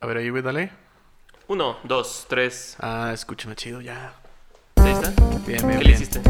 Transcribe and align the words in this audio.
A 0.00 0.06
ver 0.06 0.18
ahí, 0.18 0.28
güey, 0.30 0.42
dale. 0.42 0.70
Uno, 1.48 1.76
dos, 1.84 2.26
tres. 2.28 2.76
Ah, 2.80 3.10
escúchame 3.12 3.54
chido, 3.56 3.80
ya. 3.80 4.12
¿Ahí 4.76 4.92
está? 4.92 5.10
Bien, 5.46 5.66
bien, 5.66 5.78
¿Qué 5.78 5.84
le 5.84 5.92
hiciste? 5.92 6.20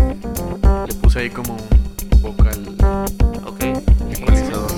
Le 0.86 0.94
puse 0.94 1.18
ahí 1.20 1.30
como 1.30 1.54
un 1.56 2.22
vocal 2.22 2.76
Ok. 3.46 3.62
ecualizador. 4.10 4.70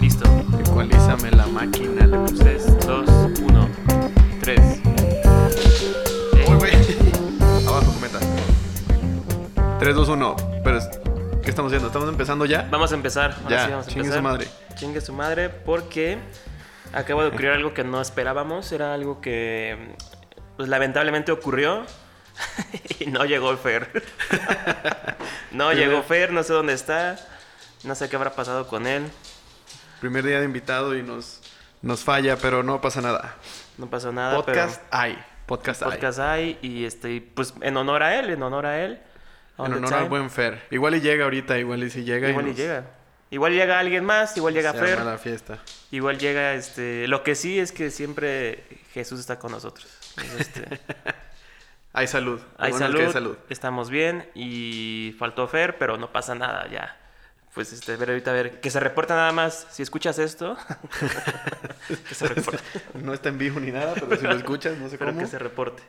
Listo. 0.00 0.24
Ecualízame 0.66 1.30
la 1.32 1.46
máquina, 1.46 2.06
le 2.06 2.18
puse. 2.18 2.42
Tres, 2.44 2.86
dos, 2.86 3.08
uno, 3.42 3.68
tres. 4.40 4.60
Eh, 6.34 6.46
Uy, 6.48 6.56
güey. 6.56 6.72
Abajo, 7.68 7.92
cometa. 7.92 8.18
3, 9.78 9.94
2, 9.94 10.08
1. 10.08 10.36
Pero, 10.64 10.78
¿qué 11.42 11.50
estamos 11.50 11.70
haciendo? 11.70 11.86
¿Estamos 11.88 12.08
empezando 12.08 12.44
ya? 12.46 12.66
Vamos 12.70 12.90
a 12.92 12.94
empezar. 12.94 13.36
Ahora 13.44 13.50
Ya, 13.50 13.64
sí 13.66 13.70
vamos 13.70 13.86
a 13.86 13.90
chingue 13.90 14.00
empezar. 14.08 14.18
su 14.18 14.22
madre. 14.22 14.48
Chingue 14.80 15.02
su 15.02 15.12
madre 15.12 15.50
porque 15.50 16.16
acabo 16.94 17.20
de 17.20 17.28
ocurrir 17.32 17.50
algo 17.50 17.74
que 17.74 17.84
no 17.84 18.00
esperábamos. 18.00 18.72
Era 18.72 18.94
algo 18.94 19.20
que 19.20 19.94
pues, 20.56 20.70
lamentablemente 20.70 21.32
ocurrió 21.32 21.84
y 22.98 23.04
no 23.04 23.26
llegó 23.26 23.54
Fer. 23.58 24.02
no 25.52 25.74
llegó 25.74 26.02
Fer, 26.02 26.32
no 26.32 26.42
sé 26.42 26.54
dónde 26.54 26.72
está. 26.72 27.18
No 27.84 27.94
sé 27.94 28.08
qué 28.08 28.16
habrá 28.16 28.34
pasado 28.34 28.68
con 28.68 28.86
él. 28.86 29.02
Primer 30.00 30.24
día 30.24 30.38
de 30.38 30.46
invitado 30.46 30.96
y 30.96 31.02
nos, 31.02 31.42
nos 31.82 32.02
falla, 32.02 32.38
pero 32.38 32.62
no 32.62 32.80
pasa 32.80 33.02
nada. 33.02 33.36
No 33.76 33.90
pasó 33.90 34.12
nada. 34.12 34.34
Podcast 34.34 34.82
hay. 34.90 35.22
Podcast, 35.44 35.80
pero 35.80 35.90
podcast 35.90 36.20
hay. 36.20 36.58
Y 36.62 36.86
este, 36.86 37.20
pues 37.34 37.52
en 37.60 37.76
honor 37.76 38.02
a 38.02 38.18
él, 38.18 38.30
en 38.30 38.42
honor 38.42 38.64
a 38.64 38.82
él. 38.82 38.98
En 39.58 39.74
honor 39.74 39.92
al 39.92 39.98
time. 40.00 40.08
buen 40.08 40.30
Fer. 40.30 40.62
Igual 40.70 40.94
y 40.94 41.02
llega 41.02 41.24
ahorita, 41.24 41.58
igual 41.58 41.84
y 41.84 41.90
si 41.90 42.02
llega. 42.02 42.30
Igual 42.30 42.46
y 42.46 42.48
nos- 42.48 42.56
llega. 42.56 42.99
Igual 43.30 43.52
llega 43.52 43.78
alguien 43.78 44.04
más, 44.04 44.36
igual 44.36 44.54
llega 44.54 44.72
se 44.72 44.78
Fer. 44.78 44.98
arma 44.98 45.12
la 45.12 45.18
fiesta. 45.18 45.58
Igual 45.92 46.18
llega 46.18 46.54
este. 46.54 47.06
Lo 47.06 47.22
que 47.22 47.34
sí 47.36 47.60
es 47.60 47.70
que 47.72 47.90
siempre 47.90 48.64
Jesús 48.92 49.20
está 49.20 49.38
con 49.38 49.52
nosotros. 49.52 49.86
Entonces, 50.16 50.48
este, 50.48 50.80
Hay 51.92 52.06
salud. 52.06 52.40
Hay 52.58 52.70
bueno 52.70 52.86
salud, 52.86 52.98
que 52.98 53.06
hay 53.06 53.12
salud. 53.12 53.36
estamos 53.48 53.90
bien 53.90 54.28
y 54.34 55.14
faltó 55.18 55.46
Fer, 55.48 55.76
pero 55.78 55.96
no 55.96 56.12
pasa 56.12 56.34
nada 56.34 56.68
ya. 56.68 56.96
Pues 57.54 57.72
este, 57.72 57.96
ver 57.96 58.10
ahorita 58.10 58.30
a 58.30 58.34
ver, 58.34 58.60
que 58.60 58.70
se 58.70 58.78
reporta 58.78 59.14
nada 59.16 59.32
más. 59.32 59.66
Si 59.72 59.82
escuchas 59.82 60.18
esto, 60.20 60.56
que 62.08 62.14
se 62.14 62.28
reporte. 62.28 62.62
No 62.94 63.12
está 63.12 63.28
en 63.28 63.38
vivo 63.38 63.58
ni 63.58 63.72
nada, 63.72 63.94
pero 63.94 64.16
si 64.16 64.24
lo 64.24 64.34
escuchas, 64.36 64.76
no 64.78 64.88
sé 64.88 64.98
Pero 64.98 65.10
cómo. 65.10 65.20
que 65.22 65.26
se 65.26 65.38
reporte. 65.38 65.82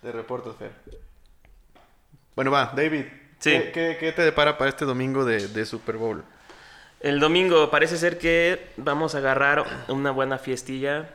Te 0.00 0.12
reportas, 0.12 0.54
Fer. 0.56 0.70
Bueno, 2.36 2.52
va, 2.52 2.72
David. 2.74 3.06
Sí. 3.40 3.50
¿Qué, 3.50 3.70
qué, 3.72 3.96
qué 3.98 4.12
te 4.12 4.22
depara 4.22 4.58
para 4.58 4.70
este 4.70 4.84
domingo 4.84 5.24
de, 5.24 5.48
de 5.48 5.66
Super 5.66 5.96
Bowl? 5.96 6.24
El 7.00 7.20
domingo 7.20 7.70
parece 7.70 7.96
ser 7.96 8.18
que 8.18 8.70
vamos 8.76 9.14
a 9.14 9.18
agarrar 9.18 9.64
una 9.88 10.10
buena 10.10 10.38
fiestilla. 10.38 11.10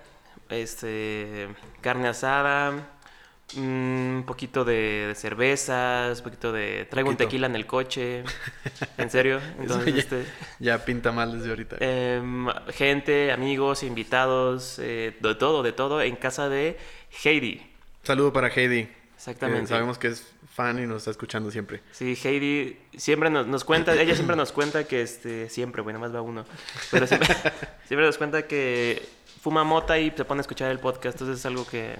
Este, 0.50 1.48
carne 1.81 2.08
asada, 2.08 2.72
mm, 3.56 4.17
un 4.17 4.23
poquito 4.26 4.64
de, 4.64 5.08
de 5.08 5.16
cervezas, 5.16 6.20
un 6.20 6.23
poquito 6.23 6.52
de... 6.52 6.86
Traigo 6.89 7.09
un 7.09 7.17
tequila 7.17 7.48
en 7.48 7.56
el 7.56 7.66
coche. 7.66 8.23
¿En 8.98 9.09
serio? 9.09 9.42
Entonces, 9.59 9.94
ya, 9.94 10.00
este... 10.00 10.26
ya 10.59 10.86
pinta 10.86 11.11
mal 11.11 11.34
desde 11.34 11.50
ahorita. 11.50 11.78
em, 11.80 12.48
gente, 12.70 13.31
amigos, 13.31 13.84
invitados, 13.84 14.80
eh, 14.80 15.17
de 15.20 15.36
todo, 15.36 15.64
de 15.64 15.73
todo, 15.73 16.02
en 16.02 16.16
casa 16.16 16.48
de 16.50 16.78
Heidi. 17.23 17.61
Saludo 18.04 18.31
para 18.31 18.48
Heidi. 18.48 18.89
Exactamente. 19.16 19.61
que 19.61 19.67
sabemos 19.67 19.98
que 19.98 20.08
es 20.08 20.34
fan 20.54 20.78
y 20.82 20.86
nos 20.86 20.98
está 20.98 21.12
escuchando 21.12 21.50
siempre. 21.50 21.82
Sí, 21.92 22.18
Heidi 22.23 22.78
siempre 22.96 23.30
nos, 23.30 23.48
nos 23.48 23.64
cuenta, 23.64 23.94
ella 24.00 24.14
siempre 24.16 24.36
nos 24.36 24.52
cuenta 24.52 24.84
que, 24.86 25.02
este, 25.02 25.50
siempre, 25.50 25.82
bueno, 25.82 26.00
más 26.00 26.14
va 26.14 26.22
uno, 26.22 26.45
pero 26.92 27.08
siempre, 27.08 27.30
siempre 27.88 28.06
nos 28.06 28.18
cuenta 28.18 28.48
que 28.48 29.04
fuma 29.42 29.64
mota 29.64 29.98
y 29.98 30.12
se 30.12 30.23
pone 30.26 30.40
a 30.40 30.44
escuchar 30.44 30.70
el 30.72 30.80
podcast, 30.80 31.16
entonces 31.20 31.40
es 31.40 31.45
algo 31.45 31.66
que 31.66 31.95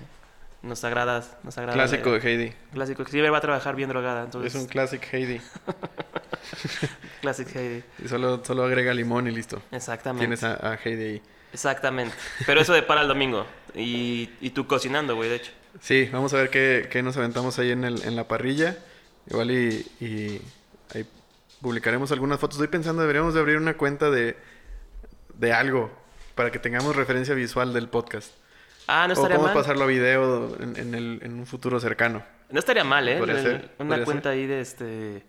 nos 0.62 0.84
agrada, 0.84 1.24
nos 1.44 1.58
agrada. 1.58 1.74
Clásico 1.74 2.12
de 2.12 2.20
Heidi. 2.20 2.54
Clásico, 2.74 3.04
que 3.04 3.12
siempre 3.12 3.30
va 3.32 3.40
a 3.40 3.42
trabajar 3.42 3.76
bien 3.76 3.90
drogada, 3.90 4.24
entonces, 4.24 4.54
Es 4.54 4.62
un 4.62 4.68
classic 4.68 5.04
Heidi. 5.12 5.42
Classic 7.22 7.48
Heidi, 7.56 7.84
Y 8.04 8.08
solo, 8.08 8.44
solo 8.44 8.64
agrega 8.64 8.94
limón 8.94 9.28
y 9.28 9.32
listo. 9.32 9.62
exactamente. 9.72 10.26
Tienes 10.26 10.44
a, 10.44 10.74
a 10.74 10.76
Heidi 10.76 11.04
ahí. 11.04 11.22
Exactamente, 11.54 12.16
pero 12.46 12.62
eso 12.62 12.74
de 12.74 12.82
para 12.84 13.02
el 13.02 13.08
domingo, 13.08 13.46
y, 13.76 14.30
y 14.42 14.50
tú 14.52 14.66
cocinando, 14.68 15.16
güey, 15.16 15.30
de 15.30 15.36
hecho. 15.38 15.52
Sí, 15.82 16.10
vamos 16.12 16.34
a 16.34 16.38
ver 16.38 16.50
qué, 16.50 16.88
qué 16.92 17.02
nos 17.04 17.18
aventamos 17.18 17.58
ahí 17.60 17.72
en, 17.72 17.84
el, 17.84 18.04
en 18.04 18.16
la 18.16 18.28
parrilla. 18.28 18.78
Igual 19.30 19.52
y, 19.52 19.86
y 20.00 20.42
ahí 20.94 21.06
publicaremos 21.62 22.12
algunas 22.12 22.40
fotos. 22.40 22.58
Estoy 22.58 22.68
pensando, 22.68 23.02
deberíamos 23.02 23.34
de 23.34 23.40
abrir 23.40 23.58
una 23.58 23.76
cuenta 23.76 24.10
de, 24.12 24.38
de 25.36 25.54
algo 25.54 25.92
para 26.36 26.52
que 26.52 26.60
tengamos 26.60 26.96
referencia 26.96 27.34
visual 27.34 27.74
del 27.74 27.90
podcast. 27.90 28.32
Ah, 28.88 29.08
no 29.08 29.14
o 29.14 29.16
estaría 29.16 29.38
podemos 29.38 29.56
mal. 29.56 29.64
pasarlo 29.64 29.84
a 29.84 29.88
video 29.88 30.56
en, 30.62 30.76
en 30.78 30.94
el, 30.96 31.20
en 31.24 31.34
un 31.36 31.46
futuro 31.46 31.80
cercano. 31.80 32.24
No 32.50 32.60
estaría 32.60 32.84
mal, 32.84 33.08
¿eh? 33.08 33.18
Podría 33.18 33.38
El- 33.38 33.44
ser, 33.44 33.70
Una 33.80 33.90
podría 33.90 34.06
cuenta 34.06 34.30
ahí 34.30 34.46
de 34.46 34.62
este. 34.62 35.24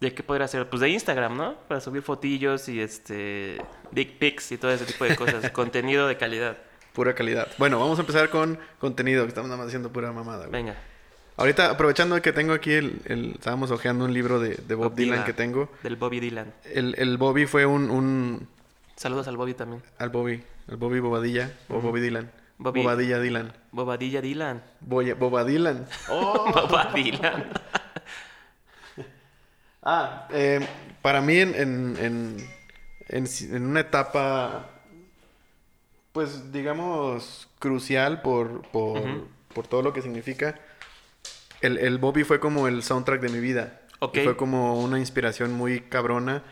¿De 0.00 0.14
qué 0.14 0.22
podría 0.22 0.46
ser? 0.46 0.68
Pues 0.68 0.80
de 0.80 0.88
Instagram, 0.90 1.36
¿no? 1.36 1.54
Para 1.68 1.80
subir 1.80 2.02
fotillos 2.02 2.68
y 2.68 2.80
este. 2.80 3.62
Dick 3.92 4.18
pics 4.18 4.52
y 4.52 4.58
todo 4.58 4.70
ese 4.72 4.84
tipo 4.84 5.04
de 5.04 5.16
cosas. 5.16 5.50
Contenido 5.52 6.06
de 6.06 6.16
calidad. 6.16 6.58
Pura 6.98 7.14
calidad. 7.14 7.46
Bueno, 7.58 7.78
vamos 7.78 7.96
a 7.98 8.00
empezar 8.00 8.28
con 8.28 8.58
contenido, 8.80 9.22
que 9.22 9.28
estamos 9.28 9.48
nada 9.48 9.58
más 9.58 9.68
haciendo 9.68 9.92
pura 9.92 10.10
mamada. 10.10 10.46
güey. 10.48 10.50
Venga. 10.50 10.74
Ahorita, 11.36 11.70
aprovechando 11.70 12.20
que 12.20 12.32
tengo 12.32 12.52
aquí 12.52 12.72
el... 12.72 13.00
el- 13.04 13.32
estábamos 13.34 13.70
hojeando 13.70 14.04
un 14.04 14.12
libro 14.12 14.40
de, 14.40 14.56
de 14.56 14.74
Bob 14.74 14.88
Bob 14.88 14.94
Dylan 14.96 15.12
Dylan. 15.18 15.24
que 15.24 15.32
tengo. 15.32 15.70
Del 15.84 15.94
Bobby 15.94 16.18
Dylan. 16.18 16.52
El, 16.64 16.96
el 16.98 17.16
Bobby 17.16 17.46
fue 17.46 17.66
un, 17.66 17.88
un... 17.90 18.48
Saludos 18.96 19.28
al 19.28 19.36
Bobby 19.36 19.54
también. 19.54 19.80
Al 19.98 20.08
Bobby. 20.08 20.42
Al 20.68 20.76
Bobby 20.76 20.98
Bobadilla. 20.98 21.52
O 21.68 21.80
Bobby 21.80 22.00
Dylan. 22.00 22.32
Bobby- 22.58 22.82
Bobadilla 22.82 23.20
Dylan. 23.20 23.52
Bobadilla 23.70 24.20
Dylan. 24.20 24.62
Boya- 24.80 25.14
Boba 25.14 25.44
Dylan. 25.44 25.86
Boba 26.08 26.90
Dylan. 26.92 27.44
Ah, 29.82 30.26
eh, 30.32 30.66
para 31.00 31.20
mí 31.20 31.38
en, 31.38 31.54
en, 31.54 31.96
en, 32.00 32.36
en, 33.08 33.26
en 33.54 33.62
una 33.62 33.80
etapa, 33.80 34.68
pues 36.18 36.50
digamos, 36.52 37.48
crucial 37.60 38.22
por, 38.22 38.62
por, 38.72 38.98
Ujú. 38.98 39.28
por 39.54 39.68
todo 39.68 39.82
lo 39.82 39.92
que 39.92 40.02
significa, 40.02 40.58
el, 41.60 41.78
el 41.78 41.98
Bobby 41.98 42.24
fue 42.24 42.40
como 42.40 42.66
el 42.66 42.82
soundtrack 42.82 43.20
de 43.20 43.28
mi 43.28 43.38
vida. 43.38 43.80
Ok. 44.00 44.16
Y 44.16 44.24
Fue 44.24 44.36
como 44.36 44.80
una 44.82 44.98
inspiración 44.98 45.52
muy 45.52 45.78
cabrona 45.80 46.42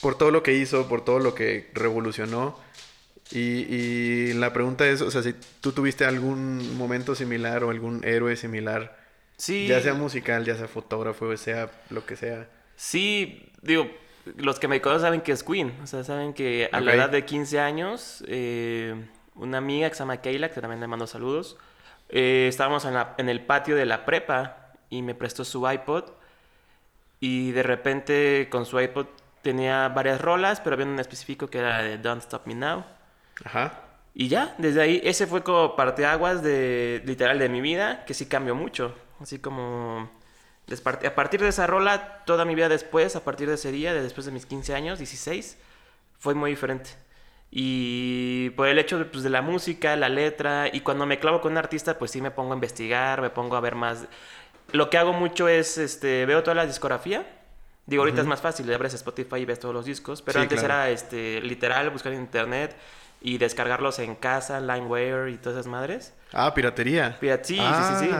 por 0.00 0.16
todo 0.16 0.30
lo 0.30 0.42
que 0.42 0.54
hizo, 0.54 0.88
por 0.88 1.04
todo 1.04 1.18
lo 1.18 1.34
que 1.34 1.70
revolucionó. 1.74 2.58
Y, 3.30 3.38
y 3.74 4.32
la 4.32 4.54
pregunta 4.54 4.86
es, 4.88 5.02
o 5.02 5.10
sea, 5.10 5.22
si 5.22 5.34
tú 5.60 5.72
tuviste 5.72 6.06
algún 6.06 6.78
momento 6.78 7.14
similar 7.14 7.62
o 7.62 7.68
algún 7.70 8.02
héroe 8.04 8.36
similar, 8.36 8.96
Sí. 9.36 9.66
ya 9.66 9.82
sea 9.82 9.92
musical, 9.92 10.46
ya 10.46 10.56
sea 10.56 10.66
fotógrafo, 10.68 11.36
sea 11.36 11.70
lo 11.90 12.06
que 12.06 12.16
sea. 12.16 12.48
Sí, 12.76 13.52
digo, 13.60 13.86
los 14.36 14.58
que 14.58 14.68
me 14.68 14.80
conocen 14.80 15.02
saben 15.02 15.20
que 15.20 15.32
es 15.32 15.42
Queen. 15.42 15.76
O 15.82 15.86
sea, 15.86 16.04
saben 16.04 16.32
que 16.34 16.68
a 16.72 16.80
la 16.80 16.92
Ok. 16.92 16.96
edad 16.96 17.10
de 17.10 17.24
15 17.24 17.60
años, 17.60 18.24
eh, 18.26 18.94
una 19.34 19.58
amiga 19.58 19.88
que 19.88 19.94
se 19.94 20.00
llama 20.00 20.18
Keila, 20.18 20.50
que 20.50 20.60
también 20.60 20.80
le 20.80 20.86
mando 20.86 21.06
saludos, 21.06 21.56
eh, 22.08 22.46
estábamos 22.48 22.84
en, 22.84 22.94
la- 22.94 23.14
en 23.18 23.28
el 23.28 23.40
patio 23.44 23.76
de 23.76 23.86
la 23.86 24.04
prepa 24.04 24.72
y 24.90 25.02
me 25.02 25.14
prestó 25.14 25.44
su 25.44 25.68
iPod. 25.70 26.04
Y 27.20 27.52
de 27.52 27.62
repente 27.62 28.48
con 28.50 28.66
su 28.66 28.80
iPod 28.80 29.06
tenía 29.42 29.88
varias 29.88 30.20
rolas, 30.20 30.60
pero 30.60 30.74
había 30.74 30.86
un 30.86 30.98
específico 30.98 31.48
que 31.48 31.58
era 31.58 31.82
de 31.82 31.98
Don't 31.98 32.22
Stop 32.22 32.46
Me 32.46 32.54
Now. 32.54 32.84
Ajá. 33.44 33.80
Y 34.14 34.28
ya, 34.28 34.54
desde 34.58 34.80
ahí, 34.80 35.00
ese 35.04 35.26
fue 35.26 35.42
como 35.42 35.74
parteaguas 35.74 36.42
de, 36.42 37.02
literal 37.04 37.38
de 37.38 37.48
mi 37.48 37.60
vida, 37.60 38.04
que 38.04 38.14
sí 38.14 38.26
cambió 38.26 38.54
mucho. 38.54 38.94
Así 39.20 39.38
como, 39.38 40.08
a 41.06 41.14
partir 41.14 41.40
de 41.40 41.48
esa 41.48 41.66
rola, 41.66 42.24
toda 42.24 42.44
mi 42.44 42.54
vida 42.54 42.68
después, 42.68 43.16
a 43.16 43.24
partir 43.24 43.48
de 43.48 43.54
ese 43.54 43.70
día, 43.72 43.92
de 43.92 44.02
después 44.02 44.26
de 44.26 44.32
mis 44.32 44.46
15 44.46 44.74
años, 44.74 44.98
16, 44.98 45.58
fue 46.18 46.34
muy 46.34 46.50
diferente. 46.50 46.90
Y 47.50 48.50
por 48.50 48.66
el 48.68 48.78
hecho 48.78 48.98
de, 48.98 49.04
pues, 49.04 49.22
de 49.22 49.30
la 49.30 49.42
música, 49.42 49.94
la 49.96 50.08
letra, 50.08 50.68
y 50.72 50.80
cuando 50.80 51.06
me 51.06 51.18
clavo 51.20 51.40
con 51.40 51.52
un 51.52 51.58
artista, 51.58 51.98
pues 51.98 52.10
sí 52.10 52.20
me 52.20 52.30
pongo 52.30 52.52
a 52.52 52.56
investigar, 52.56 53.20
me 53.20 53.30
pongo 53.30 53.56
a 53.56 53.60
ver 53.60 53.74
más. 53.76 54.06
Lo 54.72 54.90
que 54.90 54.98
hago 54.98 55.12
mucho 55.12 55.46
es, 55.48 55.78
este, 55.78 56.26
veo 56.26 56.42
toda 56.42 56.54
la 56.56 56.66
discografía. 56.66 57.24
Digo, 57.86 58.02
ahorita 58.02 58.22
es 58.22 58.26
más 58.26 58.40
fácil, 58.40 58.72
abres 58.72 58.94
Spotify 58.94 59.36
y 59.36 59.44
ves 59.44 59.60
todos 59.60 59.74
los 59.74 59.84
discos, 59.84 60.22
pero 60.22 60.38
Sí, 60.40 60.42
antes 60.44 60.60
claro. 60.60 60.74
era, 60.74 60.90
este, 60.90 61.40
literal, 61.42 61.90
buscar 61.90 62.12
en 62.14 62.20
internet 62.20 62.74
y 63.20 63.36
descargarlos 63.38 63.98
en 63.98 64.14
casa, 64.16 64.58
LimeWire 64.60 65.30
y 65.30 65.36
todas 65.36 65.58
esas 65.58 65.66
madres. 65.70 66.14
Ah, 66.32 66.52
piratería. 66.54 67.18
Pirat- 67.20 67.44
sí, 67.44 67.58
sí, 67.58 67.84
sí, 68.00 68.06
sí. 68.06 68.10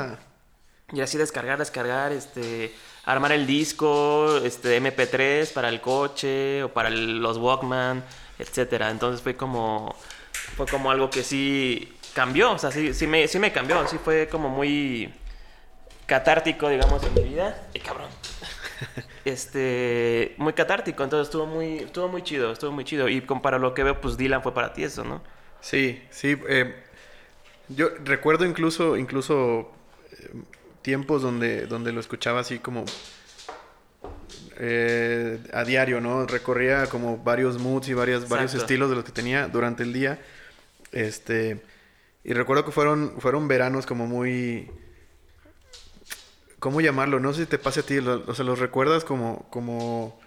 Y 0.95 1.01
así 1.01 1.19
descargar, 1.19 1.59
descargar, 1.59 2.13
este, 2.13 2.73
armar 3.05 3.33
el 3.33 3.47
disco, 3.47 4.39
este, 4.45 4.77
MP3 4.77 5.51
para 5.53 5.69
el 5.69 5.81
coche 5.81 6.63
o 6.63 6.73
para 6.73 6.89
el- 6.89 7.19
los 7.21 7.37
Walkman, 7.39 8.05
etcétera. 8.39 8.91
Entonces 8.91 9.21
fue 9.21 9.35
como, 9.37 9.95
fue 10.57 10.67
como 10.67 10.91
algo 10.91 11.11
que 11.11 11.23
sí 11.25 11.93
cambió, 12.15 12.53
o 12.53 12.59
sea, 12.59 12.71
sí, 12.71 12.95
sí 12.95 13.07
me, 13.09 13.27
sí 13.27 13.39
me 13.41 13.53
cambió, 13.53 13.87
sí 13.89 13.99
fue 13.99 14.29
como 14.29 14.49
muy 14.49 15.13
catártico, 16.07 16.69
digamos, 16.69 17.03
en 17.03 17.15
mi 17.15 17.23
vida. 17.23 17.67
¡Eh, 17.75 17.81
cabrón! 17.81 18.09
este, 19.25 20.35
muy 20.39 20.53
catártico, 20.53 21.03
entonces 21.03 21.27
estuvo 21.29 21.47
muy, 21.47 21.79
estuvo 21.79 22.09
muy 22.09 22.23
chido, 22.23 22.53
estuvo 22.53 22.71
muy 22.71 22.85
chido. 22.85 23.09
Y 23.09 23.21
para 23.21 23.59
lo 23.59 23.75
que 23.75 23.83
veo, 23.83 24.01
pues 24.01 24.17
Dylan 24.17 24.43
fue 24.43 24.55
para 24.55 24.73
ti 24.73 24.85
eso, 24.85 25.03
¿no? 25.05 25.23
Sí, 25.61 26.03
sí. 26.11 26.37
Eh, 26.49 26.75
yo 27.69 27.89
recuerdo 28.05 28.45
incluso, 28.45 28.97
incluso 28.97 29.73
eh, 30.13 30.31
tiempos 30.85 31.23
donde, 31.23 31.67
donde 31.67 31.93
lo 31.93 31.99
escuchaba 31.99 32.41
así 32.41 32.59
como 32.59 32.85
eh, 34.59 35.41
a 35.53 35.65
diario, 35.65 36.01
¿no? 36.01 36.27
Recorría 36.27 36.87
como 36.87 37.17
varios 37.17 37.59
moods 37.59 37.89
y 37.89 37.95
varias, 37.95 38.29
varios 38.29 38.55
estilos 38.55 38.91
de 38.91 38.97
los 38.97 39.05
que 39.05 39.11
tenía 39.11 39.49
durante 39.49 39.83
el 39.83 39.95
día. 39.95 40.21
Este, 40.93 41.63
y 42.23 42.35
recuerdo 42.35 42.67
que 42.67 42.71
fueron, 42.71 43.15
fueron 43.19 43.49
veranos 43.49 43.87
como 43.87 44.07
muy... 44.07 44.71
¿Cómo 46.59 46.81
llamarlo? 46.81 47.19
No 47.19 47.33
sé 47.33 47.43
si 47.43 47.47
te 47.47 47.59
pase 47.59 47.81
a 47.81 47.83
ti, 47.83 47.99
o 47.99 48.35
sea, 48.35 48.45
los 48.45 48.59
recuerdas 48.59 49.05
como, 49.05 49.49
como, 49.51 50.21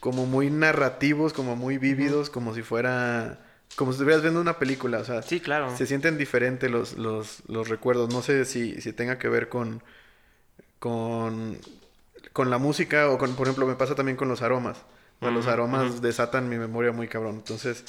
como 0.00 0.26
muy 0.26 0.50
narrativos, 0.50 1.32
como 1.32 1.54
muy 1.54 1.78
vívidos, 1.78 2.28
como 2.28 2.54
si 2.54 2.62
fuera 2.62 3.43
como 3.76 3.92
si 3.92 3.96
estuvieras 3.96 4.22
viendo 4.22 4.40
una 4.40 4.58
película, 4.58 4.98
o 4.98 5.04
sea, 5.04 5.22
sí, 5.22 5.40
claro. 5.40 5.74
Se 5.76 5.86
sienten 5.86 6.18
diferentes 6.18 6.70
los, 6.70 6.94
los, 6.94 7.42
los 7.48 7.68
recuerdos. 7.68 8.12
No 8.12 8.22
sé 8.22 8.44
si, 8.44 8.80
si 8.80 8.92
tenga 8.92 9.18
que 9.18 9.28
ver 9.28 9.48
con, 9.48 9.82
con, 10.78 11.58
con 12.32 12.50
la 12.50 12.58
música 12.58 13.10
o 13.10 13.18
con, 13.18 13.34
por 13.34 13.46
ejemplo, 13.46 13.66
me 13.66 13.74
pasa 13.74 13.94
también 13.94 14.16
con 14.16 14.28
los 14.28 14.42
aromas. 14.42 14.84
los 15.20 15.46
aromas 15.46 16.02
desatan 16.02 16.48
mi 16.48 16.58
memoria 16.58 16.92
muy 16.92 17.08
cabrón. 17.08 17.36
Entonces, 17.36 17.84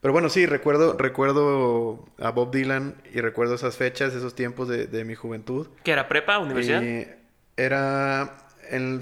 pero 0.00 0.12
bueno, 0.12 0.28
sí, 0.28 0.46
recuerdo, 0.46 0.96
recuerdo 0.98 2.04
a 2.18 2.30
Bob 2.30 2.50
Dylan 2.50 2.96
y 3.14 3.20
recuerdo 3.20 3.54
esas 3.54 3.76
fechas, 3.76 4.14
esos 4.14 4.34
tiempos 4.34 4.68
de, 4.68 4.86
de 4.86 5.04
mi 5.04 5.14
juventud. 5.14 5.68
¿Qué 5.84 5.92
era 5.92 6.08
prepa, 6.08 6.38
universidad? 6.38 6.82
era 7.56 8.38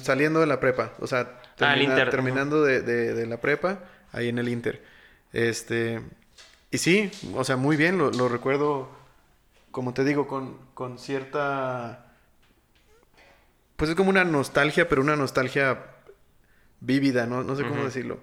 saliendo 0.01 0.41
de 0.41 0.47
la 0.47 0.59
prepa, 0.61 0.93
o 0.99 1.07
sea, 1.07 1.39
ah, 1.61 1.75
terminando 2.11 2.65
de, 2.65 2.83
de, 2.83 3.15
de, 3.15 3.27
la 3.27 3.41
prepa, 3.41 3.85
ahí 4.13 4.29
en 4.29 4.39
el 4.39 4.49
Inter. 4.49 4.83
Este, 5.33 6.01
y 6.71 6.79
sí, 6.79 7.11
o 7.35 7.45
sea, 7.45 7.57
muy 7.57 7.77
bien, 7.77 7.99
lo, 7.99 8.11
lo 8.11 8.29
recuerdo, 8.29 8.89
como 9.71 9.95
te 9.95 10.05
digo, 10.05 10.27
con, 10.27 10.59
con 10.75 10.99
cierta 10.99 12.11
pues 13.81 13.89
es 13.89 13.97
como 13.97 14.11
una 14.11 14.25
nostalgia, 14.25 14.91
pero 14.91 15.01
una 15.01 15.17
nostalgia 15.17 15.87
vívida, 16.81 17.25
¿no? 17.25 17.43
No 17.43 17.57
sé 17.57 17.67
cómo 17.67 17.83
decirlo. 17.83 18.19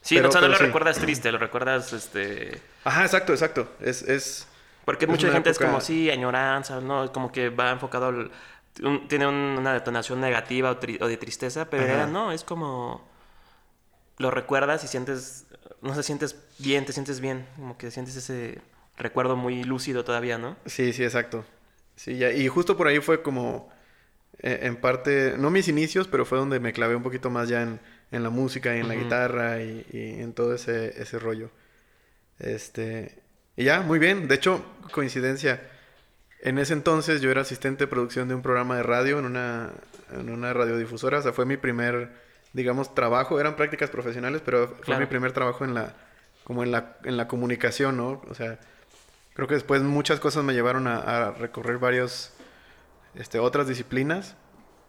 Sí, 0.00 0.20
no, 0.20 0.28
o 0.28 0.30
sea, 0.30 0.42
no 0.42 0.46
lo 0.46 0.58
recuerdas 0.58 0.96
triste, 0.96 1.32
lo 1.32 1.38
recuerdas, 1.38 1.92
este... 1.92 2.62
Ajá, 2.84 3.02
exacto, 3.02 3.32
exacto. 3.32 3.68
Es... 3.80 4.02
es 4.02 4.46
Porque 4.84 5.08
mucha 5.08 5.28
gente 5.32 5.50
es 5.50 5.58
como, 5.58 5.80
sí, 5.80 6.08
añoranza, 6.08 6.80
¿no? 6.80 7.10
Como 7.10 7.32
que 7.32 7.48
va 7.48 7.72
enfocado... 7.72 8.06
Al... 8.06 8.30
tiene 9.08 9.26
una 9.26 9.72
detonación 9.72 10.20
negativa 10.20 10.70
o, 10.70 10.74
de 11.08 11.16
tristeza, 11.16 11.68
pero 11.68 12.06
no, 12.06 12.30
es 12.30 12.44
como... 12.44 13.04
Lo 14.18 14.30
recuerdas 14.30 14.84
y 14.84 14.86
sientes... 14.86 15.46
No 15.82 15.94
sé, 15.94 16.02
sientes 16.02 16.36
bien, 16.58 16.84
te 16.84 16.92
sientes 16.92 17.20
bien. 17.20 17.46
Como 17.56 17.76
que 17.78 17.90
sientes 17.90 18.16
ese 18.16 18.60
recuerdo 18.96 19.36
muy 19.36 19.64
lúcido 19.64 20.04
todavía, 20.04 20.38
¿no? 20.38 20.56
Sí, 20.66 20.92
sí, 20.92 21.04
exacto. 21.04 21.44
Sí, 21.96 22.16
ya. 22.16 22.32
Y 22.32 22.48
justo 22.48 22.76
por 22.76 22.86
ahí 22.86 23.00
fue 23.00 23.22
como 23.22 23.70
eh, 24.42 24.60
en 24.62 24.76
parte, 24.76 25.34
no 25.38 25.50
mis 25.50 25.68
inicios, 25.68 26.08
pero 26.08 26.24
fue 26.24 26.38
donde 26.38 26.60
me 26.60 26.72
clavé 26.72 26.96
un 26.96 27.02
poquito 27.02 27.30
más 27.30 27.48
ya 27.48 27.62
en, 27.62 27.80
en 28.10 28.22
la 28.22 28.30
música 28.30 28.76
y 28.76 28.80
en 28.80 28.88
la 28.88 28.94
guitarra 28.94 29.62
y, 29.62 29.86
en 29.92 30.32
todo 30.32 30.54
ese, 30.54 31.00
ese 31.00 31.18
rollo. 31.18 31.50
Este, 32.38 33.22
y 33.56 33.64
ya, 33.64 33.80
muy 33.82 33.98
bien. 33.98 34.28
De 34.28 34.34
hecho, 34.34 34.64
coincidencia. 34.92 35.60
En 36.42 36.58
ese 36.58 36.72
entonces 36.72 37.20
yo 37.20 37.30
era 37.30 37.42
asistente 37.42 37.84
de 37.84 37.88
producción 37.88 38.28
de 38.28 38.34
un 38.34 38.42
programa 38.42 38.76
de 38.76 38.82
radio 38.82 39.18
en 39.18 39.26
una, 39.26 39.72
en 40.12 40.30
una 40.30 40.52
radiodifusora. 40.54 41.18
O 41.18 41.22
sea, 41.22 41.32
fue 41.32 41.44
mi 41.44 41.58
primer, 41.58 42.10
digamos, 42.52 42.94
trabajo. 42.94 43.40
Eran 43.40 43.56
prácticas 43.56 43.90
profesionales, 43.90 44.42
pero 44.44 44.76
fue 44.82 44.98
mi 44.98 45.06
primer 45.06 45.32
trabajo 45.32 45.64
en 45.64 45.74
la, 45.74 45.94
como 46.44 46.62
en 46.62 46.72
la, 46.72 46.96
en 47.04 47.16
la 47.16 47.28
comunicación, 47.28 47.96
¿no? 47.96 48.22
O 48.28 48.34
sea, 48.34 48.58
creo 49.34 49.48
que 49.48 49.54
después 49.54 49.82
muchas 49.82 50.20
cosas 50.20 50.44
me 50.44 50.52
llevaron 50.52 50.86
a, 50.86 50.98
a 50.98 51.30
recorrer 51.32 51.78
varios 51.78 52.32
este, 53.14 53.38
otras 53.38 53.66
disciplinas. 53.68 54.36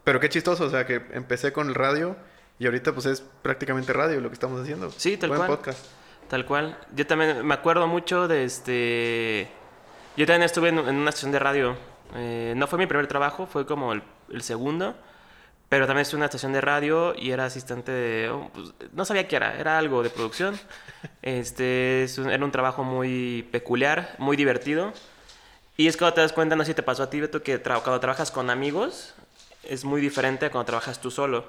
Pero 0.03 0.19
qué 0.19 0.29
chistoso, 0.29 0.65
o 0.65 0.69
sea, 0.69 0.85
que 0.85 1.01
empecé 1.11 1.53
con 1.53 1.69
el 1.69 1.75
radio 1.75 2.15
y 2.59 2.65
ahorita 2.65 2.93
pues 2.93 3.05
es 3.05 3.21
prácticamente 3.41 3.93
radio 3.93 4.21
lo 4.21 4.29
que 4.29 4.33
estamos 4.33 4.61
haciendo. 4.61 4.91
Sí, 4.91 5.17
tal 5.17 5.29
cual. 5.29 5.47
podcast. 5.47 5.85
Tal 6.27 6.45
cual. 6.45 6.77
Yo 6.95 7.05
también 7.05 7.45
me 7.45 7.53
acuerdo 7.53 7.87
mucho 7.87 8.27
de 8.27 8.45
este... 8.45 9.49
Yo 10.17 10.25
también 10.25 10.43
estuve 10.43 10.69
en, 10.69 10.79
una 10.79 11.09
estación 11.09 11.31
de 11.31 11.39
radio. 11.39 11.75
Eh, 12.15 12.53
no 12.55 12.67
fue 12.67 12.79
mi 12.79 12.87
primer 12.87 13.07
trabajo, 13.07 13.47
fue 13.47 13.65
como 13.65 13.93
el, 13.93 14.03
segundo. 14.41 14.95
Pero 15.71 15.87
también 15.87 16.05
en 16.05 16.17
una 16.17 16.25
estación 16.25 16.51
de 16.51 16.59
radio 16.59 17.15
y 17.17 17.31
era 17.31 17.45
asistente 17.45 17.93
de... 17.93 18.29
Oh, 18.29 18.51
pues, 18.53 18.73
no 18.91 19.05
sabía 19.05 19.29
qué 19.29 19.37
era, 19.37 19.57
era 19.57 19.77
algo 19.77 20.03
de 20.03 20.09
producción. 20.09 20.59
Este, 21.21 22.03
era 22.03 22.43
un 22.43 22.51
trabajo 22.51 22.83
muy 22.83 23.47
peculiar, 23.53 24.13
muy 24.17 24.35
divertido. 24.35 24.91
Y 25.77 25.87
es 25.87 25.95
cuando 25.95 26.15
te 26.15 26.21
das 26.21 26.33
cuenta, 26.33 26.57
no 26.57 26.65
sé 26.65 26.71
si 26.71 26.75
te 26.75 26.83
pasó 26.83 27.03
a 27.03 27.09
ti, 27.09 27.21
Beto, 27.21 27.41
que 27.41 27.61
cuando 27.61 28.01
trabajas 28.01 28.31
con 28.31 28.49
amigos 28.49 29.13
es 29.63 29.85
muy 29.85 30.01
diferente 30.01 30.47
a 30.47 30.51
cuando 30.51 30.65
trabajas 30.65 30.99
tú 30.99 31.09
solo. 31.09 31.45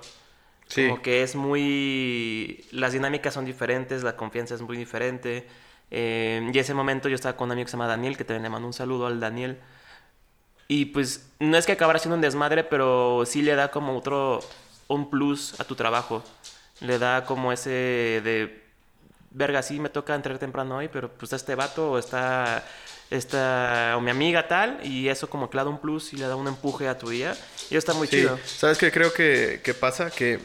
Sí. 0.68 0.86
Como 0.86 1.02
que 1.02 1.24
es 1.24 1.34
muy... 1.34 2.64
Las 2.70 2.92
dinámicas 2.92 3.34
son 3.34 3.44
diferentes, 3.44 4.04
la 4.04 4.16
confianza 4.16 4.54
es 4.54 4.62
muy 4.62 4.76
diferente. 4.76 5.48
Eh, 5.90 6.48
y 6.54 6.56
ese 6.60 6.74
momento 6.74 7.08
yo 7.08 7.16
estaba 7.16 7.36
con 7.36 7.46
un 7.46 7.52
amigo 7.52 7.64
que 7.64 7.72
se 7.72 7.76
llama 7.76 7.88
Daniel, 7.88 8.16
que 8.16 8.22
también 8.22 8.44
le 8.44 8.50
mando 8.50 8.68
un 8.68 8.72
saludo 8.72 9.08
al 9.08 9.18
Daniel. 9.18 9.58
Y 10.68 10.86
pues 10.86 11.26
no 11.38 11.56
es 11.56 11.66
que 11.66 11.72
acabara 11.72 11.98
siendo 11.98 12.16
un 12.16 12.22
desmadre, 12.22 12.64
pero 12.64 13.24
sí 13.26 13.42
le 13.42 13.54
da 13.54 13.70
como 13.70 13.96
otro... 13.96 14.40
un 14.88 15.10
plus 15.10 15.58
a 15.60 15.64
tu 15.64 15.74
trabajo. 15.74 16.22
Le 16.80 16.98
da 16.98 17.24
como 17.24 17.52
ese 17.52 17.70
de... 17.70 18.62
Verga, 19.30 19.62
sí 19.62 19.80
me 19.80 19.88
toca 19.88 20.14
entrar 20.14 20.38
temprano 20.38 20.76
hoy, 20.76 20.88
pero 20.88 21.10
pues 21.10 21.32
este 21.32 21.54
vato 21.54 21.92
o 21.92 21.98
está 21.98 22.64
esta, 23.12 23.94
o 23.96 24.00
mi 24.00 24.10
amiga 24.10 24.48
tal, 24.48 24.78
y 24.82 25.08
eso 25.08 25.28
como 25.28 25.48
que 25.48 25.56
le 25.56 25.64
da 25.64 25.70
un 25.70 25.80
plus 25.80 26.12
y 26.12 26.16
le 26.16 26.26
da 26.26 26.36
un 26.36 26.48
empuje 26.48 26.88
a 26.88 26.98
tu 26.98 27.10
día. 27.10 27.36
Y 27.70 27.76
está 27.76 27.94
muy 27.94 28.08
chido. 28.08 28.38
¿Sabes 28.44 28.78
qué 28.78 28.90
creo 28.90 29.12
que, 29.12 29.76
pasa? 29.78 30.10
Que 30.10 30.38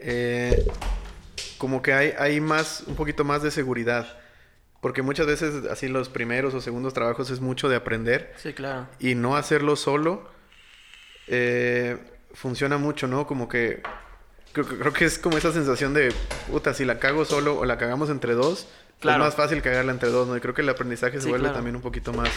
eh, 0.00 0.66
como 1.58 1.82
que 1.82 1.92
hay, 1.92 2.14
hay 2.18 2.40
más, 2.40 2.82
un 2.86 2.96
poquito 2.96 3.24
más 3.24 3.42
de 3.42 3.50
seguridad. 3.50 4.06
Porque 4.80 5.02
muchas 5.02 5.26
veces 5.26 5.66
así 5.70 5.88
los 5.88 6.08
primeros 6.08 6.54
o 6.54 6.60
segundos 6.60 6.94
trabajos 6.94 7.30
es 7.30 7.40
mucho 7.40 7.68
de 7.68 7.76
aprender. 7.76 8.32
Sí, 8.36 8.52
claro. 8.52 8.86
Y 8.98 9.14
no 9.14 9.36
hacerlo 9.36 9.76
solo 9.76 10.28
eh, 11.26 11.98
funciona 12.32 12.78
mucho, 12.78 13.06
¿no? 13.08 13.26
Como 13.26 13.48
que 13.48 13.82
creo, 14.52 14.66
creo, 14.66 14.92
que 14.92 15.04
es 15.04 15.18
como 15.18 15.36
esa 15.38 15.52
sensación 15.52 15.94
de, 15.94 16.12
puta, 16.50 16.74
si 16.74 16.84
la 16.84 16.98
cago 16.98 17.24
solo 17.24 17.58
o 17.58 17.64
la 17.64 17.78
cagamos 17.78 18.10
entre 18.10 18.34
dos, 18.34 18.68
es 19.00 19.04
más 19.04 19.34
fácil 19.34 19.62
cagarla 19.62 19.92
entre 19.92 20.10
dos, 20.10 20.28
¿no? 20.28 20.36
Y 20.36 20.40
creo 20.40 20.54
que 20.54 20.62
el 20.62 20.68
aprendizaje 20.68 21.20
se 21.20 21.28
vuelve 21.28 21.50
también 21.50 21.76
un 21.76 21.82
poquito 21.82 22.12
más, 22.12 22.30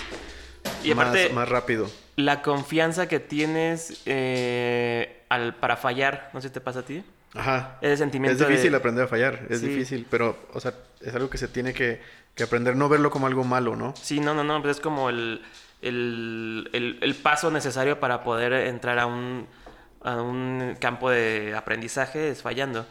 y 0.83 0.91
aparte, 0.91 1.29
más, 1.29 1.47
rápido. 1.47 1.89
La 2.15 2.41
confianza 2.41 3.07
que 3.07 3.19
tienes 3.19 4.01
eh, 4.05 5.23
al, 5.29 5.55
para 5.55 5.77
fallar, 5.77 6.29
no 6.33 6.41
sé 6.41 6.47
si 6.49 6.53
te 6.53 6.61
pasa 6.61 6.79
a 6.79 6.83
ti. 6.83 7.03
Ajá. 7.33 7.77
Ese 7.81 7.97
sentimiento 7.97 8.43
Es 8.43 8.49
difícil 8.49 8.73
aprender 8.75 9.05
a 9.05 9.07
fallar, 9.07 9.45
es 9.49 9.61
difícil, 9.61 10.07
pero, 10.09 10.37
o 10.53 10.59
sea, 10.59 10.73
es 11.01 11.13
algo 11.13 11.29
que 11.29 11.37
se 11.37 11.47
tiene 11.47 11.73
que, 11.73 12.01
que, 12.35 12.43
aprender, 12.43 12.75
no 12.75 12.89
verlo 12.89 13.11
como 13.11 13.27
algo 13.27 13.43
malo, 13.43 13.75
¿no? 13.75 13.93
Sí, 13.95 14.19
no, 14.19 14.33
no, 14.33 14.43
no, 14.43 14.61
pues 14.61 14.77
es 14.77 14.81
como 14.81 15.09
el, 15.09 15.41
el, 15.81 16.69
el, 16.73 16.97
el 17.01 17.15
paso 17.15 17.51
necesario 17.51 17.99
para 17.99 18.23
poder 18.23 18.53
entrar 18.53 18.97
a 18.97 19.05
un, 19.05 19.47
a 20.01 20.21
un 20.21 20.75
campo 20.79 21.09
de 21.09 21.55
aprendizaje 21.55 22.29
es 22.29 22.41
fallando. 22.41 22.85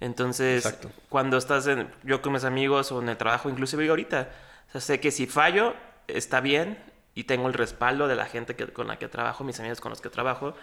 Entonces, 0.00 0.76
cuando 1.08 1.36
estás 1.36 1.66
en, 1.66 1.88
yo 2.02 2.20
con 2.20 2.32
mis 2.32 2.44
amigos 2.44 2.90
o 2.92 3.00
en 3.00 3.08
el 3.08 3.16
trabajo, 3.16 3.48
inclusive 3.48 3.88
ahorita, 3.88 4.28
sé 4.74 5.00
que 5.00 5.10
si 5.10 5.26
fallo, 5.26 5.74
está 6.08 6.40
bien 6.40 6.78
y 7.14 7.24
tengo 7.24 7.46
el 7.46 7.54
respaldo 7.54 8.08
de 8.08 8.16
la 8.16 8.26
gente 8.26 8.56
que, 8.56 8.66
con 8.66 8.88
la 8.88 8.98
que 8.98 9.08
trabajo, 9.08 9.44
mis 9.44 9.58
amigos 9.60 9.80
con 9.80 9.90
los 9.90 10.00
que 10.00 10.10
trabajo. 10.10 10.54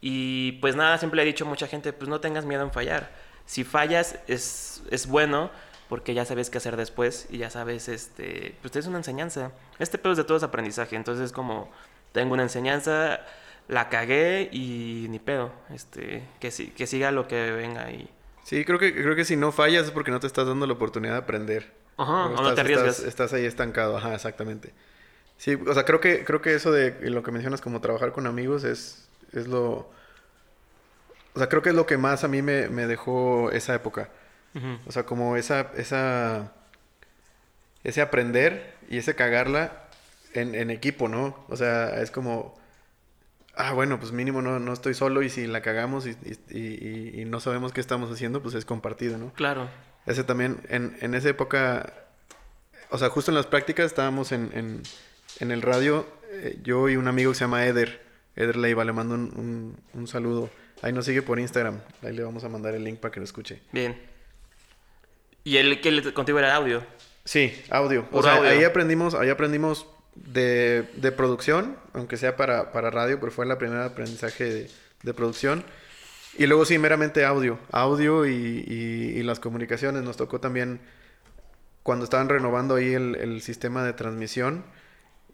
Y 0.00 0.52
pues 0.60 0.76
nada, 0.76 0.98
siempre 0.98 1.16
le 1.16 1.22
he 1.22 1.26
dicho 1.26 1.44
a 1.44 1.48
mucha 1.48 1.66
gente, 1.66 1.92
pues 1.92 2.08
no 2.08 2.20
tengas 2.20 2.44
miedo 2.44 2.62
en 2.62 2.70
fallar. 2.70 3.10
Si 3.46 3.64
fallas 3.64 4.18
es, 4.26 4.82
es 4.90 5.06
bueno 5.06 5.50
porque 5.88 6.14
ya 6.14 6.24
sabes 6.24 6.50
qué 6.50 6.58
hacer 6.58 6.76
después 6.76 7.26
y 7.30 7.38
ya 7.38 7.50
sabes, 7.50 7.88
este, 7.88 8.54
pues 8.60 8.76
es 8.76 8.86
una 8.86 8.98
enseñanza. 8.98 9.52
Este 9.78 9.98
pedo 9.98 10.12
es 10.12 10.18
de 10.18 10.24
todo 10.24 10.36
es 10.36 10.42
aprendizaje, 10.42 10.96
entonces 10.96 11.32
como 11.32 11.70
tengo 12.12 12.34
una 12.34 12.42
enseñanza, 12.42 13.20
la 13.68 13.88
cagué 13.88 14.50
y 14.52 15.06
ni 15.08 15.18
pedo, 15.18 15.50
este, 15.74 16.22
que, 16.40 16.50
que 16.50 16.86
siga 16.86 17.10
lo 17.10 17.26
que 17.26 17.50
venga 17.52 17.90
y 17.90 18.08
Sí, 18.48 18.64
creo 18.64 18.78
que, 18.78 18.94
creo 18.94 19.14
que 19.14 19.26
si 19.26 19.36
no 19.36 19.52
fallas 19.52 19.84
es 19.84 19.90
porque 19.90 20.10
no 20.10 20.20
te 20.20 20.26
estás 20.26 20.46
dando 20.46 20.66
la 20.66 20.72
oportunidad 20.72 21.12
de 21.12 21.18
aprender. 21.18 21.70
Ajá, 21.98 22.28
o 22.28 22.42
no 22.42 22.54
te 22.54 22.62
arriesgas. 22.62 23.00
Estás, 23.00 23.34
ahí 23.34 23.44
estancado, 23.44 23.94
ajá, 23.98 24.14
exactamente. 24.14 24.72
Sí, 25.36 25.54
o 25.66 25.74
sea, 25.74 25.84
creo 25.84 26.00
que, 26.00 26.24
creo 26.24 26.40
que 26.40 26.54
eso 26.54 26.72
de 26.72 26.96
lo 27.10 27.22
que 27.22 27.30
mencionas 27.30 27.60
como 27.60 27.82
trabajar 27.82 28.12
con 28.12 28.26
amigos 28.26 28.64
es, 28.64 29.07
es 29.32 29.46
lo... 29.46 29.90
O 31.34 31.38
sea, 31.38 31.48
creo 31.48 31.62
que 31.62 31.70
es 31.70 31.74
lo 31.74 31.86
que 31.86 31.96
más 31.96 32.24
a 32.24 32.28
mí 32.28 32.42
me, 32.42 32.68
me 32.68 32.86
dejó 32.86 33.50
esa 33.52 33.74
época. 33.74 34.10
O 34.86 34.92
sea, 34.92 35.04
como 35.04 35.36
esa, 35.36 35.70
esa... 35.76 36.52
Ese 37.84 38.00
aprender 38.00 38.74
y 38.90 38.98
ese 38.98 39.14
cagarla 39.14 39.84
en, 40.34 40.56
en 40.56 40.70
equipo, 40.70 41.08
¿no? 41.08 41.44
O 41.48 41.56
sea, 41.56 42.00
es 42.00 42.10
como 42.10 42.58
ah, 43.58 43.72
bueno, 43.72 43.98
pues 43.98 44.12
mínimo 44.12 44.40
no, 44.40 44.58
no 44.58 44.72
estoy 44.72 44.94
solo 44.94 45.22
y 45.22 45.28
si 45.28 45.46
la 45.46 45.60
cagamos 45.60 46.06
y, 46.06 46.16
y, 46.48 46.58
y, 46.58 47.20
y 47.20 47.24
no 47.24 47.40
sabemos 47.40 47.72
qué 47.72 47.80
estamos 47.80 48.10
haciendo, 48.10 48.40
pues 48.40 48.54
es 48.54 48.64
compartido, 48.64 49.18
¿no? 49.18 49.32
Claro. 49.34 49.68
Ese 50.06 50.24
también, 50.24 50.60
en, 50.68 50.96
en 51.00 51.14
esa 51.14 51.28
época, 51.28 51.92
o 52.90 52.96
sea, 52.96 53.10
justo 53.10 53.30
en 53.30 53.34
las 53.34 53.46
prácticas 53.46 53.86
estábamos 53.86 54.32
en, 54.32 54.50
en, 54.54 54.82
en 55.40 55.50
el 55.50 55.60
radio, 55.60 56.06
eh, 56.30 56.58
yo 56.62 56.88
y 56.88 56.96
un 56.96 57.08
amigo 57.08 57.32
que 57.32 57.38
se 57.38 57.44
llama 57.44 57.66
Eder, 57.66 58.06
Eder 58.38 58.56
Leiva, 58.56 58.84
le 58.84 58.92
mando 58.92 59.14
un, 59.14 59.32
un, 59.36 59.76
un 60.00 60.06
saludo. 60.06 60.48
Ahí 60.80 60.92
nos 60.92 61.04
sigue 61.06 61.22
por 61.22 61.38
Instagram, 61.40 61.80
ahí 62.02 62.14
le 62.14 62.22
vamos 62.22 62.44
a 62.44 62.48
mandar 62.48 62.74
el 62.74 62.84
link 62.84 62.98
para 63.00 63.10
que 63.12 63.20
lo 63.20 63.24
escuche. 63.24 63.60
Bien. 63.72 64.00
¿Y 65.44 65.56
el 65.56 65.80
que 65.80 65.90
le- 65.90 66.12
contigo 66.14 66.38
era 66.38 66.54
audio? 66.54 66.84
Sí, 67.24 67.52
audio. 67.70 68.06
O 68.12 68.22
sea, 68.22 68.36
audio. 68.36 68.48
ahí 68.50 68.64
aprendimos, 68.64 69.14
ahí 69.14 69.28
aprendimos 69.28 69.86
de, 70.14 70.88
de 70.96 71.12
producción, 71.12 71.76
aunque 71.94 72.16
sea 72.16 72.36
para, 72.36 72.70
para 72.72 72.90
radio, 72.90 73.18
pero 73.20 73.32
fue 73.32 73.44
el 73.46 73.56
primer 73.56 73.80
aprendizaje 73.80 74.44
de, 74.44 74.70
de 75.02 75.14
producción. 75.14 75.64
Y 76.38 76.46
luego 76.46 76.64
sí, 76.64 76.78
meramente 76.78 77.24
audio. 77.24 77.58
Audio 77.72 78.24
y, 78.26 78.64
y- 78.66 79.18
y 79.18 79.22
las 79.24 79.40
comunicaciones. 79.40 80.02
Nos 80.04 80.16
tocó 80.16 80.38
también 80.40 80.80
cuando 81.82 82.04
estaban 82.04 82.28
renovando 82.28 82.76
ahí 82.76 82.94
el, 82.94 83.16
el 83.16 83.42
sistema 83.42 83.82
de 83.84 83.94
transmisión 83.94 84.64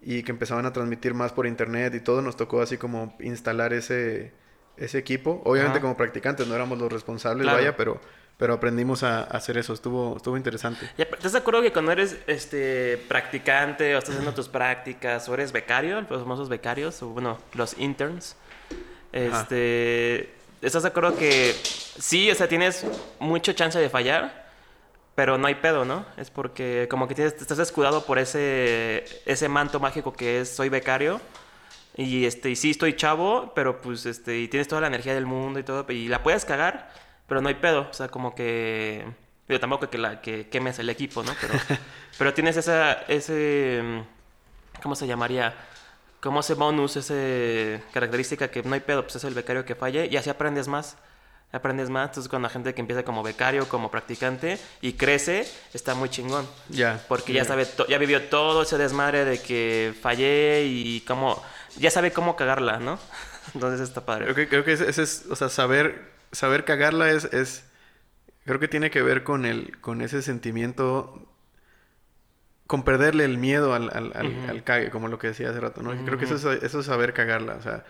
y 0.01 0.23
que 0.23 0.31
empezaban 0.31 0.65
a 0.65 0.73
transmitir 0.73 1.13
más 1.13 1.31
por 1.31 1.47
internet 1.47 1.93
y 1.95 1.99
todo, 1.99 2.21
nos 2.21 2.35
tocó 2.37 2.61
así 2.61 2.77
como 2.77 3.15
instalar 3.19 3.73
ese, 3.73 4.33
ese 4.77 4.97
equipo. 4.97 5.41
Obviamente 5.45 5.77
Ajá. 5.77 5.81
como 5.81 5.97
practicantes 5.97 6.47
no 6.47 6.55
éramos 6.55 6.77
los 6.77 6.91
responsables, 6.91 7.43
Claro. 7.43 7.57
vaya, 7.57 7.75
pero, 7.75 7.99
pero 8.37 8.53
aprendimos 8.53 9.01
a, 9.03 9.19
a 9.19 9.23
hacer 9.23 9.57
eso. 9.57 9.73
Estuvo, 9.73 10.17
estuvo 10.17 10.37
interesante. 10.37 10.89
Ya, 10.97 11.05
¿Estás 11.05 11.31
de 11.31 11.39
acuerdo 11.39 11.61
que 11.61 11.71
cuando 11.73 11.91
eres 11.91 12.17
este 12.27 12.97
practicante 13.07 13.95
o 13.95 13.97
estás 13.97 14.15
haciendo 14.15 14.33
tus 14.35 14.47
prácticas 14.49 15.27
o 15.29 15.33
eres 15.33 15.51
becario, 15.51 16.01
los 16.01 16.21
famosos 16.21 16.49
becarios, 16.49 17.01
o 17.01 17.07
bueno, 17.09 17.39
los 17.53 17.77
interns, 17.79 18.35
Ajá. 19.13 19.41
este, 19.41 20.33
¿estás 20.61 20.83
de 20.83 20.89
acuerdo 20.89 21.15
que 21.17 21.53
sí, 21.97 22.29
o 22.29 22.35
sea, 22.35 22.47
tienes 22.47 22.85
mucho 23.19 23.53
chance 23.53 23.79
de 23.79 23.89
fallar, 23.89 24.44
pero 25.15 25.37
no 25.37 25.47
hay 25.47 25.55
pedo, 25.55 25.85
¿no? 25.85 26.05
Es 26.17 26.29
porque 26.29 26.87
como 26.89 27.07
que 27.07 27.15
tienes, 27.15 27.33
estás 27.33 27.59
escudado 27.59 28.05
por 28.05 28.19
ese, 28.19 29.05
ese 29.25 29.47
manto 29.47 29.79
mágico 29.79 30.13
que 30.13 30.41
es 30.41 30.53
soy 30.53 30.69
becario. 30.69 31.21
Y 31.97 32.25
este, 32.25 32.49
y 32.49 32.55
sí 32.57 32.71
estoy 32.71 32.95
chavo, 32.95 33.53
pero 33.55 33.81
pues 33.81 34.05
este, 34.05 34.39
y 34.39 34.47
tienes 34.49 34.67
toda 34.67 34.81
la 34.81 34.87
energía 34.87 35.13
del 35.13 35.25
mundo 35.25 35.59
y 35.59 35.63
todo, 35.63 35.85
y 35.89 36.09
la 36.09 36.21
puedes 36.23 36.43
cagar, 36.43 36.91
pero 37.27 37.41
no 37.41 37.47
hay 37.47 37.55
pedo. 37.55 37.87
O 37.89 37.93
sea, 37.93 38.09
como 38.09 38.35
que. 38.35 39.05
Yo 39.47 39.59
tampoco 39.59 39.89
que 39.89 39.97
la 39.97 40.21
que 40.21 40.49
quemes 40.49 40.79
el 40.79 40.89
equipo, 40.89 41.23
¿no? 41.23 41.31
Pero, 41.39 41.53
pero 42.17 42.33
tienes 42.33 42.57
esa, 42.57 42.93
ese. 43.07 44.03
¿Cómo 44.83 44.95
se 44.95 45.07
llamaría? 45.07 45.55
Como 46.21 46.41
ese 46.41 46.55
bonus, 46.55 46.97
ese 46.97 47.83
característica 47.93 48.49
que 48.49 48.63
no 48.63 48.73
hay 48.73 48.81
pedo, 48.81 49.03
pues 49.03 49.15
es 49.17 49.23
el 49.23 49.33
becario 49.33 49.63
que 49.65 49.75
falle, 49.75 50.07
y 50.07 50.17
así 50.17 50.29
aprendes 50.29 50.67
más. 50.67 50.97
Aprendes 51.55 51.89
más. 51.89 52.09
Entonces, 52.09 52.29
cuando 52.29 52.47
la 52.47 52.53
gente 52.53 52.73
que 52.73 52.81
empieza 52.81 53.03
como 53.03 53.23
becario, 53.23 53.69
como 53.69 53.89
practicante, 53.89 54.59
y 54.81 54.93
crece, 54.93 55.47
está 55.73 55.95
muy 55.95 56.09
chingón. 56.09 56.45
Ya. 56.67 57.01
Porque 57.07 57.31
ya 57.31 57.45
sabe, 57.45 57.65
ya 57.87 57.97
vivió 57.97 58.23
todo 58.23 58.63
ese 58.63 58.77
desmadre 58.77 59.23
de 59.23 59.41
que 59.41 59.93
fallé 60.01 60.65
y 60.65 61.01
cómo, 61.07 61.41
ya 61.77 61.89
sabe 61.91 62.11
cómo 62.11 62.35
cagarla, 62.35 62.79
¿no? 62.79 62.99
Entonces 63.53 63.79
está 63.79 64.05
padre. 64.05 64.25
Creo 64.25 64.35
que, 64.35 64.47
creo 64.49 64.65
que 64.65 64.73
ese, 64.73 65.01
es, 65.01 65.25
o 65.29 65.35
sea, 65.37 65.47
saber, 65.47 66.11
saber 66.33 66.65
cagarla 66.65 67.09
es, 67.09 67.23
es, 67.25 67.63
creo 68.43 68.59
que 68.59 68.67
tiene 68.67 68.91
que 68.91 69.01
ver 69.01 69.23
con 69.23 69.45
el, 69.45 69.79
con 69.79 70.01
ese 70.01 70.21
sentimiento, 70.21 71.25
con 72.67 72.83
perderle 72.83 73.23
el 73.23 73.37
miedo 73.37 73.73
al, 73.73 73.89
al, 73.93 74.11
al, 74.13 74.49
al 74.49 74.63
cague, 74.65 74.89
como 74.89 75.07
lo 75.07 75.19
que 75.19 75.27
decía 75.27 75.51
hace 75.51 75.61
rato, 75.61 75.81
¿no? 75.81 75.95
Creo 76.03 76.17
que 76.17 76.25
eso 76.25 76.35
es, 76.35 76.63
eso 76.63 76.79
es 76.81 76.85
saber 76.85 77.13
cagarla, 77.13 77.55
o 77.55 77.61
sea, 77.61 77.85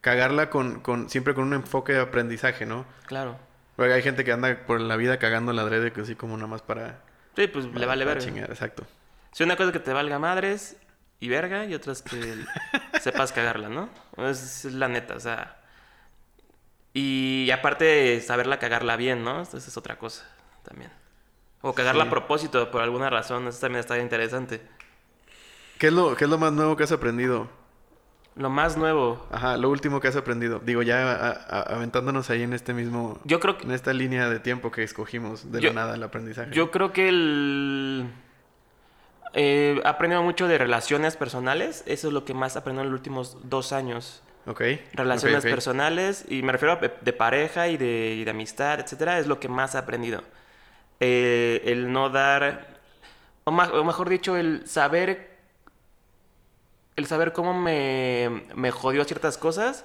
cagarla 0.00 0.50
con, 0.50 0.80
con, 0.80 1.08
siempre 1.10 1.34
con 1.34 1.44
un 1.44 1.54
enfoque 1.54 1.92
de 1.92 2.00
aprendizaje, 2.00 2.66
¿no? 2.66 2.86
Claro. 3.06 3.38
Porque 3.76 3.92
hay 3.92 4.02
gente 4.02 4.24
que 4.24 4.32
anda 4.32 4.64
por 4.66 4.80
la 4.80 4.96
vida 4.96 5.18
cagando 5.18 5.52
la 5.52 5.62
adrede, 5.62 5.92
que 5.92 6.02
así 6.02 6.14
como 6.14 6.36
nada 6.36 6.48
más 6.48 6.62
para... 6.62 7.00
Sí, 7.36 7.46
pues 7.46 7.66
le 7.66 7.86
vale 7.86 8.04
verga. 8.04 8.20
chingar, 8.24 8.50
exacto. 8.50 8.84
Si 9.32 9.42
una 9.44 9.56
cosa 9.56 9.68
es 9.68 9.72
que 9.72 9.78
te 9.80 9.92
valga 9.92 10.18
madres 10.18 10.76
y 11.20 11.28
verga, 11.28 11.64
y 11.64 11.74
otra 11.74 11.92
es 11.92 12.02
que 12.02 12.34
sepas 13.00 13.32
cagarla, 13.32 13.68
¿no? 13.68 13.88
Es, 14.18 14.64
es 14.64 14.72
la 14.74 14.88
neta, 14.88 15.14
o 15.16 15.20
sea. 15.20 15.56
Y 16.92 17.50
aparte, 17.52 18.20
saberla 18.20 18.58
cagarla 18.58 18.96
bien, 18.96 19.22
¿no? 19.22 19.42
Esa 19.42 19.58
es 19.58 19.76
otra 19.76 19.96
cosa 19.96 20.26
también. 20.64 20.90
O 21.62 21.72
cagarla 21.74 22.04
Sí. 22.04 22.08
a 22.08 22.10
propósito, 22.10 22.70
por 22.70 22.82
alguna 22.82 23.08
razón, 23.10 23.46
eso 23.46 23.60
también 23.60 23.80
está 23.80 23.98
interesante. 23.98 24.60
¿Qué 25.78 25.86
es, 25.88 25.92
lo, 25.92 26.16
¿Qué 26.16 26.24
es 26.24 26.30
lo 26.30 26.38
más 26.38 26.52
nuevo 26.52 26.76
que 26.76 26.84
has 26.84 26.92
aprendido? 26.92 27.48
Lo 28.40 28.48
más 28.48 28.76
nuevo, 28.78 29.26
Ajá, 29.30 29.56
lo 29.58 29.68
último 29.68 30.00
que 30.00 30.08
has 30.08 30.16
aprendido. 30.16 30.60
Digo, 30.64 30.80
ya 30.82 31.12
a- 31.12 31.30
a- 31.30 31.62
aventándonos 31.74 32.30
ahí 32.30 32.42
en 32.42 32.54
este 32.54 32.72
mismo... 32.72 33.20
yo 33.24 33.38
creo 33.38 33.58
que 33.58 33.64
En 33.66 33.72
esta 33.72 33.92
línea 33.92 34.30
de 34.30 34.40
tiempo 34.40 34.70
que 34.72 34.82
escogimos 34.82 35.52
de 35.52 35.60
Yo- 35.60 35.68
la 35.74 35.74
nada 35.82 35.94
el 35.94 36.02
aprendizaje. 36.02 36.50
Yo 36.52 36.70
creo 36.70 36.92
que 36.92 37.08
el... 37.10 38.06
eh, 39.34 39.80
aprendido 39.84 40.22
mucho 40.22 40.48
de 40.48 40.56
relaciones 40.58 41.16
personales. 41.16 41.82
Eso 41.86 42.08
es 42.08 42.14
lo 42.14 42.24
que 42.24 42.32
más 42.34 42.56
he 42.56 42.58
aprendido 42.60 42.84
en 42.84 42.90
los 42.90 42.98
últimos 42.98 43.36
dos 43.44 43.72
años. 43.72 44.22
Ok. 44.46 44.62
Relaciones 44.94 45.42
personales, 45.44 46.24
y 46.28 46.42
me 46.42 46.52
refiero 46.52 46.72
a 46.72 46.76
de, 46.76 46.90
de 47.00 47.12
pareja 47.12 47.68
y 47.68 47.76
de, 47.76 48.14
y 48.18 48.24
de 48.24 48.30
amistad, 48.30 48.80
etcétera, 48.80 49.18
es 49.18 49.26
lo 49.26 49.38
que 49.38 49.48
más 49.48 49.74
he 49.74 49.78
aprendido. 49.78 50.22
Eh, 50.98 51.60
el 51.66 51.92
no 51.92 52.08
dar, 52.08 52.68
o, 53.44 53.50
ma- 53.50 53.70
o 53.70 53.84
mejor 53.84 54.08
dicho, 54.08 54.36
el 54.38 54.66
saber, 54.66 55.29
el 57.00 57.06
saber 57.06 57.32
cómo 57.32 57.52
me, 57.54 58.44
me 58.54 58.70
jodió 58.70 59.04
ciertas 59.04 59.36
cosas, 59.38 59.84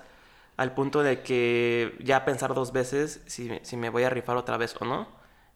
al 0.58 0.74
punto 0.74 1.02
de 1.04 1.22
que 1.22 1.98
ya 2.00 2.24
pensar 2.26 2.54
dos 2.54 2.72
veces 2.72 3.22
si, 3.26 3.52
si 3.64 3.76
me 3.78 3.90
voy 3.90 4.04
a 4.04 4.10
rifar 4.10 4.38
otra 4.38 4.58
vez 4.58 4.76
o 4.80 4.86
no. 4.86 5.08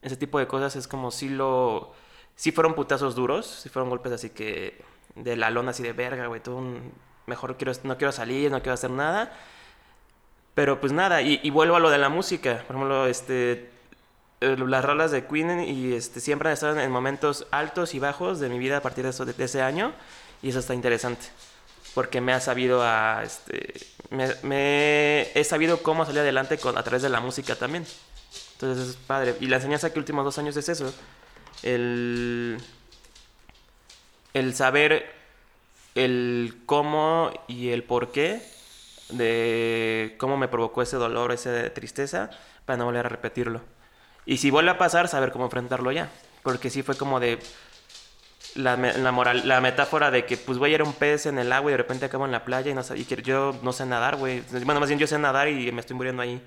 Ese 0.01 0.17
tipo 0.17 0.39
de 0.39 0.47
cosas 0.47 0.75
es 0.75 0.87
como 0.87 1.11
si 1.11 1.29
lo, 1.29 1.93
si 2.35 2.51
fueron 2.51 2.73
putazos 2.73 3.15
duros, 3.15 3.45
si 3.45 3.69
fueron 3.69 3.89
golpes 3.89 4.11
así 4.13 4.29
que 4.31 4.81
de 5.15 5.35
la 5.35 5.49
lona 5.51 5.71
así 5.71 5.83
de 5.83 5.93
verga, 5.93 6.27
güey, 6.27 6.41
tú 6.41 6.55
un- 6.57 6.91
mejor 7.27 7.57
quiero, 7.57 7.73
no 7.83 7.97
quiero 7.97 8.11
salir, 8.11 8.49
no 8.51 8.59
quiero 8.61 8.73
hacer 8.73 8.89
nada. 8.91 9.31
Pero 10.55 10.79
pues 10.81 10.91
nada, 10.91 11.21
y, 11.21 11.39
y 11.43 11.49
vuelvo 11.51 11.75
a 11.75 11.79
lo 11.79 11.89
de 11.89 11.97
la 11.97 12.09
música. 12.09 12.63
Por 12.67 12.75
ejemplo, 12.75 13.05
este, 13.07 13.69
eh, 14.41 14.55
las 14.57 14.83
rolas 14.83 15.11
de 15.11 15.25
Queen 15.25 15.61
y 15.61 15.93
este, 15.93 16.19
siempre 16.19 16.49
han 16.49 16.53
estado 16.53 16.79
en 16.79 16.91
momentos 16.91 17.47
altos 17.51 17.93
y 17.95 17.99
bajos 17.99 18.39
de 18.39 18.49
mi 18.49 18.59
vida 18.59 18.77
a 18.77 18.81
partir 18.81 19.03
de, 19.05 19.11
eso- 19.11 19.25
de 19.25 19.43
ese 19.43 19.61
año. 19.61 19.93
Y 20.41 20.49
eso 20.49 20.59
está 20.59 20.73
interesante. 20.73 21.27
Porque 21.93 22.21
me 22.21 22.33
ha 22.33 22.39
sabido 22.39 22.83
a, 22.83 23.23
este, 23.23 23.73
me, 24.43 25.31
he 25.33 25.43
sabido 25.43 25.81
cómo 25.83 26.05
salir 26.05 26.21
adelante 26.21 26.57
con, 26.57 26.77
a 26.77 26.83
través 26.83 27.01
de 27.01 27.09
la 27.09 27.19
música 27.19 27.55
también. 27.55 27.85
Entonces 28.53 28.89
es 28.89 28.95
padre. 28.95 29.35
Y 29.39 29.47
la 29.47 29.57
enseñanza 29.57 29.91
que 29.91 29.99
últimos 29.99 30.25
dos 30.25 30.37
años 30.37 30.55
es 30.57 30.69
eso. 30.69 30.93
El, 31.63 32.57
el 34.33 34.55
saber 34.55 35.19
el 35.95 36.61
cómo 36.65 37.31
y 37.47 37.69
el 37.69 37.83
por 37.83 38.11
qué 38.11 38.41
de 39.09 40.15
cómo 40.19 40.37
me 40.37 40.47
provocó 40.47 40.81
ese 40.81 40.97
dolor, 40.97 41.31
esa 41.31 41.73
tristeza, 41.73 42.29
para 42.65 42.77
no 42.77 42.85
volver 42.85 43.05
a 43.05 43.09
repetirlo. 43.09 43.61
Y 44.25 44.37
si 44.37 44.51
vuelve 44.51 44.71
a 44.71 44.77
pasar, 44.77 45.07
saber 45.07 45.31
cómo 45.31 45.45
enfrentarlo 45.45 45.91
ya. 45.91 46.11
Porque 46.43 46.69
sí 46.69 46.83
fue 46.83 46.95
como 46.95 47.19
de 47.19 47.39
la, 48.55 48.75
la 48.75 49.11
moral, 49.11 49.47
la 49.47 49.61
metáfora 49.61 50.11
de 50.11 50.25
que, 50.25 50.37
pues, 50.37 50.57
güey, 50.57 50.73
era 50.73 50.83
un 50.83 50.93
pez 50.93 51.25
en 51.25 51.39
el 51.39 51.51
agua 51.51 51.71
y 51.71 51.73
de 51.73 51.77
repente 51.77 52.05
acabo 52.05 52.25
en 52.25 52.31
la 52.31 52.43
playa 52.45 52.71
y, 52.71 52.73
no, 52.73 52.81
y 52.95 53.05
que 53.05 53.21
yo 53.21 53.57
no 53.63 53.73
sé 53.73 53.85
nadar, 53.85 54.15
güey. 54.15 54.43
Bueno, 54.63 54.79
más 54.79 54.89
bien 54.89 54.99
yo 54.99 55.07
sé 55.07 55.17
nadar 55.17 55.47
y 55.47 55.71
me 55.71 55.81
estoy 55.81 55.95
muriendo 55.95 56.21
ahí. 56.21 56.41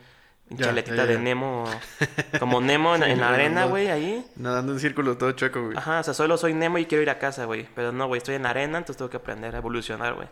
Ya, 0.51 0.67
Chaletita 0.67 0.97
ya, 0.97 1.05
ya. 1.05 1.13
de 1.13 1.19
Nemo, 1.19 1.65
como 2.39 2.61
Nemo 2.61 2.95
en, 2.95 3.05
Sí, 3.05 3.11
en 3.11 3.21
la 3.21 3.31
arena, 3.31 3.65
güey, 3.65 3.89
ahí. 3.89 4.27
Nadando 4.37 4.73
en 4.73 4.81
círculo 4.81 5.17
todo 5.17 5.33
chueco, 5.33 5.63
güey. 5.65 5.77
Ajá, 5.77 6.01
o 6.01 6.03
sea, 6.03 6.15
solo 6.15 6.37
soy 6.37 6.53
Nemo 6.53 6.79
y 6.79 6.87
quiero 6.87 7.03
ir 7.03 7.11
a 7.11 7.19
casa, 7.19 7.47
güey. 7.47 7.69
Pero 7.75 7.93
no, 7.93 8.07
güey, 8.07 8.19
estoy 8.19 8.35
en 8.35 8.45
arena, 8.45 8.79
entonces 8.79 8.99
tengo 8.99 9.09
que 9.11 9.17
aprender 9.17 9.55
a 9.55 9.59
evolucionar, 9.59 10.15
güey. 10.15 10.29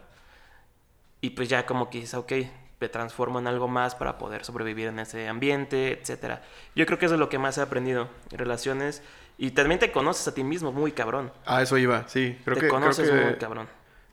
Y 1.22 1.30
pues 1.30 1.48
ya 1.48 1.66
como 1.66 1.90
que 1.90 1.98
dices, 1.98 2.14
ok, 2.14 2.32
me 2.80 2.88
transformo 2.88 3.38
en 3.38 3.46
algo 3.46 3.68
más 3.68 3.94
para 3.94 4.18
poder 4.18 4.44
sobrevivir 4.44 4.88
en 4.88 4.98
ese 4.98 5.28
ambiente, 5.28 5.98
etcétera. 6.00 6.42
Yo 6.74 6.86
creo 6.86 6.98
que 6.98 7.06
eso 7.06 7.14
es 7.14 7.20
lo 7.20 7.28
que 7.28 7.38
más 7.38 7.58
he 7.58 7.62
aprendido 7.62 8.08
en 8.30 8.38
relaciones. 8.38 9.02
Y 9.40 9.50
también 9.52 9.80
te 9.80 9.90
conoces 9.90 10.28
a 10.28 10.34
ti 10.34 10.44
mismo 10.44 10.70
muy 10.72 10.92
cabrón. 10.92 11.32
Ah, 11.44 11.62
eso 11.62 11.78
iba, 11.78 12.06
sí. 12.08 12.38
Creo 12.44 12.56
te 12.56 12.58
que, 12.58 12.78
creo 12.80 12.96
conoces 12.96 12.98
que- 12.98 13.12
muy 13.12 13.36
cabrón. 13.36 13.68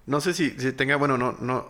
No 0.08 0.22
sé 0.22 0.34
si, 0.34 0.52
si 0.60 0.74
tenga, 0.74 0.96
bueno, 0.98 1.18
no, 1.18 1.34
no, 1.42 1.70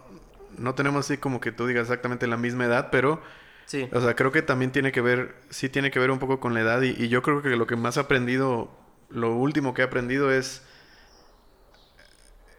no 0.58 0.76
tenemos 0.76 1.06
así 1.06 1.18
como 1.18 1.42
que 1.42 1.52
tú 1.52 1.68
digas 1.68 1.84
exactamente 1.84 2.28
la 2.28 2.38
misma 2.38 2.66
edad, 2.66 2.90
pero, 2.92 3.22
Sí, 3.66 3.92
o 3.92 4.02
sea, 4.02 4.16
creo 4.16 4.32
que 4.32 4.42
también 4.44 4.72
tiene 4.74 4.92
que 4.94 5.02
ver, 5.02 5.36
sí 5.52 5.70
tiene 5.70 5.92
que 5.92 6.00
ver 6.00 6.12
un 6.12 6.20
poco 6.20 6.40
con 6.40 6.54
la 6.56 6.62
edad 6.62 6.82
y, 6.84 6.90
y 7.04 7.10
yo 7.10 7.22
creo 7.24 7.42
que 7.44 7.50
lo 7.58 7.68
que 7.68 7.76
más 7.78 7.98
he 7.98 8.02
aprendido, 8.02 8.72
lo 9.10 9.36
último 9.36 9.74
que 9.74 9.84
he 9.84 9.86
aprendido 9.86 10.32
es, 10.32 10.64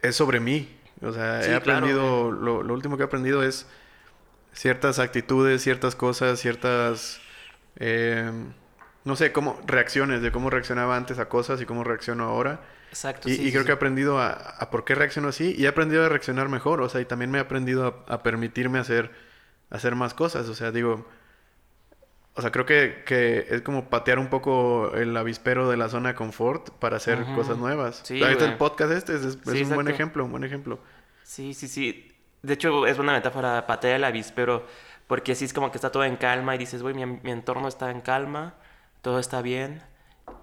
es 0.01 0.15
sobre 0.15 0.39
mí. 0.39 0.69
O 1.01 1.11
sea, 1.11 1.45
Sí, 1.45 1.51
he 1.51 1.55
claro, 1.61 1.87
aprendido, 1.87 2.31
lo, 2.31 2.61
lo 2.63 2.73
último 2.73 2.97
que 2.97 3.03
he 3.03 3.05
aprendido 3.05 3.43
es 3.43 3.67
ciertas 4.53 4.99
actitudes, 4.99 5.63
ciertas 5.63 5.95
cosas, 5.95 6.39
ciertas, 6.39 7.21
eh, 7.77 8.31
no 9.05 9.15
sé, 9.15 9.31
cómo 9.31 9.59
reacciones, 9.65 10.21
de 10.21 10.31
cómo 10.31 10.49
reaccionaba 10.49 10.95
antes 10.97 11.19
a 11.19 11.29
cosas 11.29 11.61
y 11.61 11.65
cómo 11.65 11.83
reacciono 11.83 12.25
ahora. 12.25 12.61
Exacto. 12.89 13.29
Y, 13.29 13.35
sí, 13.35 13.41
y 13.43 13.45
sí, 13.45 13.51
creo 13.51 13.63
sí. 13.63 13.65
que 13.67 13.71
he 13.71 13.75
aprendido 13.75 14.19
a, 14.19 14.31
a 14.31 14.69
por 14.69 14.83
qué 14.85 14.95
reacciono 14.95 15.29
así 15.29 15.55
y 15.57 15.65
he 15.65 15.67
aprendido 15.67 16.05
a 16.05 16.09
reaccionar 16.09 16.49
mejor. 16.49 16.81
O 16.81 16.89
sea, 16.89 17.01
y 17.01 17.05
también 17.05 17.31
me 17.31 17.37
he 17.37 17.41
aprendido 17.41 18.05
a, 18.07 18.13
a 18.13 18.23
permitirme 18.23 18.79
hacer, 18.79 19.11
hacer 19.69 19.95
más 19.95 20.13
cosas. 20.13 20.47
O 20.49 20.55
sea, 20.55 20.71
digo, 20.71 21.07
o 22.35 22.41
sea, 22.41 22.51
creo 22.51 22.65
que, 22.65 23.03
que 23.05 23.47
es 23.49 23.61
como 23.61 23.89
patear 23.89 24.19
un 24.19 24.29
poco 24.29 24.93
el 24.95 25.15
avispero 25.17 25.69
de 25.69 25.77
la 25.77 25.89
zona 25.89 26.09
de 26.09 26.15
confort 26.15 26.69
para 26.79 26.97
hacer 26.97 27.29
cosas 27.31 27.57
nuevas. 27.57 28.01
Sí, 28.03 28.23
Ahí 28.23 28.33
está 28.33 28.45
güey. 28.45 28.47
el 28.47 28.55
podcast 28.57 28.91
este, 28.93 29.15
es, 29.15 29.23
es 29.25 29.39
Sí, 29.43 29.63
un 29.63 29.73
buen 29.73 29.87
ejemplo, 29.89 30.23
un 30.23 30.31
buen 30.31 30.43
ejemplo. 30.43 30.79
Sí, 31.23 31.53
sí, 31.53 31.67
sí. 31.67 32.11
De 32.41 32.53
hecho, 32.53 32.87
es 32.87 32.97
una 32.99 33.13
metáfora 33.13 33.67
patear 33.67 33.95
el 33.97 34.03
avispero, 34.05 34.65
porque 35.07 35.33
así 35.33 35.45
es 35.45 35.53
como 35.53 35.71
que 35.71 35.77
está 35.77 35.91
todo 35.91 36.03
en 36.05 36.15
calma 36.17 36.55
y 36.55 36.57
dices, 36.57 36.81
güey, 36.81 36.95
mi, 36.95 37.05
mi 37.05 37.31
entorno 37.31 37.67
está 37.67 37.91
en 37.91 38.01
calma, 38.01 38.55
todo 39.01 39.19
está 39.19 39.41
bien. 39.41 39.81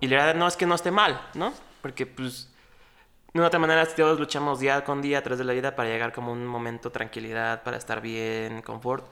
Y 0.00 0.08
la 0.08 0.16
verdad 0.16 0.34
no 0.34 0.46
es 0.46 0.56
que 0.56 0.66
no 0.66 0.74
esté 0.74 0.90
mal, 0.90 1.20
¿no? 1.34 1.52
Porque, 1.82 2.06
pues, 2.06 2.52
de 3.32 3.40
una 3.40 3.48
otra 3.48 3.58
manera, 3.58 3.86
todos 3.86 4.18
luchamos 4.18 4.60
día 4.60 4.84
con 4.84 5.02
día 5.02 5.18
a 5.18 5.22
través 5.22 5.38
de 5.38 5.44
la 5.44 5.52
vida 5.52 5.76
para 5.76 5.88
llegar 5.88 6.12
como 6.12 6.30
a 6.30 6.34
un 6.34 6.46
momento 6.46 6.88
de 6.88 6.94
tranquilidad, 6.94 7.62
para 7.62 7.76
estar 7.76 8.00
bien, 8.00 8.62
confort. 8.62 9.06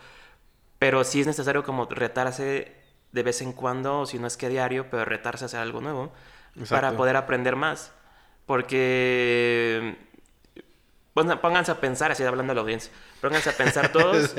Pero 0.78 1.04
sí 1.04 1.20
es 1.20 1.26
necesario 1.26 1.62
como 1.62 1.86
retarse 1.86 2.76
de 3.12 3.22
vez 3.22 3.42
en 3.42 3.52
cuando, 3.52 4.00
o 4.00 4.06
si 4.06 4.18
no 4.18 4.26
es 4.26 4.36
que 4.36 4.48
diario, 4.48 4.90
pero 4.90 5.04
retarse 5.04 5.44
a 5.44 5.46
hacer 5.46 5.60
algo 5.60 5.80
nuevo 5.80 6.12
para 6.68 6.92
poder 6.96 7.16
aprender 7.16 7.56
más. 7.56 7.92
Porque 8.46 9.96
Pónganse 11.14 11.70
a 11.70 11.80
pensar, 11.80 12.10
así 12.10 12.24
hablando 12.24 12.50
a 12.52 12.54
la 12.54 12.60
audiencia. 12.62 12.92
Pónganse 13.20 13.50
a 13.50 13.52
pensar 13.52 13.92
todos. 13.92 14.34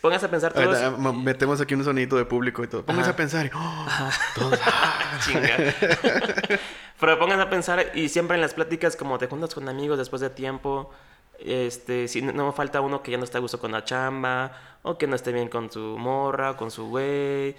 Pónganse 0.00 0.26
a 0.26 0.30
pensar 0.30 0.52
todos. 0.52 0.66
Ahorita, 0.78 0.90
mo- 0.96 1.12
metemos 1.12 1.60
aquí 1.60 1.74
un 1.74 1.82
sonidito 1.84 2.16
de 2.16 2.24
público 2.24 2.62
y 2.62 2.68
todo. 2.68 2.84
Pónganse 2.84 3.10
Ajá. 3.10 3.14
a 3.14 3.16
pensar 3.16 3.50
¡oh! 3.54 3.86
todos, 4.34 4.58
¡ah! 4.64 5.18
Chinga. 5.24 5.56
Pero 7.00 7.18
pónganse 7.18 7.42
a 7.42 7.50
pensar 7.50 7.92
y 7.94 8.08
siempre 8.08 8.36
en 8.36 8.40
las 8.40 8.54
pláticas 8.54 8.96
como 8.96 9.18
te 9.18 9.26
juntas 9.26 9.54
con 9.54 9.68
amigos 9.68 9.98
después 9.98 10.20
de 10.20 10.30
tiempo, 10.30 10.90
este, 11.38 12.08
si 12.08 12.22
no, 12.22 12.32
no 12.32 12.52
falta 12.52 12.80
uno 12.80 13.02
que 13.02 13.10
ya 13.12 13.18
no 13.18 13.24
está 13.24 13.38
a 13.38 13.40
gusto 13.40 13.58
con 13.60 13.72
la 13.72 13.84
chamba 13.84 14.52
o 14.82 14.98
que 14.98 15.06
no 15.06 15.14
esté 15.16 15.32
bien 15.32 15.48
con 15.48 15.70
su 15.70 15.80
morra 15.98 16.52
o 16.52 16.56
con 16.56 16.70
su 16.70 16.88
güey 16.88 17.54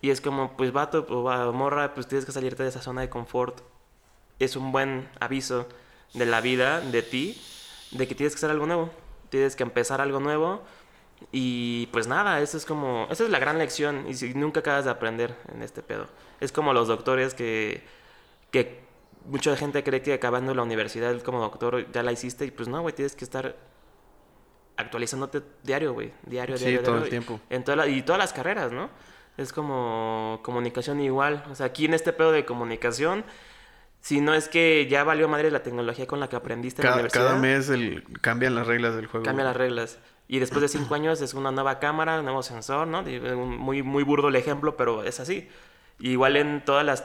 y 0.00 0.10
es 0.10 0.20
como 0.20 0.56
pues 0.56 0.72
vato 0.72 1.06
o 1.08 1.22
va- 1.24 1.50
morra, 1.52 1.94
pues 1.94 2.06
tienes 2.06 2.24
que 2.24 2.32
salirte 2.32 2.62
de 2.62 2.68
esa 2.68 2.82
zona 2.82 3.00
de 3.00 3.08
confort. 3.08 3.60
Es 4.38 4.54
un 4.56 4.70
buen 4.72 5.08
aviso 5.20 5.66
de 6.12 6.26
la 6.26 6.40
vida, 6.40 6.80
de 6.80 7.02
ti, 7.02 7.40
de 7.92 8.06
que 8.06 8.14
tienes 8.14 8.34
que 8.34 8.38
hacer 8.38 8.50
algo 8.50 8.66
nuevo, 8.66 8.90
tienes 9.30 9.56
que 9.56 9.62
empezar 9.62 10.00
algo 10.00 10.20
nuevo 10.20 10.62
y 11.32 11.86
pues 11.92 12.06
nada, 12.06 12.40
eso 12.40 12.56
es 12.56 12.64
como, 12.66 13.06
esa 13.10 13.24
es 13.24 13.30
la 13.30 13.38
gran 13.38 13.58
lección 13.58 14.06
y 14.08 14.14
si 14.14 14.34
nunca 14.34 14.60
acabas 14.60 14.84
de 14.84 14.90
aprender 14.90 15.34
en 15.54 15.62
este 15.62 15.82
pedo. 15.82 16.06
Es 16.40 16.52
como 16.52 16.72
los 16.72 16.88
doctores 16.88 17.34
que, 17.34 17.82
que 18.50 18.82
mucha 19.26 19.56
gente 19.56 19.82
cree 19.82 20.02
que 20.02 20.12
acabando 20.12 20.54
la 20.54 20.62
universidad 20.62 21.18
como 21.22 21.40
doctor 21.40 21.90
ya 21.92 22.02
la 22.02 22.12
hiciste 22.12 22.44
y 22.44 22.50
pues 22.50 22.68
no, 22.68 22.80
güey, 22.82 22.94
tienes 22.94 23.16
que 23.16 23.24
estar 23.24 23.56
actualizándote 24.76 25.42
diario, 25.62 25.92
güey, 25.92 26.12
diario, 26.26 26.56
Sí, 26.58 26.64
diario, 26.64 26.82
todo 26.82 26.94
diario, 26.96 27.04
el 27.04 27.10
tiempo. 27.10 27.40
En 27.48 27.62
toda 27.64 27.76
la- 27.76 27.86
y 27.86 28.02
todas 28.02 28.18
las 28.18 28.32
carreras, 28.32 28.72
¿no? 28.72 28.90
Es 29.36 29.52
como 29.52 30.40
comunicación 30.42 31.00
igual, 31.00 31.44
o 31.50 31.54
sea, 31.54 31.66
aquí 31.66 31.84
en 31.86 31.94
este 31.94 32.12
pedo 32.12 32.32
de 32.32 32.44
comunicación, 32.44 33.24
si 34.00 34.20
no 34.20 34.34
es 34.34 34.48
que 34.48 34.86
ya 34.88 35.02
valió 35.04 35.28
madre 35.28 35.50
la 35.50 35.62
tecnología 35.62 36.06
con 36.06 36.20
la 36.20 36.28
que 36.28 36.36
aprendiste 36.36 36.82
en 36.82 36.86
la 36.86 36.90
Cada, 36.90 37.00
universidad. 37.00 37.24
cada 37.28 37.38
mes 37.40 37.68
el, 37.70 38.04
cambian 38.20 38.54
las 38.54 38.66
reglas 38.66 38.94
del 38.96 39.06
juego. 39.06 39.24
Cambia 39.24 39.44
las 39.44 39.56
reglas. 39.56 39.98
Y 40.26 40.38
después 40.38 40.62
de 40.62 40.68
cinco 40.68 40.94
años 40.94 41.20
es 41.20 41.34
una 41.34 41.50
nueva 41.50 41.78
cámara, 41.78 42.18
un 42.18 42.24
nuevo 42.24 42.42
sensor, 42.42 42.86
¿no? 42.86 43.02
Muy, 43.02 43.82
muy 43.82 44.02
burdo 44.04 44.28
el 44.28 44.36
ejemplo, 44.36 44.76
pero 44.76 45.04
es 45.04 45.20
así. 45.20 45.48
Y 45.98 46.12
igual 46.12 46.36
en 46.36 46.64
todas 46.64 46.84
las, 46.84 47.02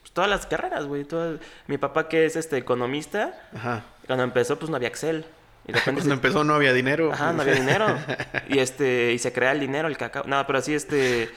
pues, 0.00 0.12
todas 0.12 0.28
las 0.28 0.46
carreras, 0.46 0.84
güey. 0.86 1.04
todas- 1.04 1.38
Mi 1.68 1.78
papá 1.78 2.08
que 2.08 2.26
es 2.26 2.34
este 2.36 2.56
economista, 2.56 3.34
Ajá. 3.54 3.84
cuando 4.06 4.24
empezó 4.24 4.58
pues 4.58 4.68
no 4.70 4.76
había 4.76 4.88
Excel. 4.88 5.24
Y 5.68 5.72
de 5.72 5.78
repente 5.78 5.84
Cuando 5.84 6.02
se- 6.02 6.12
empezó 6.12 6.44
no 6.44 6.54
había 6.54 6.72
dinero. 6.72 7.12
Ajá, 7.12 7.32
no 7.32 7.42
había 7.42 7.54
dinero. 7.54 7.86
Y 8.48 8.58
este, 8.58 9.12
y 9.12 9.18
se 9.18 9.32
crea 9.32 9.52
el 9.52 9.60
dinero, 9.60 9.86
el 9.88 9.96
cacao. 9.96 10.24
No, 10.26 10.44
pero 10.46 10.60
sí, 10.60 10.74
este. 10.74 11.30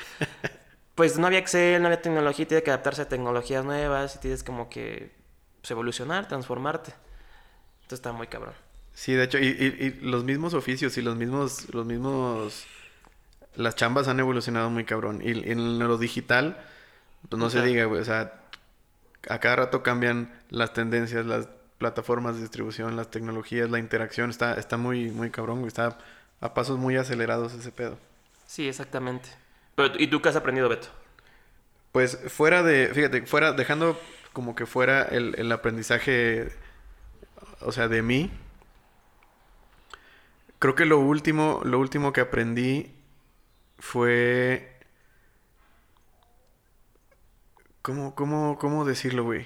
Pues 0.95 1.17
no 1.17 1.27
había 1.27 1.39
Excel, 1.39 1.81
no 1.81 1.87
había 1.87 2.01
tecnología, 2.01 2.43
y 2.43 2.45
tiene 2.47 2.61
que 2.63 2.71
adaptarse 2.71 3.03
a 3.03 3.07
tecnologías 3.07 3.63
nuevas, 3.63 4.15
y 4.15 4.19
tienes 4.19 4.43
como 4.43 4.67
que 4.67 5.15
pues, 5.61 5.71
evolucionar, 5.71 6.27
transformarte. 6.27 6.91
Entonces 7.83 7.99
está 7.99 8.11
muy 8.11 8.27
cabrón. 8.27 8.53
Sí, 8.93 9.13
de 9.13 9.23
hecho, 9.23 9.39
y, 9.39 9.47
y- 9.47 9.85
y 9.85 9.91
los 10.01 10.23
mismos 10.23 10.53
oficios 10.53 10.97
y 10.97 11.01
los 11.01 11.15
mismos, 11.15 11.73
los 11.73 11.85
mismos, 11.85 12.65
las 13.55 13.75
chambas 13.75 14.07
han 14.07 14.19
evolucionado 14.19 14.69
muy 14.69 14.85
cabrón. 14.85 15.21
Y, 15.23 15.31
y 15.47 15.51
en 15.51 15.79
lo 15.79 15.97
digital, 15.97 16.57
pues 17.29 17.39
no 17.39 17.49
se 17.51 17.59
Ajá. 17.59 17.67
diga, 17.67 17.85
güey, 17.85 18.01
o 18.01 18.05
sea, 18.05 18.41
a 19.29 19.39
cada 19.39 19.57
rato 19.57 19.83
cambian 19.83 20.31
las 20.49 20.73
tendencias, 20.73 21.25
las 21.25 21.49
plataformas 21.79 22.35
de 22.35 22.41
distribución, 22.43 22.95
las 22.97 23.11
tecnologías, 23.11 23.69
la 23.71 23.79
interacción, 23.79 24.29
está, 24.31 24.55
está 24.55 24.77
muy, 24.77 25.11
muy 25.11 25.31
cabrón, 25.31 25.59
güey, 25.59 25.67
está 25.69 25.97
a 26.41 26.53
pasos 26.53 26.77
muy 26.79 26.97
acelerados 26.97 27.53
ese 27.53 27.71
pedo. 27.71 27.97
Sí, 28.45 28.67
exactamente. 28.67 29.29
Pero, 29.75 29.93
¿y 29.97 30.07
tú 30.07 30.21
qué 30.21 30.29
has 30.29 30.35
aprendido, 30.35 30.67
Beto? 30.69 30.89
Pues 31.91 32.19
fuera 32.27 32.61
de, 32.63 32.91
fíjate, 32.93 33.25
fuera, 33.25 33.53
dejando 33.53 33.99
como 34.33 34.55
que 34.55 34.65
fuera 34.65 35.01
el, 35.03 35.35
el 35.37 35.51
aprendizaje, 35.51 36.49
o 37.61 37.71
sea, 37.71 37.87
de 37.87 38.01
mí, 38.01 38.31
creo 40.59 40.75
que 40.75 40.85
lo 40.85 40.99
último, 40.99 41.61
lo 41.63 41.79
último 41.79 42.13
que 42.13 42.21
aprendí 42.21 42.91
fue... 43.79 44.75
¿Cómo, 47.81 48.15
cómo, 48.15 48.57
cómo 48.59 48.85
decirlo, 48.85 49.23
güey? 49.23 49.45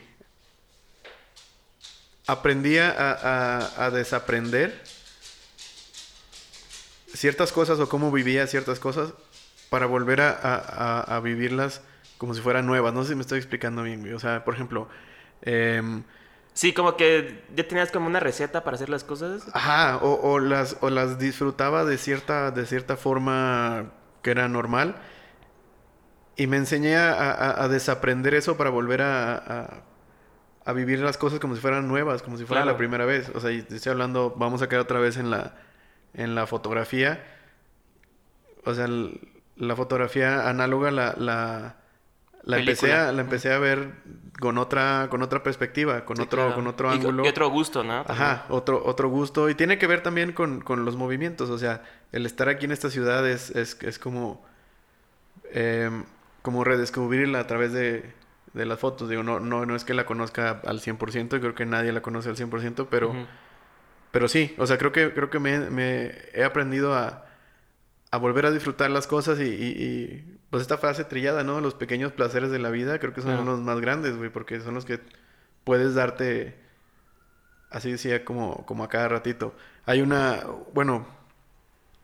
Aprendí 2.27 2.77
a, 2.77 2.89
a- 2.91 3.85
a 3.85 3.91
desaprender 3.91 4.81
ciertas 7.13 7.51
cosas 7.51 7.79
o 7.79 7.89
cómo 7.89 8.11
vivía 8.11 8.47
ciertas 8.47 8.79
cosas 8.79 9.13
para 9.69 9.85
volver 9.85 10.21
a, 10.21 10.31
a- 10.31 11.15
a- 11.15 11.19
vivirlas 11.19 11.81
como 12.17 12.33
si 12.33 12.41
fueran 12.41 12.65
nuevas. 12.65 12.93
No 12.93 13.03
sé 13.03 13.09
si 13.09 13.15
me 13.15 13.21
estoy 13.21 13.39
explicando 13.39 13.83
bien. 13.83 14.13
O 14.13 14.19
sea, 14.19 14.45
por 14.45 14.53
ejemplo, 14.55 14.87
em, 15.41 16.03
Sí, 16.53 16.71
como 16.73 16.95
que 16.97 17.43
ya 17.55 17.67
tenías 17.67 17.91
como 17.91 18.05
una 18.07 18.19
receta 18.19 18.63
para 18.63 18.75
hacer 18.75 18.89
las 18.89 19.03
cosas. 19.03 19.43
ajá, 19.53 19.97
o, 19.97 20.13
o 20.33 20.39
las, 20.39 20.77
o 20.81 20.89
las 20.89 21.17
disfrutaba 21.17 21.83
de 21.85 21.97
cierta, 21.97 22.51
de 22.51 22.65
cierta 22.67 22.95
forma 22.95 23.91
que 24.21 24.31
era 24.31 24.47
normal. 24.47 24.95
Y 26.35 26.47
me 26.47 26.57
enseñé 26.57 26.95
a, 26.95 27.11
a- 27.13 27.63
a 27.63 27.67
desaprender 27.67 28.33
eso 28.35 28.57
para 28.57 28.69
volver 28.69 29.01
a, 29.01 29.35
a- 29.35 29.83
a 30.65 30.73
vivir 30.73 30.99
las 30.99 31.17
cosas 31.17 31.39
como 31.39 31.55
si 31.55 31.61
fueran 31.61 31.87
nuevas, 31.87 32.21
como 32.21 32.37
si 32.37 32.45
fuera 32.45 32.61
Claro. 32.61 32.73
la 32.73 32.77
primera 32.77 33.05
vez. 33.05 33.29
O 33.35 33.39
sea, 33.39 33.51
y 33.51 33.61
te 33.63 33.75
estoy 33.75 33.91
hablando, 33.91 34.33
vamos 34.37 34.61
a 34.61 34.67
caer 34.69 34.81
otra 34.81 34.99
vez 34.99 35.17
en 35.17 35.29
la, 35.31 35.55
en 36.13 36.35
la 36.35 36.47
fotografía. 36.47 37.23
O 38.65 38.73
sea, 38.73 38.85
el- 38.85 39.19
la 39.55 39.75
fotografía 39.75 40.49
análoga 40.49 40.89
la, 40.91 41.13
la, 41.17 41.75
la 42.43 42.59
empecé, 42.59 42.93
a, 42.93 43.11
la 43.11 43.21
empecé 43.21 43.53
a 43.53 43.57
ver 43.59 43.93
con 44.39 44.57
otra, 44.57 45.07
con 45.09 45.21
otra 45.21 45.43
perspectiva, 45.43 46.03
con 46.05 46.17
Sí, 46.17 46.23
otro, 46.23 46.39
claro. 46.41 46.55
con 46.55 46.67
otro 46.67 46.91
Y- 46.91 46.95
ángulo. 46.97 47.25
Y, 47.25 47.29
otro 47.29 47.49
gusto, 47.49 47.83
¿no? 47.83 48.03
Ajá, 48.07 48.45
otro, 48.49 48.81
otro 48.85 49.07
gusto. 49.09 49.49
Y 49.49 49.55
tiene 49.55 49.77
que 49.77 49.87
ver 49.87 50.03
también 50.03 50.33
con, 50.33 50.59
con 50.61 50.83
los 50.85 50.95
movimientos. 50.97 51.49
O 51.49 51.57
sea, 51.57 51.83
el 52.11 52.25
estar 52.25 52.49
aquí 52.49 52.65
en 52.65 52.71
esta 52.71 52.89
ciudad 52.89 53.27
es, 53.29 53.49
es, 53.51 53.77
es 53.81 53.97
como, 53.99 54.45
em, 55.51 56.03
como 56.41 56.63
redescubrirla 56.63 57.39
a 57.39 57.47
través 57.47 57.71
de, 57.73 58.11
de 58.53 58.65
las 58.65 58.79
fotos. 58.79 59.09
Digo, 59.09 59.23
no, 59.23 59.39
no, 59.39 59.65
no 59.65 59.75
es 59.75 59.85
que 59.85 59.93
la 59.93 60.05
conozca 60.05 60.61
al 60.65 60.79
100%, 60.81 61.39
creo 61.39 61.55
que 61.55 61.65
nadie 61.65 61.91
la 61.91 62.01
conoce 62.01 62.29
al 62.29 62.35
100%, 62.35 62.87
pero, 62.89 63.13
pero 64.11 64.27
sí, 64.27 64.53
o 64.57 64.67
sea, 64.67 64.77
creo 64.77 64.91
que, 64.91 65.13
creo 65.13 65.29
que 65.29 65.39
me, 65.39 65.59
me 65.69 66.11
he 66.33 66.43
aprendido 66.43 66.93
a, 66.93 67.25
a 68.13 68.17
volver 68.17 68.45
a 68.45 68.51
disfrutar 68.51 68.91
las 68.91 69.07
cosas 69.07 69.39
y, 69.39 69.43
y- 69.43 69.83
y, 69.83 70.37
pues 70.51 70.61
esta 70.61 70.77
frase 70.77 71.03
trillada, 71.03 71.43
¿no? 71.43 71.61
Los 71.61 71.73
pequeños 71.73 72.11
placeres 72.11 72.51
de 72.51 72.59
la 72.59 72.69
vida 72.69 72.99
creo 72.99 73.11
que 73.11 73.21
son 73.21 73.31
Claro. 73.31 73.43
los 73.45 73.59
más 73.61 73.79
grandes, 73.81 74.15
güey, 74.17 74.29
porque 74.29 74.59
son 74.61 74.75
los 74.75 74.85
que 74.85 74.99
puedes 75.63 75.95
darte 75.95 76.55
así 77.71 77.91
decía 77.91 78.23
como, 78.23 78.65
como 78.67 78.83
a 78.83 78.87
cada 78.89 79.07
ratito. 79.07 79.55
Hay 79.87 80.01
una, 80.01 80.43
bueno, 80.75 81.07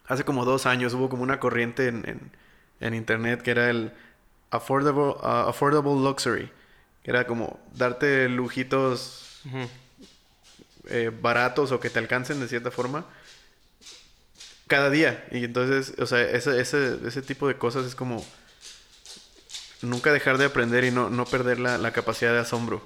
hace 0.07 0.23
como 0.23 0.45
dos 0.45 0.65
años 0.65 0.95
hubo 0.95 1.09
como 1.09 1.21
una 1.21 1.39
corriente 1.39 1.87
en, 1.89 2.09
en, 2.09 2.31
en 2.79 2.95
internet 2.95 3.43
que 3.43 3.51
era 3.51 3.69
el 3.69 3.93
affordable, 4.49 4.99
uh, 5.21 5.47
affordable 5.47 5.91
luxury. 6.01 6.51
Que 7.03 7.11
era 7.11 7.27
como 7.27 7.59
darte 7.75 8.27
lujitos 8.29 9.43
eh, 10.87 11.11
baratos 11.21 11.71
o 11.71 11.79
que 11.79 11.91
te 11.91 11.99
alcancen 11.99 12.39
de 12.39 12.47
cierta 12.47 12.71
forma 12.71 13.05
cada 14.69 14.89
día. 14.89 15.25
Y 15.31 15.43
entonces, 15.43 15.93
o 15.99 16.05
sea, 16.05 16.21
ese, 16.21 16.61
ese, 16.61 16.97
ese 17.05 17.21
tipo 17.21 17.49
de 17.49 17.57
cosas 17.57 17.85
es 17.85 17.95
como 17.95 18.25
nunca 19.81 20.11
dejar 20.13 20.37
de 20.37 20.45
aprender 20.45 20.83
y 20.83 20.91
no, 20.91 21.09
no 21.09 21.25
perder 21.25 21.59
la, 21.59 21.77
la 21.77 21.91
capacidad 21.91 22.31
de 22.33 22.39
asombro. 22.39 22.81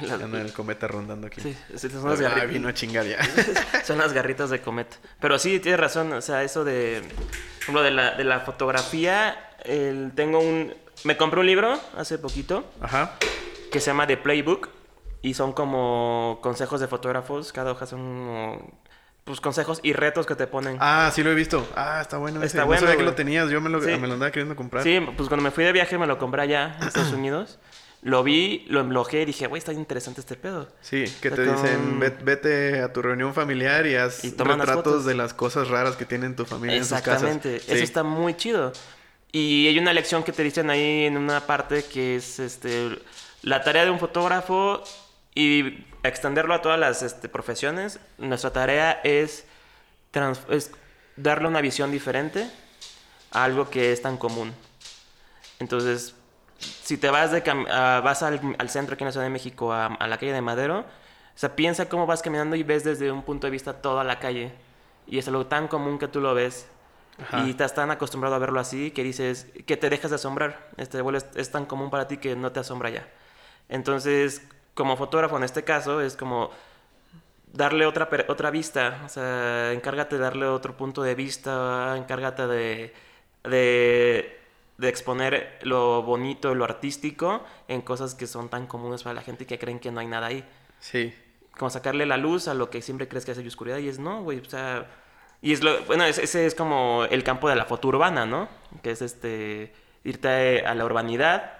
Las- 0.00 0.20
Anda 0.22 0.40
el 0.40 0.52
cometa 0.52 0.88
rondando 0.88 1.28
aquí. 1.28 1.40
Sí, 1.40 1.56
sí, 1.76 1.88
son 1.88 2.08
las 2.10 2.18
Ah, 2.20 2.22
garritas. 2.24 2.50
vino 2.50 2.68
a 2.68 2.74
chingar 2.74 3.06
ya. 3.06 3.18
Son 3.84 3.96
las 3.98 4.12
garritas 4.12 4.50
de 4.50 4.60
cometa. 4.60 4.96
Pero 5.20 5.38
sí, 5.38 5.60
tienes 5.60 5.78
razón. 5.78 6.12
O 6.14 6.20
sea, 6.20 6.42
eso 6.42 6.64
de. 6.64 7.00
Por 7.02 7.60
ejemplo, 7.62 7.82
de 7.82 7.90
la, 7.92 8.16
de 8.16 8.24
la 8.24 8.40
fotografía. 8.40 9.50
el- 9.64 10.10
tengo 10.16 10.40
un. 10.40 10.74
Me 11.04 11.16
compré 11.16 11.38
un 11.40 11.46
libro 11.46 11.80
hace 11.96 12.18
poquito 12.18 12.68
Ajá. 12.80 13.16
que 13.70 13.78
se 13.78 13.86
llama 13.86 14.06
The 14.08 14.16
Playbook 14.16 14.68
y 15.22 15.34
son 15.34 15.52
como 15.52 16.40
consejos 16.42 16.80
de 16.80 16.88
fotógrafos. 16.88 17.52
Cada 17.52 17.70
hoja 17.70 17.86
son 17.86 18.00
como, 18.00 18.80
pues 19.24 19.40
consejos 19.40 19.80
y 19.82 19.92
retos 19.94 20.26
que 20.26 20.34
te 20.34 20.46
ponen. 20.46 20.76
Ah, 20.80 21.10
sí 21.14 21.22
lo 21.22 21.30
he 21.30 21.34
visto. 21.34 21.66
Ah, 21.74 21.98
está 22.02 22.18
bueno 22.18 22.38
ese. 22.40 22.46
Está 22.48 22.60
no 22.60 22.66
bueno, 22.66 22.82
sabía 22.82 22.96
que 22.96 23.02
lo 23.04 23.14
tenías. 23.14 23.48
Yo 23.50 23.60
me 23.60 23.70
lo, 23.70 23.80
Sí. 23.80 23.96
me 23.98 24.06
lo 24.06 24.14
andaba 24.14 24.30
queriendo 24.30 24.54
comprar. 24.54 24.82
Sí, 24.84 25.00
pues 25.16 25.28
cuando 25.28 25.42
me 25.42 25.50
fui 25.50 25.64
de 25.64 25.72
viaje 25.72 25.96
me 25.98 26.06
lo 26.06 26.18
compré 26.18 26.42
allá 26.42 26.76
en 26.80 26.88
Estados 26.88 27.12
Unidos. 27.12 27.58
Lo 28.02 28.22
vi, 28.22 28.66
lo 28.68 28.80
emblojé 28.80 29.22
y 29.22 29.24
dije, 29.24 29.46
güey, 29.46 29.58
está 29.60 29.72
interesante 29.72 30.20
este 30.20 30.36
pedo. 30.36 30.68
Sí, 30.82 31.04
que 31.22 31.28
O 31.28 31.34
te 31.34 31.44
sea, 31.46 31.54
dicen, 31.54 31.76
con- 31.76 32.00
"Ve- 32.00 32.16
vete 32.22 32.80
a 32.82 32.92
tu 32.92 33.00
reunión 33.00 33.32
familiar 33.32 33.86
y 33.86 33.94
haz 33.96 34.22
Y 34.26 34.30
retratos 34.36 35.06
de 35.06 35.14
las 35.14 35.32
cosas 35.32 35.68
raras 35.68 35.96
que 35.96 36.04
tienen 36.04 36.36
tu 36.36 36.44
familia 36.44 36.76
en 36.76 36.84
sus 36.84 36.90
casas. 37.00 37.22
Exactamente, 37.22 37.60
Sí. 37.60 37.72
eso 37.72 37.82
está 37.82 38.02
muy 38.02 38.34
chido. 38.36 38.74
Y 39.32 39.66
hay 39.68 39.78
una 39.78 39.94
lección 39.94 40.22
que 40.22 40.32
te 40.32 40.42
dicen 40.42 40.68
ahí 40.68 41.06
en 41.06 41.16
una 41.16 41.40
parte 41.46 41.82
que 41.84 42.16
es 42.16 42.38
este 42.40 42.90
la 43.40 43.62
tarea 43.64 43.86
de 43.86 43.90
un 43.90 43.98
fotógrafo 43.98 44.84
y 45.34 45.86
extenderlo 46.08 46.54
a 46.54 46.62
todas 46.62 46.78
las 46.78 47.02
este, 47.02 47.28
profesiones. 47.28 48.00
Nuestra 48.18 48.52
tarea 48.52 49.00
es, 49.04 49.44
darle 51.16 51.48
una 51.48 51.60
visión 51.60 51.90
diferente 51.90 52.50
a 53.32 53.44
algo 53.44 53.70
que 53.70 53.92
es 53.92 54.02
tan 54.02 54.16
común. 54.16 54.54
Entonces, 55.58 56.14
si 56.58 56.96
te 56.96 57.10
vas, 57.10 57.32
de 57.32 57.42
cam- 57.42 57.68
a- 57.70 58.00
vas 58.00 58.22
al, 58.22 58.40
al 58.58 58.70
centro 58.70 58.94
aquí 58.94 59.02
en 59.04 59.06
la 59.06 59.12
Ciudad 59.12 59.26
de 59.26 59.30
México, 59.30 59.72
a, 59.72 59.86
a 59.86 60.06
la 60.06 60.18
calle 60.18 60.32
de 60.32 60.40
Madero, 60.40 60.80
o 60.80 61.38
sea, 61.38 61.56
piensa 61.56 61.88
cómo 61.88 62.06
vas 62.06 62.22
caminando 62.22 62.54
y 62.56 62.62
ves 62.62 62.84
desde 62.84 63.10
un 63.10 63.22
punto 63.22 63.46
de 63.46 63.50
vista 63.50 63.74
toda 63.74 64.04
la 64.04 64.20
calle. 64.20 64.52
Y 65.06 65.18
es 65.18 65.26
algo 65.28 65.46
tan 65.46 65.68
común 65.68 65.98
que 65.98 66.08
tú 66.08 66.20
lo 66.20 66.34
ves. 66.34 66.66
Ajá. 67.20 67.44
Y 67.44 67.50
estás 67.50 67.74
tan 67.74 67.90
acostumbrado 67.90 68.34
a 68.34 68.38
verlo 68.38 68.58
así 68.60 68.90
que 68.90 69.02
dices 69.04 69.46
que 69.66 69.76
te 69.76 69.90
dejas 69.90 70.10
de 70.10 70.16
asombrar. 70.16 70.68
Este 70.76 71.00
vuelo 71.00 71.18
es, 71.18 71.26
es 71.34 71.50
tan 71.50 71.66
común 71.66 71.90
para 71.90 72.08
ti 72.08 72.16
que 72.18 72.34
no 72.36 72.52
te 72.52 72.60
asombra 72.60 72.90
ya. 72.90 73.06
Entonces, 73.68 74.42
como 74.74 74.96
fotógrafo 74.96 75.36
en 75.36 75.44
este 75.44 75.64
caso, 75.64 76.00
es 76.00 76.16
como 76.16 76.50
darle 77.52 77.86
otra, 77.86 78.08
otra 78.28 78.50
vista. 78.50 79.02
O 79.04 79.08
sea, 79.08 79.72
encárgate 79.72 80.16
de 80.16 80.22
darle 80.22 80.46
otro 80.46 80.76
punto 80.76 81.02
de 81.02 81.14
vista, 81.14 81.94
encárgate 81.96 82.46
de, 82.46 82.94
de, 83.44 84.40
de 84.78 84.88
exponer 84.88 85.58
lo 85.62 86.02
bonito 86.02 86.54
lo 86.54 86.64
artístico 86.64 87.44
en 87.68 87.82
cosas 87.82 88.14
que 88.14 88.26
son 88.26 88.48
tan 88.48 88.66
comunes 88.66 89.02
para 89.02 89.14
la 89.14 89.22
gente 89.22 89.44
y 89.44 89.46
que 89.46 89.58
creen 89.58 89.78
que 89.78 89.90
no 89.92 90.00
hay 90.00 90.06
nada 90.06 90.26
ahí. 90.26 90.44
Sí. 90.80 91.14
Como 91.56 91.70
sacarle 91.70 92.04
la 92.06 92.16
luz 92.16 92.48
a 92.48 92.54
lo 92.54 92.68
que 92.70 92.82
siempre 92.82 93.06
crees 93.08 93.24
que 93.24 93.30
es 93.32 93.38
oscuridad 93.38 93.78
y 93.78 93.88
es 93.88 93.98
no, 93.98 94.22
güey, 94.22 94.40
o 94.40 94.44
sea... 94.44 94.86
Y 95.40 95.52
es 95.52 95.62
lo, 95.62 95.78
bueno, 95.84 96.04
es- 96.04 96.18
ese 96.18 96.46
es 96.46 96.54
como 96.54 97.04
el 97.10 97.22
campo 97.22 97.50
de 97.50 97.54
la 97.56 97.66
foto 97.66 97.88
urbana, 97.88 98.24
¿no? 98.24 98.48
Que 98.82 98.92
es 98.92 99.02
este, 99.02 99.74
irte 100.02 100.64
a 100.66 100.74
la 100.74 100.84
urbanidad 100.86 101.52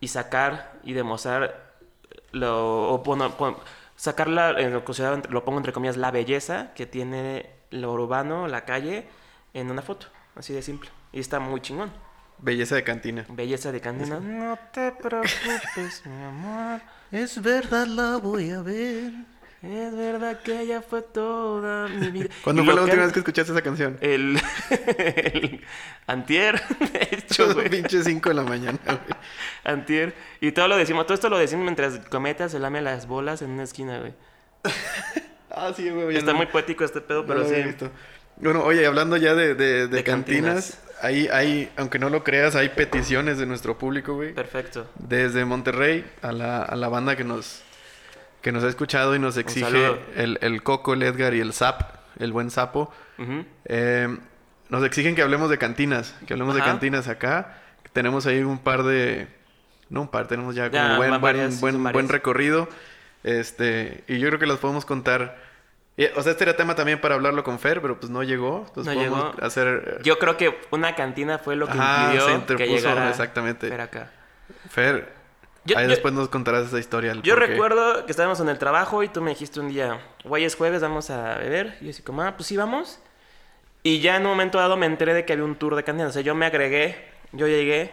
y 0.00 0.08
sacar 0.08 0.72
y 0.82 0.92
demostrar 0.92 1.71
lo, 2.32 2.92
o 2.92 2.98
bueno, 2.98 3.30
pon- 3.36 3.56
sacar 3.96 4.28
la, 4.28 4.50
en 4.60 4.72
lo, 4.72 4.84
considerado 4.84 5.16
entre- 5.16 5.32
lo 5.32 5.44
pongo 5.44 5.58
entre 5.58 5.72
comillas, 5.72 5.96
la 5.96 6.10
belleza 6.10 6.72
que 6.74 6.86
tiene 6.86 7.50
lo 7.70 7.92
urbano, 7.92 8.48
la 8.48 8.64
calle, 8.64 9.06
en 9.54 9.70
una 9.70 9.82
foto, 9.82 10.06
así 10.36 10.52
de 10.52 10.62
simple. 10.62 10.90
Y 11.12 11.20
está 11.20 11.40
muy 11.40 11.60
chingón. 11.60 11.90
Belleza 12.38 12.74
de 12.74 12.82
cantina. 12.82 13.24
Belleza 13.28 13.70
de 13.70 13.80
Candina. 13.80 14.18
No 14.18 14.58
te 14.72 14.90
preocupes, 14.92 16.02
mi 16.06 16.24
amor. 16.24 16.80
Es 17.12 17.40
verdad, 17.40 17.86
la 17.86 18.16
voy 18.16 18.50
a 18.50 18.62
ver. 18.62 19.12
Es 19.62 19.96
verdad 19.96 20.40
que 20.40 20.60
ella 20.60 20.82
fue 20.82 21.02
toda 21.02 21.86
mi 21.88 22.10
vida. 22.10 22.28
¿Cuándo 22.44 22.64
fue 22.64 22.74
la 22.74 22.82
última 22.82 23.02
vez 23.04 23.12
que 23.12 23.20
escuchaste 23.20 23.52
esa 23.52 23.62
canción? 23.62 23.96
El, 24.00 24.40
el 25.16 25.60
antier, 26.08 26.60
de 26.92 27.08
hecho, 27.12 27.54
güey. 27.54 27.68
Pinche 27.68 28.02
5 28.02 28.28
de 28.30 28.34
la 28.34 28.42
mañana, 28.42 28.78
güey. 28.84 28.98
Antier. 29.64 30.14
Y 30.40 30.50
todo 30.52 30.66
lo 30.68 30.76
decimos, 30.76 31.06
todo 31.06 31.14
esto 31.14 31.28
lo 31.28 31.38
decimos 31.38 31.62
mientras 31.64 31.98
Cometa 32.08 32.48
se 32.48 32.58
lame 32.58 32.82
las 32.82 33.06
bolas 33.06 33.40
en 33.42 33.50
una 33.50 33.62
esquina, 33.62 34.00
güey. 34.00 34.14
Ah, 35.50 35.72
sí, 35.76 35.88
güey. 35.90 36.16
Está 36.16 36.32
no- 36.32 36.38
muy 36.38 36.46
poético 36.46 36.84
este 36.84 37.00
pedo, 37.00 37.24
pero 37.26 37.48
sí. 37.48 37.54
visto. 37.62 37.90
Bueno, 38.38 38.64
oye, 38.64 38.84
hablando 38.86 39.16
ya 39.16 39.34
de, 39.34 39.54
de- 39.54 39.86
de 39.86 39.88
De 39.88 40.02
cantinas, 40.04 40.72
cantinas. 40.72 40.78
Hay, 41.02 41.28
hay, 41.28 41.70
aunque 41.76 41.98
no 41.98 42.08
lo 42.10 42.24
creas, 42.24 42.56
hay 42.56 42.70
peticiones 42.70 43.38
de 43.38 43.46
nuestro 43.46 43.76
público, 43.78 44.14
güey. 44.14 44.32
Perfecto. 44.34 44.88
Desde 44.98 45.44
Monterrey 45.44 46.04
a 46.22 46.32
la, 46.32 46.62
a 46.62 46.74
la 46.76 46.88
banda 46.88 47.14
que 47.16 47.24
nos, 47.24 47.62
que 48.42 48.52
nos 48.52 48.64
ha 48.64 48.68
escuchado 48.68 49.14
y 49.14 49.18
nos 49.18 49.36
exige 49.36 50.00
el, 50.16 50.38
el 50.42 50.62
Coco, 50.62 50.94
el 50.94 51.02
Edgar 51.02 51.32
y 51.34 51.40
el 51.40 51.52
Zap, 51.52 51.82
el 52.18 52.32
buen 52.32 52.50
sapo. 52.50 52.92
Eh, 53.64 54.18
nos 54.68 54.84
exigen 54.84 55.14
que 55.14 55.22
hablemos 55.22 55.48
de 55.48 55.58
cantinas, 55.58 56.14
que 56.26 56.34
hablemos 56.34 56.54
de 56.54 56.62
cantinas 56.62 57.08
acá. 57.08 57.58
Tenemos 57.92 58.26
ahí 58.26 58.40
un 58.42 58.58
par 58.58 58.82
de... 58.82 59.28
No 59.90 60.02
un 60.02 60.08
par, 60.08 60.26
tenemos 60.26 60.54
ya 60.54 60.70
como 60.70 60.82
Ya, 60.82 60.96
buen, 60.96 61.20
buen, 61.20 61.92
buen, 61.92 62.08
recorrido. 62.08 62.68
Este, 63.22 64.02
y 64.08 64.18
yo 64.18 64.28
creo 64.28 64.40
que 64.40 64.46
las 64.46 64.58
podemos 64.58 64.86
contar. 64.86 65.36
Y, 65.98 66.06
o 66.16 66.22
sea, 66.22 66.32
este 66.32 66.44
era 66.44 66.56
tema 66.56 66.74
también 66.74 67.00
para 67.00 67.14
hablarlo 67.14 67.44
con 67.44 67.58
Fer, 67.58 67.82
pero 67.82 68.00
pues 68.00 68.10
no 68.10 68.22
llegó. 68.22 68.64
Entonces 68.68 68.94
No 68.94 68.98
podemos 68.98 69.34
llegó. 69.34 69.46
hacer... 69.46 70.00
Yo 70.02 70.18
creo 70.18 70.38
que 70.38 70.58
una 70.70 70.94
cantina 70.94 71.38
fue 71.38 71.54
lo 71.54 71.66
que 71.66 71.72
Ajá, 71.78 72.04
impidió 72.04 72.20
se 72.22 72.32
que 72.32 72.38
interpuso, 72.38 72.74
llegara 72.74 73.10
exactamente. 73.10 73.68
Fer 73.68 73.80
acá. 73.82 74.10
Fer, 74.70 75.12
Yo- 75.64 75.78
ahí 75.78 75.84
yo- 75.84 75.90
después 75.90 76.12
nos 76.14 76.28
contarás 76.28 76.66
esa 76.68 76.78
historia. 76.78 77.14
Yo 77.22 77.36
recuerdo 77.36 78.04
que 78.04 78.10
estábamos 78.12 78.40
en 78.40 78.48
el 78.48 78.58
trabajo 78.58 79.02
y 79.02 79.08
tú 79.08 79.20
me 79.22 79.30
dijiste 79.30 79.60
un 79.60 79.68
día, 79.68 80.00
güey, 80.24 80.44
es 80.44 80.56
jueves, 80.56 80.82
vamos 80.82 81.10
a 81.10 81.38
beber. 81.38 81.76
Y 81.80 81.84
yo 81.84 81.90
así 81.90 82.02
como, 82.02 82.22
ah, 82.22 82.34
pues 82.36 82.46
sí, 82.48 82.56
vamos. 82.56 82.98
Y 83.84 84.00
ya 84.00 84.16
en 84.16 84.22
un 84.22 84.28
momento 84.30 84.58
dado 84.58 84.76
me 84.76 84.86
enteré 84.86 85.14
de 85.14 85.24
que 85.24 85.32
había 85.32 85.44
un 85.44 85.56
tour 85.56 85.74
de 85.76 85.84
cantinas. 85.84 86.10
O 86.10 86.12
sea, 86.14 86.22
yo 86.22 86.34
me 86.34 86.46
agregué, 86.46 87.08
yo 87.32 87.46
llegué, 87.46 87.90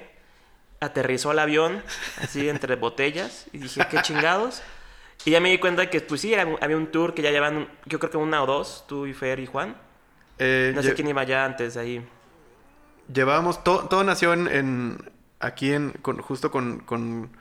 aterrizó 0.80 1.32
el 1.32 1.40
avión, 1.40 1.84
así 2.22 2.48
entre 2.50 2.76
botellas, 2.76 3.46
y 3.54 3.58
dije, 3.60 3.82
qué 3.90 4.02
chingados. 4.02 4.62
Y 5.26 5.32
ya 5.32 5.40
me 5.42 5.50
di 5.50 5.58
cuenta 5.60 5.90
que, 5.90 6.00
pues 6.02 6.22
sí, 6.22 6.34
era 6.34 6.48
había 6.62 6.78
un 6.78 6.88
tour 6.88 7.14
que 7.14 7.22
ya 7.22 7.30
llevan, 7.32 7.68
yo 7.86 8.00
creo 8.00 8.10
que 8.10 8.18
una 8.18 8.42
o 8.42 8.46
dos, 8.46 8.86
tú 8.88 9.06
y 9.06 9.14
Fer 9.14 9.40
y 9.40 9.46
Juan. 9.46 9.76
Eh, 10.38 10.72
No 10.74 10.82
sé 10.82 10.94
quién 10.94 11.08
iba 11.10 11.24
ya 11.26 11.44
antes 11.44 11.76
ahí. 11.76 12.08
Llevábamos, 13.14 13.64
todo, 13.64 13.88
todo 13.90 14.04
nació 14.04 14.34
en, 14.34 14.48
en- 14.48 15.12
aquí 15.40 15.74
en, 15.74 15.92
con- 16.02 16.20
justo 16.22 16.52
con, 16.52 16.80
con, 16.80 17.32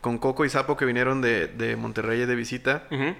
con 0.00 0.18
Coco 0.18 0.44
y 0.44 0.48
Sapo 0.50 0.76
que 0.76 0.84
vinieron 0.84 1.20
de, 1.20 1.46
de 1.48 1.76
Monterrey 1.76 2.24
de 2.26 2.34
visita. 2.34 2.84
Ujú. 2.90 3.14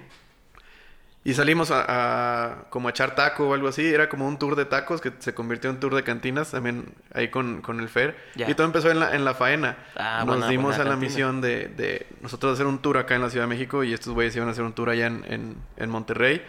Y 1.22 1.34
salimos 1.34 1.70
a, 1.70 1.84
a- 1.86 2.70
como 2.70 2.88
a 2.88 2.92
echar 2.92 3.14
taco 3.14 3.48
o 3.48 3.54
algo 3.54 3.68
así. 3.68 3.86
Era 3.86 4.08
como 4.08 4.26
un 4.26 4.38
tour 4.38 4.56
de 4.56 4.64
tacos 4.64 5.02
que 5.02 5.12
se 5.18 5.34
convirtió 5.34 5.68
en 5.68 5.78
tour 5.78 5.94
de 5.94 6.02
cantinas 6.02 6.50
también 6.50 6.86
ahí 7.12 7.28
con, 7.28 7.60
con 7.60 7.78
el 7.80 7.90
Fer. 7.90 8.16
Ya. 8.36 8.48
Y 8.50 8.54
todo 8.54 8.66
empezó 8.66 8.90
en 8.90 9.00
la, 9.00 9.14
en 9.14 9.26
la 9.26 9.34
faena. 9.34 9.76
Ah, 9.96 10.20
Nos 10.24 10.36
buena- 10.36 10.48
dimos 10.48 10.64
buena 10.76 10.82
a 10.82 10.84
la 10.86 10.90
cantina. 10.92 11.10
misión 11.10 11.40
de, 11.42 11.68
de 11.68 12.06
nosotros 12.22 12.54
hacer 12.54 12.64
un 12.66 12.78
tour 12.78 12.96
acá 12.96 13.16
en 13.16 13.20
la 13.22 13.28
Ciudad 13.28 13.44
de 13.44 13.48
México 13.50 13.84
y 13.84 13.92
estos 13.92 14.14
güeyes 14.14 14.34
iban 14.34 14.48
a 14.48 14.52
hacer 14.52 14.64
un 14.64 14.72
tour 14.72 14.88
allá 14.88 15.08
en, 15.08 15.24
en, 15.28 15.56
en 15.76 15.90
Monterrey. 15.90 16.42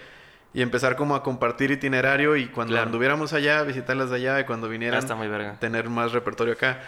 Y 0.54 0.62
empezar 0.62 0.96
como 0.98 1.15
a 1.15 1.24
compartir 1.24 1.72
itinerario 1.72 2.36
y 2.38 2.48
cuando 2.48 2.72
Claro. 2.74 2.86
anduviéramos 2.88 3.32
allá, 3.34 3.63
visitarlas 3.63 4.10
de 4.10 4.17
allá 4.17 4.39
y 4.39 4.44
cuando 4.46 4.67
Ah, 4.67 4.70
vinieran 4.70 5.00
está 5.00 5.15
muy 5.15 5.28
verga. 5.28 5.58
tener 5.60 5.89
más 5.89 6.13
repertorio 6.13 6.54
acá. 6.54 6.80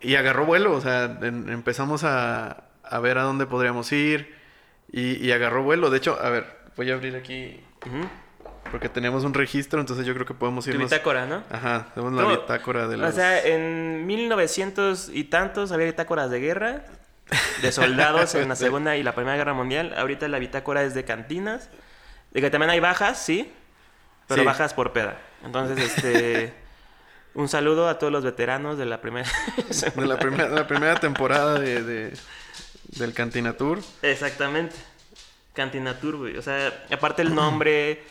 Y 0.00 0.14
agarró 0.16 0.44
vuelo, 0.46 0.72
o 0.72 0.80
sea, 0.80 1.04
en- 1.22 1.48
empezamos 1.48 2.04
a, 2.04 2.64
a 2.82 2.98
ver 3.00 3.18
a 3.18 3.22
dónde 3.22 3.46
podríamos 3.46 3.90
ir 3.92 4.34
y, 4.92 5.16
y 5.26 5.32
agarró 5.32 5.62
vuelo. 5.62 5.90
De 5.90 5.98
hecho, 5.98 6.18
a 6.20 6.30
ver, 6.30 6.46
voy 6.76 6.90
a 6.90 6.94
abrir 6.94 7.16
aquí 7.16 7.60
porque 8.70 8.88
tenemos 8.88 9.22
un 9.24 9.32
registro, 9.32 9.80
entonces 9.80 10.04
yo 10.06 10.12
creo 10.14 10.26
que 10.26 10.34
podemos 10.34 10.64
Tu 10.64 10.72
irnos... 10.72 10.90
bitácora, 10.90 11.24
¿no? 11.26 11.42
Ajá, 11.50 11.86
tenemos 11.94 12.20
la 12.20 12.28
bitácora 12.28 12.88
de 12.88 12.96
O 12.96 12.98
los... 12.98 13.14
sea, 13.14 13.44
en 13.46 14.04
1900 14.06 15.10
y 15.12 15.24
tantos 15.24 15.70
había 15.72 15.86
bitácoras 15.86 16.30
de 16.30 16.40
guerra, 16.40 16.82
de 17.62 17.72
soldados 17.72 18.34
en 18.34 18.48
la 18.48 18.56
Segunda 18.56 18.96
y 18.96 19.02
la 19.04 19.14
Primera 19.14 19.36
Guerra 19.36 19.54
Mundial. 19.54 19.94
Ahorita 19.96 20.26
la 20.28 20.38
bitácora 20.40 20.82
es 20.82 20.94
de 20.94 21.04
cantinas. 21.04 21.70
De 22.32 22.40
que 22.40 22.50
también 22.50 22.70
hay 22.70 22.80
bajas, 22.80 23.18
sí, 23.24 23.50
pero 24.26 24.42
Sí. 24.42 24.46
bajas 24.46 24.74
por 24.74 24.92
peda. 24.92 25.16
Entonces, 25.44 25.78
este... 25.78 26.52
Un 27.36 27.48
saludo 27.48 27.86
a 27.86 27.98
todos 27.98 28.10
los 28.10 28.24
veteranos 28.24 28.78
de 28.78 28.86
la 28.86 29.02
primera... 29.02 29.30
de 29.94 30.06
la, 30.06 30.18
primera, 30.18 30.48
la 30.48 30.66
primera 30.66 30.98
temporada 30.98 31.58
de, 31.58 31.82
de- 31.82 32.12
del 32.96 33.12
Cantina 33.12 33.52
Tour. 33.52 33.80
Exactamente. 34.00 34.74
Cantina 35.52 36.00
Tour, 36.00 36.16
güey. 36.16 36.38
O 36.38 36.42
sea, 36.42 36.86
aparte 36.90 37.20
el 37.20 37.34
nombre... 37.34 38.02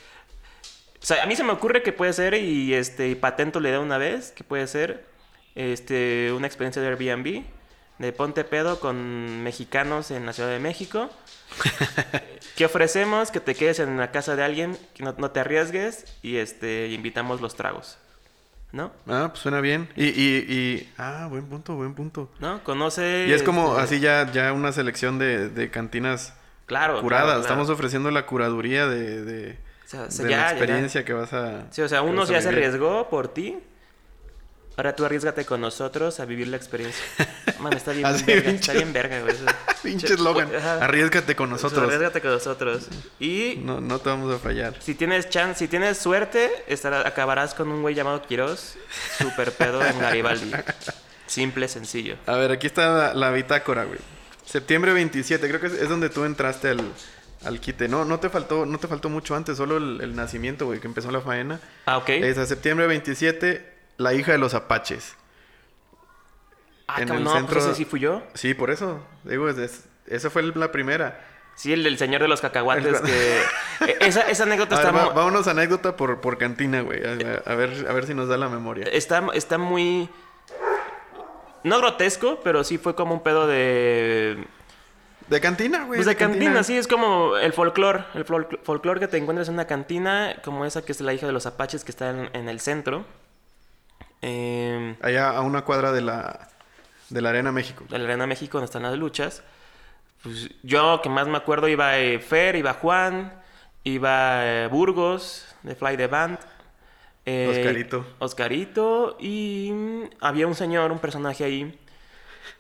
O 1.02 1.06
sea, 1.06 1.24
a 1.24 1.26
mí 1.26 1.36
se 1.36 1.44
me 1.44 1.52
ocurre 1.54 1.82
que 1.82 1.92
puede 1.92 2.14
ser, 2.14 2.36
y 2.36 2.76
este, 2.76 3.10
y 3.10 3.16
patento 3.16 3.60
le 3.60 3.72
da 3.72 3.80
una 3.80 3.98
vez, 3.98 4.32
que 4.32 4.44
puede 4.44 4.68
ser 4.68 5.06
este, 5.56 6.32
una 6.32 6.46
experiencia 6.46 6.82
de 6.82 6.88
Airbnb, 6.90 7.44
de 7.98 8.12
ponte 8.14 8.44
pedo 8.44 8.80
con 8.80 9.42
mexicanos 9.44 10.12
en 10.12 10.28
la 10.28 10.34
Ciudad 10.34 10.50
de 10.50 10.60
México. 10.60 11.10
que 12.56 12.66
ofrecemos 12.66 13.32
que 13.32 13.40
te 13.40 13.56
quedes 13.56 13.80
en 13.80 13.98
la 13.98 14.12
casa 14.12 14.36
de 14.36 14.44
alguien, 14.44 14.78
que 14.94 15.04
no, 15.04 15.16
no 15.18 15.32
te 15.32 15.40
arriesgues, 15.40 16.06
y 16.22 16.38
este, 16.38 16.90
invitamos 16.90 17.42
los 17.42 17.56
tragos. 17.56 17.98
¿No? 18.71 18.91
Ah, 19.08 19.28
pues 19.30 19.39
suena 19.39 19.62
bien. 19.62 19.88
Y, 19.95 20.06
y, 20.08 20.45
y... 20.49 20.93
Ah, 20.97 21.28
buen 21.30 21.45
punto, 21.45 21.75
buen 21.75 21.93
punto. 21.93 22.30
¿No? 22.39 22.62
Conoce... 22.63 23.25
Y 23.30 23.32
es 23.32 23.41
como 23.41 23.71
este, 23.80 23.82
así 23.84 23.99
ya, 24.01 24.32
ya 24.32 24.51
una 24.51 24.71
selección 24.73 25.17
de, 25.17 25.47
de 25.49 25.69
cantinas 25.71 26.34
Claro. 26.65 26.99
curadas. 27.01 27.25
claro, 27.25 27.25
claro. 27.28 27.41
Estamos 27.41 27.69
ofreciendo 27.69 28.12
la 28.12 28.25
curaduría 28.25 28.88
de, 28.88 29.23
de, 29.23 29.51
O 29.51 29.88
sea, 29.88 30.12
se- 30.12 30.23
de 30.23 30.32
ya- 30.32 30.38
la 30.38 30.43
ya- 30.47 30.51
experiencia 30.51 31.06
que 31.06 31.13
vas 31.13 31.32
a... 31.32 31.67
Sí, 31.71 31.82
o 31.84 31.88
sea, 31.88 32.01
uno 32.01 32.25
ya 32.25 32.41
se 32.41 32.49
arriesgó 32.49 33.08
por 33.10 33.30
ti. 33.30 33.58
Ahora 34.78 34.96
tú 34.96 35.06
arriesgate 35.06 35.46
con 35.46 35.62
nosotros 35.62 36.20
a 36.20 36.26
vivir 36.26 36.48
la 36.50 36.58
experiencia. 36.58 37.02
Man, 37.60 37.72
está 37.74 37.92
bien 37.94 38.04
verga, 38.04 38.26
pinche- 38.26 38.56
está 38.56 38.74
bien 38.74 38.92
verga, 38.94 39.22
güey. 39.22 39.36
Pinche 39.84 40.08
Che, 40.08 40.14
eslogan. 40.16 40.50
Arriesgate 40.82 41.36
con 41.36 41.50
nosotros. 41.50 41.84
Arriesgate 41.84 42.20
con 42.22 42.32
nosotros. 42.32 42.88
Y 43.20 43.60
No, 43.64 43.80
no 43.80 44.00
te 44.00 44.10
vamos 44.10 44.34
a 44.34 44.40
fallar. 44.40 44.74
si 44.82 44.94
tienes 44.96 45.30
chance, 45.30 45.60
si 45.60 45.68
tienes 45.68 45.98
suerte, 45.98 46.52
estará- 46.68 47.08
acabarás 47.08 47.54
con 47.54 47.70
un 47.70 47.82
güey 47.84 47.96
llamado 47.96 48.22
Quiroz, 48.24 48.76
super 49.18 49.52
pedo 49.54 49.84
en 49.86 49.98
Garibaldi. 50.00 50.52
Simple, 51.28 51.68
sencillo. 51.68 52.18
A 52.28 52.36
ver, 52.36 52.52
aquí 52.52 52.68
está 52.68 52.90
la, 52.90 53.14
la 53.14 53.32
bitácora, 53.32 53.86
güey. 53.86 54.00
Septiembre 54.46 54.94
27, 54.94 55.48
creo 55.48 55.60
que 55.60 55.68
es, 55.68 55.74
es 55.74 55.90
donde 55.90 56.10
tú 56.10 56.24
entraste 56.26 56.70
al, 56.70 56.82
al 57.44 57.60
quite. 57.60 57.88
No, 57.88 58.06
no 58.06 58.20
te 58.20 58.30
faltó, 58.30 58.66
no 58.66 58.78
te 58.78 58.88
faltó 58.88 59.10
mucho 59.10 59.36
antes, 59.36 59.58
solo 59.58 59.78
el, 59.78 60.02
el 60.02 60.16
nacimiento, 60.16 60.66
güey, 60.68 60.80
que 60.80 60.88
empezó 60.88 61.10
la 61.12 61.22
faena. 61.22 61.60
Ah, 61.86 61.98
ok. 61.98 62.10
Es 62.10 62.38
a 62.38 62.46
septiembre 62.46 62.86
27, 62.88 63.75
la 63.98 64.14
hija 64.14 64.32
de 64.32 64.38
los 64.38 64.54
apaches. 64.54 65.16
ah, 66.88 67.02
en 67.02 67.10
el 67.10 67.24
no, 67.24 67.34
centro- 67.34 67.54
pues 67.56 67.66
ese 67.66 67.76
sí 67.76 67.86
fui 67.86 68.00
yo. 68.00 68.22
Sí, 68.34 68.54
por 68.54 68.70
eso. 68.72 69.00
Digo, 69.24 69.50
es- 69.50 69.58
es- 69.58 69.86
esa 70.08 70.30
fue 70.30 70.44
la 70.44 70.72
primera. 70.72 71.20
Sí, 71.56 71.72
el 71.74 71.84
del 71.84 71.98
señor 71.98 72.22
de 72.22 72.28
los 72.28 72.42
cacahuates 72.42 73.00
que... 73.02 73.42
Eh, 73.88 73.98
esa, 74.02 74.22
esa 74.30 74.44
anécdota 74.44 74.76
A 74.76 74.80
está, 74.80 74.92
ver, 74.94 75.02
va- 75.10 75.14
vámonos 75.14 75.48
anécdota 75.50 75.98
por, 75.98 76.22
por 76.22 76.38
cantina, 76.38 76.80
güey. 76.82 77.02
A, 77.06 77.12
a 77.52 77.56
ver, 77.56 77.86
a 77.90 77.94
ver 77.94 78.06
si 78.08 78.14
nos 78.14 78.30
da 78.30 78.38
la 78.38 78.48
memoria. 78.48 78.86
está, 78.86 79.22
está 79.34 79.58
muy... 79.58 80.10
No 81.64 81.78
grotesco, 81.80 82.40
pero 82.44 82.64
sí 82.64 82.78
fue 82.78 82.96
como 82.96 83.14
un 83.16 83.22
pedo 83.24 83.48
de... 83.48 84.46
De 85.28 85.42
cantina, 85.42 85.80
güey. 85.86 85.98
Pues 85.98 86.06
de 86.06 86.16
cantina, 86.16 86.64
sí, 86.64 86.78
es 86.78 86.88
como 86.88 87.36
el 87.36 87.52
folclore. 87.52 88.06
El 88.14 88.26
folcl- 88.26 88.60
folclore 88.64 89.00
que 89.02 89.08
te 89.10 89.18
encuentras 89.18 89.48
en 89.50 89.56
una 89.56 89.66
cantina, 89.66 90.36
como 90.46 90.64
esa 90.66 90.84
que 90.86 90.92
es 90.94 91.02
la 91.02 91.14
hija 91.14 91.26
de 91.26 91.34
los 91.34 91.46
apaches 91.48 91.84
que 91.84 91.92
está 91.92 92.12
en, 92.12 92.30
en 92.34 92.48
el 92.48 92.60
centro. 92.62 93.04
Eh, 94.28 94.96
Allá 95.02 95.30
a 95.30 95.42
una 95.42 95.64
cuadra 95.64 95.92
de 95.92 96.02
la, 96.02 96.50
de 97.10 97.22
la 97.22 97.30
Arena 97.30 97.52
México. 97.52 97.86
de 97.88 98.00
la 98.00 98.06
Arena 98.06 98.26
México, 98.26 98.58
donde 98.58 98.66
están 98.66 98.82
las 98.82 98.98
luchas. 98.98 99.44
Pues 100.24 100.50
yo, 100.64 101.00
que 101.04 101.10
más 101.10 101.28
me 101.28 101.38
acuerdo, 101.38 101.68
iba 101.68 102.00
eh, 102.00 102.18
Fer, 102.20 102.56
iba 102.56 102.74
Juan, 102.74 103.32
iba 103.84 104.40
eh, 104.44 104.68
Burgos, 104.68 105.46
de 105.62 105.76
Fly 105.76 105.96
the 105.98 106.08
Band. 106.08 106.40
eh, 107.26 107.48
Oscarito. 107.52 108.06
Oscarito, 108.18 109.18
y 109.20 109.70
mm, 109.72 110.04
había 110.22 110.48
un 110.48 110.56
señor, 110.56 110.92
un 110.92 110.98
personaje 111.00 111.44
ahí, 111.44 111.80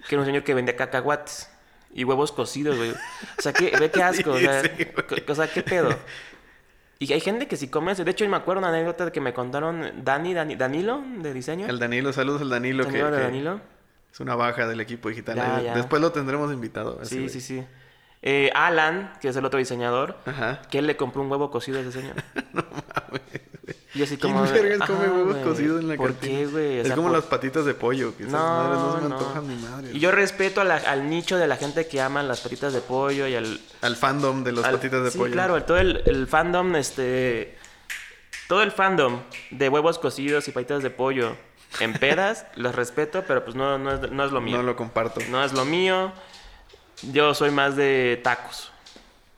que 0.07 0.13
era 0.15 0.19
un 0.19 0.27
señor 0.27 0.43
que 0.43 0.53
vendía 0.53 0.75
cacahuates 0.75 1.49
y 1.95 2.03
huevos 2.03 2.31
cocidos, 2.31 2.77
güey. 2.77 2.91
O 2.91 3.41
sea, 3.41 3.53
que, 3.53 3.71
ve 3.75 3.89
qué 3.89 4.03
asco, 4.09 4.33
o 4.33 4.37
sea, 4.37 4.61
sí, 4.61 4.69
o 5.27 5.33
sea, 5.35 5.47
qué 5.51 5.63
pedo. 5.63 5.97
Y 6.99 7.11
hay 7.11 7.19
gente 7.19 7.47
que 7.47 7.57
sí 7.57 7.67
come. 7.67 7.93
De 7.93 8.09
hecho, 8.09 8.27
me 8.29 8.37
acuerdo 8.37 8.59
una 8.59 8.69
anécdota 8.69 9.11
que 9.11 9.19
me 9.21 9.33
contaron 9.33 10.03
Dani, 10.03 10.33
Dani- 10.33 10.55
Danilo, 10.57 11.03
de 11.19 11.33
diseño. 11.33 11.67
El 11.67 11.77
Danilo, 11.79 12.13
saludos 12.13 12.41
al 12.41 12.49
Danilo, 12.49 12.85
que, 12.85 12.91
de 12.91 12.97
que 13.11 13.23
Danilo. 13.23 13.59
es 14.13 14.19
una 14.21 14.35
baja 14.35 14.65
del 14.67 14.79
equipo 14.79 15.09
digital. 15.09 15.35
Ya, 15.35 15.55
Ahí- 15.57 15.63
ya. 15.65 15.75
Después 15.75 16.01
lo 16.01 16.11
tendremos 16.11 16.51
invitado. 16.53 17.03
Sí, 17.03 17.17
güey. 17.17 17.29
sí, 17.29 17.41
sí. 17.41 17.63
Eh, 18.21 18.49
Alan, 18.55 19.13
que 19.21 19.27
es 19.27 19.35
el 19.35 19.45
otro 19.45 19.59
diseñador, 19.59 20.17
Ajá. 20.25 20.61
que 20.71 20.79
él 20.79 20.87
le 20.87 20.95
compró 20.97 21.21
un 21.21 21.29
huevo 21.29 21.51
cocido 21.51 21.77
a 21.77 21.81
ese 21.81 21.91
señor. 21.91 22.15
Y 23.95 24.03
así 24.03 24.17
¿Quién 24.17 24.33
como... 24.33 24.45
de, 24.45 24.51
vergas 24.61 24.87
come 24.89 25.05
"Ajá, 25.05 25.13
huevos 25.13 25.37
cocidos 25.37 25.81
en 25.81 25.87
la 25.87 25.95
¿Por 25.95 26.07
cantina? 26.11 26.37
qué, 26.39 26.45
güey? 26.47 26.77
Es 26.79 26.87
sea, 26.87 26.95
como 26.95 27.07
por- 27.07 27.17
las 27.17 27.25
patitas 27.25 27.65
de 27.65 27.73
pollo, 27.73 28.15
que 28.17 28.23
esas 28.23 28.33
No, 28.33 28.39
madres 28.39 28.79
no 28.79 28.95
se 28.97 29.01
me 29.03 29.09
no. 29.09 29.15
antojan 29.17 29.47
ni 29.47 29.55
madre. 29.55 29.91
Y 29.93 29.99
yo 29.99 30.11
respeto 30.11 30.59
a 30.61 30.63
la- 30.65 30.75
al 30.75 31.09
nicho 31.09 31.37
de 31.37 31.47
la 31.47 31.55
gente 31.55 31.87
que 31.87 32.01
ama 32.01 32.21
las 32.21 32.41
patitas 32.41 32.73
de 32.73 32.81
pollo 32.81 33.25
y 33.27 33.35
al... 33.35 33.59
Al 33.81 33.95
fandom 33.95 34.43
de 34.43 34.51
las 34.51 34.65
al- 34.65 34.75
patitas 34.75 35.03
de 35.03 35.11
sí, 35.11 35.17
pollo. 35.17 35.31
claro, 35.31 35.63
todo 35.63 35.77
el, 35.77 36.03
el 36.05 36.27
fandom, 36.27 36.75
este... 36.75 37.57
Todo 38.49 38.61
el 38.63 38.71
fandom 38.71 39.21
de 39.51 39.69
huevos 39.69 39.97
cocidos 39.97 40.47
y 40.47 40.51
patitas 40.51 40.83
de 40.83 40.89
pollo 40.91 41.35
en 41.79 41.93
pedas, 41.93 42.45
los 42.55 42.75
respeto, 42.75 43.23
pero 43.25 43.43
pues 43.45 43.55
no, 43.55 43.77
no, 43.77 43.93
es, 43.93 44.11
no 44.11 44.25
es 44.25 44.31
lo 44.31 44.41
mío. 44.41 44.57
No 44.57 44.63
lo 44.63 44.75
comparto. 44.75 45.21
No 45.29 45.43
es 45.43 45.53
lo 45.53 45.63
mío. 45.65 46.11
Yo 47.13 47.33
soy 47.33 47.51
más 47.51 47.75
de 47.77 48.19
tacos. 48.23 48.71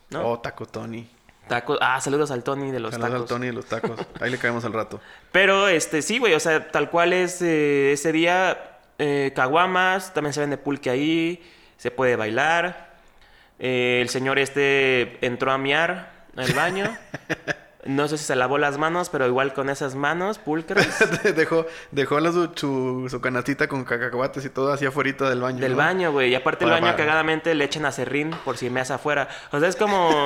¿no? 0.10 0.28
Oh, 0.32 0.39
Taco 0.39 0.65
Tony. 0.65 1.08
Tacos. 1.48 1.78
Ah, 1.82 2.00
saludos 2.02 2.32
al 2.32 2.44
Tony 2.44 2.72
de 2.72 2.80
los 2.80 2.92
Saludos 2.92 3.08
al 3.12 3.14
tacos. 3.18 3.30
Tony 3.30 3.46
de 3.48 3.54
los 3.54 3.66
tacos. 3.66 4.00
Ahí 4.22 4.30
le 4.32 4.38
caemos 4.38 4.64
al 4.66 4.74
rato. 4.74 5.00
Pero 5.32 5.68
este 5.68 6.02
sí, 6.02 6.18
güey, 6.20 6.34
o 6.34 6.40
sea, 6.40 6.70
tal 6.72 6.90
cual 6.90 7.14
es 7.14 7.42
eh, 7.42 7.92
ese 7.94 8.12
día 8.12 8.78
eh, 9.00 9.32
caguamas, 9.36 10.14
también 10.14 10.34
se 10.34 10.40
vende 10.42 10.58
pulque 10.58 10.90
ahí, 10.90 11.44
se 11.78 11.92
puede 11.92 12.16
bailar. 12.16 12.96
Eh, 13.60 14.00
el 14.02 14.10
señor 14.10 14.40
este 14.40 15.24
entró 15.26 15.52
a 15.52 15.58
miar 15.58 16.12
al 16.36 16.54
baño. 16.54 16.96
No 17.86 18.10
sé 18.10 18.18
si 18.18 18.26
se 18.26 18.36
lavó 18.36 18.58
las 18.58 18.78
manos, 18.78 19.08
pero 19.10 19.26
igual 19.28 19.54
con 19.54 19.70
esas 19.70 19.96
manos 19.96 20.40
pulcras 20.40 20.86
dejó 21.38 21.66
dejó 21.92 22.20
la, 22.20 22.34
su, 22.34 22.52
su, 22.54 23.08
su 23.10 23.22
canastita 23.22 23.70
con 23.70 23.86
cacahuates 23.86 24.44
y 24.44 24.50
todo 24.50 24.74
así 24.74 24.86
afuera 24.86 25.30
del 25.30 25.40
baño. 25.40 25.60
del 25.62 25.72
¿no? 25.72 25.78
baño, 25.78 26.12
güey. 26.12 26.32
Y 26.32 26.36
aparte 26.36 26.66
el 26.66 26.72
baño 26.72 26.88
para- 26.88 26.98
cagadamente 26.98 27.56
le 27.56 27.64
echan 27.64 27.86
acerrín 27.86 28.32
por 28.44 28.58
si 28.58 28.70
me 28.70 28.82
hace 28.82 28.92
afuera. 28.92 29.30
O 29.54 29.60
sea, 29.62 29.70
es 29.70 29.78
como... 29.78 30.22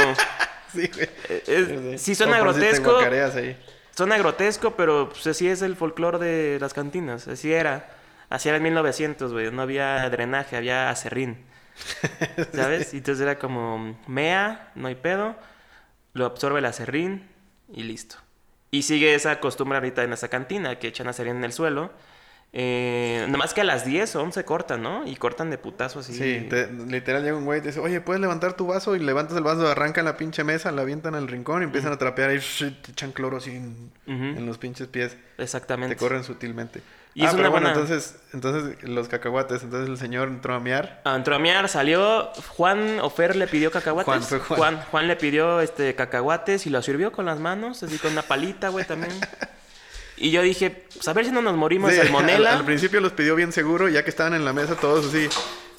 Sí, 0.73 0.87
güey. 0.93 1.09
eh, 1.29 1.43
es- 1.93 2.01
sí 2.01 2.15
suena 2.15 2.33
O 2.33 2.53
si 2.53 2.59
grotesco. 2.59 2.97
ahí. 2.97 3.57
Suena 3.95 4.17
grotesco, 4.17 4.75
pero 4.75 5.09
pues 5.09 5.27
así 5.27 5.47
es 5.47 5.61
el 5.61 5.75
folclore 5.75 6.17
de 6.19 6.59
las 6.59 6.73
cantinas. 6.73 7.27
Así 7.27 7.51
era. 7.53 7.89
Así 8.29 8.47
era 8.47 8.57
en 8.57 8.63
1900, 8.63 9.33
güey. 9.33 9.51
No 9.51 9.61
había 9.61 10.09
drenaje, 10.09 10.55
había 10.55 10.89
acerrín. 10.89 11.43
¿Sabes? 12.53 12.93
Y 12.93 12.97
entonces 12.97 13.21
era 13.21 13.37
como 13.39 13.97
mea, 14.07 14.71
no 14.75 14.87
hay 14.87 14.95
pedo. 14.95 15.35
Lo 16.13 16.25
absorbe 16.25 16.59
el 16.59 16.65
acerrín 16.65 17.27
y 17.73 17.83
listo. 17.83 18.15
Y 18.71 18.83
sigue 18.83 19.13
esa 19.15 19.39
costumbre 19.41 19.77
ahorita 19.77 20.03
en 20.03 20.13
esa 20.13 20.29
cantina 20.29 20.79
que 20.79 20.87
echan 20.87 21.07
acerrín 21.07 21.37
en 21.37 21.43
el 21.43 21.53
suelo. 21.53 21.91
Eh, 22.53 23.23
nada 23.27 23.37
más 23.37 23.53
que 23.53 23.61
a 23.61 23.63
las 23.63 23.85
10 23.85 24.13
o 24.17 24.23
11 24.23 24.43
cortan, 24.43 24.83
¿no? 24.83 25.07
Y 25.07 25.15
cortan 25.15 25.49
de 25.49 25.57
putazo 25.57 25.99
así. 25.99 26.13
Sí, 26.13 26.47
te- 26.49 26.67
literal 26.87 27.23
llega 27.23 27.37
un 27.37 27.45
güey 27.45 27.59
y 27.59 27.61
te 27.61 27.69
dice, 27.69 27.79
oye, 27.79 28.01
¿puedes 28.01 28.19
levantar 28.19 28.53
tu 28.53 28.67
vaso? 28.67 28.93
Y 28.95 28.99
levantas 28.99 29.37
el 29.37 29.43
vaso, 29.43 29.65
arrancan 29.69 30.03
la 30.03 30.17
pinche 30.17 30.43
mesa, 30.43 30.69
la 30.71 30.81
avientan 30.81 31.15
al 31.15 31.29
rincón 31.29 31.61
y 31.61 31.65
empiezan 31.65 31.93
a 31.93 31.97
trapear 31.97 32.33
y 32.35 32.39
te 32.71 32.91
echan 32.91 33.13
cloro 33.13 33.37
así 33.37 33.51
en, 33.51 34.45
los 34.45 34.57
pinches 34.57 34.87
pies. 34.87 35.15
Exactamente. 35.37 35.95
Te 35.95 35.99
corren 35.99 36.25
sutilmente. 36.25 36.81
Y 37.13 37.23
ah, 37.23 37.25
es 37.27 37.31
pero 37.31 37.41
una 37.43 37.49
bueno, 37.49 37.67
buena- 37.69 37.81
entonces, 37.81 38.19
entonces 38.33 38.83
los 38.83 39.07
cacahuates, 39.07 39.63
entonces 39.63 39.89
el 39.89 39.97
señor 39.97 40.27
entró 40.27 40.53
a 40.53 40.59
miar. 40.59 41.01
Ah, 41.05 41.15
Entró 41.15 41.35
a 41.35 41.39
miar, 41.39 41.69
salió. 41.69 42.31
Juan 42.49 42.99
Ofer 42.99 43.35
le 43.37 43.47
pidió 43.47 43.71
cacahuates. 43.71 44.05
Juan, 44.05 44.23
fue 44.23 44.39
Juan. 44.39 44.81
Juan, 44.91 45.07
le 45.07 45.15
pidió 45.15 45.61
este 45.61 45.95
cacahuates 45.95 46.65
y 46.67 46.69
lo 46.69 46.81
sirvió 46.81 47.11
con 47.13 47.25
las 47.25 47.39
manos, 47.39 47.81
así 47.83 47.97
con 47.97 48.11
una 48.11 48.21
palita, 48.23 48.67
güey, 48.69 48.85
también. 48.85 49.13
Y 50.23 50.31
yo 50.31 50.41
dije, 50.43 50.69
pues 50.93 51.07
a 51.07 51.13
ver 51.13 51.25
si 51.25 51.31
no 51.31 51.41
nos 51.41 51.55
morimos 51.55 51.89
Sí, 51.89 51.95
de 51.95 52.01
al, 52.03 52.07
salmonela. 52.07 52.53
al 52.53 52.65
principio 52.65 53.01
los 53.01 53.13
pidió 53.13 53.35
bien 53.35 53.51
seguro, 53.51 53.89
ya 53.89 54.03
que 54.03 54.09
estaban 54.11 54.33
en 54.33 54.45
la 54.45 54.53
mesa 54.53 54.75
todos 54.75 55.07
así, 55.07 55.27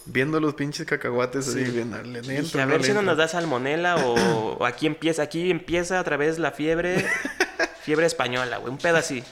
viendo 0.04 0.40
los 0.40 0.54
pinches 0.54 0.84
cacahuates 0.86 1.46
así, 1.48 1.62
bien, 1.62 1.92
le 2.12 2.20
Dije, 2.22 2.36
entro, 2.38 2.60
a 2.60 2.66
ver 2.66 2.82
si 2.82 2.88
no 2.92 3.00
entro". 3.00 3.02
nos 3.12 3.16
da 3.18 3.28
salmonela 3.28 3.96
o, 3.96 4.56
o 4.58 4.66
aquí 4.66 4.86
empieza, 4.86 5.22
aquí 5.22 5.50
empieza 5.50 6.00
otra 6.00 6.16
vez 6.16 6.38
la 6.40 6.50
fiebre, 6.50 7.06
fiebre 7.82 8.06
española, 8.06 8.56
güey, 8.58 8.72
un 8.72 8.78
pedo 8.78 8.96
así. 8.96 9.22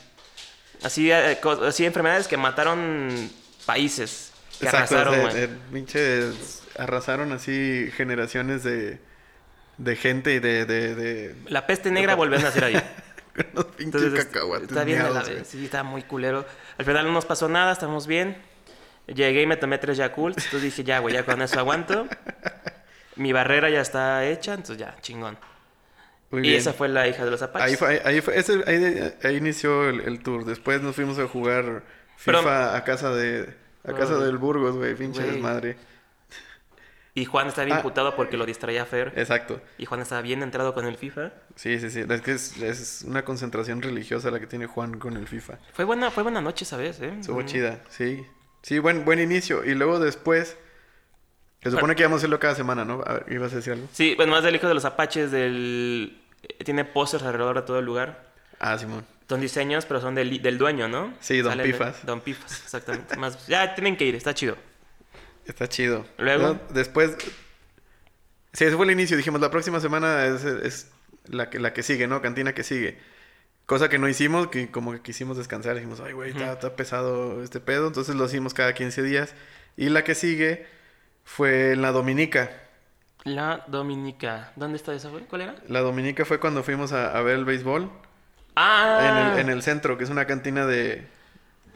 Así, 0.83 1.11
eh, 1.11 1.39
así 1.67 1.85
enfermedades 1.85 2.27
que 2.29 2.37
mataron 2.37 3.31
países, 3.67 4.33
que 4.61 4.67
Exacto, 4.67 4.97
arrasaron, 4.97 5.21
güey. 5.31 5.43
eh, 5.45 5.49
pinches 5.73 6.63
arrasaron 6.79 7.33
así 7.33 7.91
generaciones 7.97 8.63
de, 8.63 8.99
de 9.77 9.97
gente 9.97 10.35
y 10.35 10.39
de, 10.39 10.65
de, 10.65 10.95
de 10.95 11.35
La 11.49 11.67
peste 11.67 11.91
negra 11.91 12.15
volvió 12.15 12.39
a 12.39 12.43
nacer 12.43 12.65
ahí. 12.65 12.83
con 13.35 13.47
los 13.55 13.65
pinches 13.67 14.03
Entonces, 14.03 14.25
cacahuates 14.27 14.69
está 14.69 14.85
bien 14.85 15.03
la. 15.13 15.25
Sí, 15.45 15.65
está 15.65 15.83
muy 15.83 16.03
culero. 16.03 16.45
Al 16.79 16.85
final 16.85 17.07
no 17.07 17.13
nos 17.13 17.25
pasó 17.27 17.49
nada, 17.49 17.73
estamos 17.73 18.07
bien. 18.07 18.37
Llegué 19.07 19.43
y 19.43 19.47
me 19.47 19.57
tomé 19.57 19.79
tres 19.79 19.97
Yakult. 19.97 20.37
Entonces 20.39 20.63
dije, 20.63 20.85
ya, 20.85 20.99
güey, 21.01 21.15
ya 21.15 21.25
con 21.25 21.41
eso 21.43 21.59
aguanto. 21.59 22.07
Mi 23.17 23.33
barrera 23.33 23.69
ya 23.71 23.81
está 23.81 24.25
hecha, 24.27 24.55
entonces 24.55 24.79
ya, 24.79 24.97
chingón. 25.01 25.37
Muy 26.31 26.41
y 26.41 26.51
bien. 26.51 26.57
esa 26.59 26.73
fue 26.73 26.89
la 26.89 27.09
hija 27.09 27.25
de 27.25 27.31
los 27.33 27.43
apaches. 27.43 27.69
Ahí, 27.71 27.77
fue, 27.77 28.01
ahí, 28.05 28.21
fue- 28.21 28.39
ese- 28.39 28.63
ahí- 28.67 29.13
ahí 29.25 29.37
inició 29.37 29.89
el, 29.89 30.01
el 30.03 30.23
tour. 30.23 30.45
Después 30.45 30.81
nos 30.81 30.95
fuimos 30.95 31.19
a 31.19 31.27
jugar 31.27 31.83
FIFA 32.17 32.39
Pero- 32.43 32.51
a 32.51 32.85
casa 32.85 33.11
de 33.15 33.53
a 33.83 33.93
casa 33.95 34.19
del 34.19 34.37
Burgos, 34.39 34.77
güey, 34.77 34.95
pinche 34.95 35.23
desmadre. 35.23 35.77
Y 37.21 37.27
Juan 37.27 37.49
está 37.49 37.65
bien 37.65 37.77
Ah. 37.79 37.83
putado 37.83 38.17
porque 38.17 38.37
lo 38.39 38.47
distraía 38.47 38.87
Fer. 38.87 39.13
Exacto. 39.15 39.61
Y 39.77 39.85
Juan 39.85 40.01
estaba 40.01 40.23
bien 40.23 40.43
entrado 40.43 40.73
con 40.73 40.87
el 40.87 40.97
FIFA. 40.97 41.33
Sí, 41.55 41.79
sí, 41.79 41.91
sí. 41.91 42.05
Es 42.09 42.21
que 42.23 42.33
es, 42.33 42.57
es 42.63 43.03
una 43.07 43.25
concentración 43.27 43.83
religiosa 43.83 44.31
la 44.31 44.41
que 44.41 44.47
tiene 44.47 44.67
Juan 44.67 44.99
con 44.99 45.17
el 45.19 45.27
FIFA. 45.29 45.59
Fue 45.75 45.85
buena, 45.85 46.11
fue 46.11 46.23
buena 46.23 46.41
noche, 46.41 46.65
¿sabes? 46.65 46.99
¿Eh? 47.01 47.13
Estuvo 47.21 47.41
Mm. 47.43 47.47
chida, 47.47 47.81
sí. 47.91 48.25
Sí, 48.63 48.79
buen, 48.79 49.05
buen 49.05 49.19
inicio. 49.21 49.65
Y 49.65 49.75
luego 49.75 49.99
después. 50.01 50.57
Se 51.63 51.71
supone 51.71 51.95
que 51.95 52.03
íbamos 52.03 52.17
a 52.17 52.21
hacerlo 52.21 52.41
cada 52.41 52.55
semana, 52.55 52.87
¿no? 52.87 53.03
A 53.07 53.13
ver, 53.15 53.27
¿ibas 53.29 53.53
a 53.53 53.57
decir 53.57 53.75
algo? 53.75 53.87
Sí, 53.93 54.15
bueno, 54.17 54.33
más 54.33 54.43
del 54.43 54.55
hijo 54.57 54.67
de 54.67 54.73
los 54.73 54.87
apaches, 54.87 55.31
del... 55.31 56.19
eh, 56.43 56.65
Tiene 56.65 56.87
pósters 56.87 57.23
alrededor 57.23 57.57
de 57.57 57.63
todo 57.63 57.79
el 57.81 57.85
lugar. 57.85 58.31
Ah, 58.59 58.79
Simón. 58.79 59.05
Son 59.29 59.43
diseños, 59.43 59.85
pero 59.85 60.01
son 60.01 60.15
del, 60.15 60.41
del 60.41 60.57
dueño, 60.57 60.89
¿no? 60.89 61.13
Sí, 61.21 61.39
Don 61.43 61.53
Salen 61.53 61.67
de- 61.67 61.73
Pifas. 61.75 62.07
Don 62.07 62.23
Pifas, 62.23 62.63
exactamente. 62.65 63.15
Más, 63.19 63.47
ya 63.47 63.75
tienen 63.75 63.99
que 63.99 64.07
ir, 64.07 64.15
está 64.15 64.33
chido. 64.33 64.57
Está 65.47 65.69
chido. 65.69 66.07
Luego. 66.19 66.55
No, 66.55 66.61
después. 66.71 67.17
Sí, 68.53 68.65
ese 68.65 68.77
fue 68.77 68.85
el 68.87 68.93
inicio. 68.93 69.17
Dijimos, 69.17 69.41
la 69.41 69.51
próxima 69.51 69.81
semana 69.81 70.27
es, 70.27 70.45
es 70.45 70.91
la, 71.27 71.51
que, 71.51 71.59
la 71.59 71.73
que 71.73 71.83
sigue, 71.83 72.07
¿no? 72.07 72.21
Cantina 72.23 72.53
que 72.55 72.65
sigue. 72.65 72.99
Cosa 73.67 73.89
que 73.89 73.99
no 73.99 74.09
hicimos, 74.09 74.49
que 74.49 74.71
como 74.71 74.93
que 74.93 75.01
quisimos 75.01 75.37
descansar. 75.37 75.75
Dijimos, 75.77 76.01
ay, 76.01 76.13
güey, 76.13 76.31
está, 76.31 76.53
está 76.53 76.75
pesado 76.77 77.43
este 77.43 77.61
pedo. 77.61 77.87
Entonces 77.87 78.17
lo 78.17 78.25
hicimos 78.25 78.55
cada 78.55 78.75
15 78.75 79.03
días. 79.03 79.35
Y 79.77 79.89
la 79.89 80.03
que 80.03 80.15
sigue 80.15 80.67
fue 81.25 81.73
en 81.73 81.83
la 81.83 81.93
Dominica. 81.93 82.51
La 83.25 83.65
Dominica. 83.69 84.53
¿Dónde 84.57 84.77
está 84.77 84.95
esa, 84.95 85.09
güey? 85.09 85.25
¿Cuál 85.25 85.43
era? 85.43 85.55
La 85.69 85.81
Dominica 85.81 86.25
fue 86.25 86.41
cuando 86.41 86.63
fuimos 86.63 86.93
a, 86.93 87.17
a 87.17 87.23
ver 87.23 87.37
el 87.37 87.45
béisbol. 87.45 87.91
Ah. 88.57 89.33
En, 89.33 89.39
el, 89.39 89.39
en 89.47 89.49
el 89.51 89.63
centro, 89.63 89.97
que 89.97 90.05
es 90.05 90.11
una 90.11 90.27
cantina 90.27 90.67
de, 90.67 91.07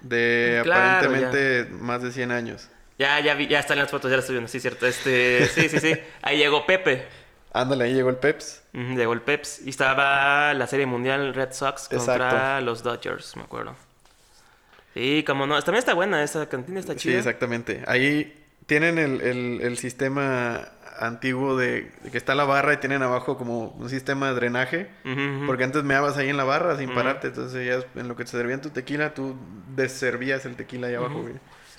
de 0.02 0.60
Claro, 0.64 1.06
aparentemente 1.06 1.70
más 1.72 2.02
de 2.02 2.12
100 2.12 2.32
años. 2.32 2.68
Ya, 2.98 3.18
ya 3.20 3.34
vi, 3.34 3.48
ya 3.48 3.58
están 3.60 3.78
las 3.78 3.90
fotos, 3.90 4.10
ya 4.10 4.16
las 4.16 4.24
estoy 4.24 4.34
viendo, 4.36 4.48
sí, 4.48 4.60
cierto. 4.60 4.86
Este, 4.86 5.46
sí, 5.48 5.68
sí, 5.68 5.78
sí. 5.80 5.94
Ahí 6.22 6.38
llegó 6.38 6.64
Pepe. 6.66 7.06
Ándale, 7.52 7.84
ahí 7.84 7.94
llegó 7.94 8.10
el 8.10 8.16
Peps. 8.16 8.62
Llegó 8.72 9.12
el 9.12 9.20
Peps. 9.22 9.60
Y 9.64 9.70
estaba 9.70 10.54
la 10.54 10.66
serie 10.66 10.86
mundial 10.86 11.34
Red 11.34 11.52
Sox 11.52 11.88
contra 11.88 12.14
Exacto. 12.16 12.64
los 12.64 12.82
Dodgers, 12.82 13.36
me 13.36 13.42
acuerdo. 13.44 13.76
Sí, 14.94 15.24
como 15.26 15.46
no. 15.46 15.60
También 15.62 15.78
está 15.80 15.94
buena 15.94 16.22
esa 16.22 16.48
cantina, 16.48 16.80
está 16.80 16.92
Sí, 16.94 17.00
chida. 17.00 17.18
exactamente. 17.18 17.82
Ahí 17.86 18.32
tienen 18.66 18.98
el, 18.98 19.20
el- 19.20 19.60
el 19.62 19.78
sistema 19.78 20.68
antiguo 20.98 21.56
de, 21.56 21.90
de 22.02 22.10
que 22.12 22.18
está 22.18 22.34
la 22.36 22.44
barra 22.44 22.74
y 22.74 22.76
tienen 22.76 23.02
abajo 23.02 23.36
como 23.36 23.68
un 23.70 23.88
sistema 23.90 24.28
de 24.28 24.34
drenaje. 24.34 24.88
Porque 25.46 25.64
antes 25.64 25.82
meabas 25.82 26.16
ahí 26.16 26.28
en 26.30 26.36
la 26.36 26.44
barra 26.44 26.76
sin 26.78 26.94
pararte. 26.94 27.28
Entonces 27.28 27.66
ya 27.66 28.00
en 28.00 28.06
lo 28.08 28.14
que 28.16 28.24
te 28.24 28.30
servían 28.30 28.60
tu 28.60 28.70
tequila, 28.70 29.14
tú 29.14 29.36
deservías 29.74 30.44
el 30.46 30.54
tequila 30.56 30.86
ahí 30.88 30.94
abajo, 30.94 31.22
güey. 31.22 31.34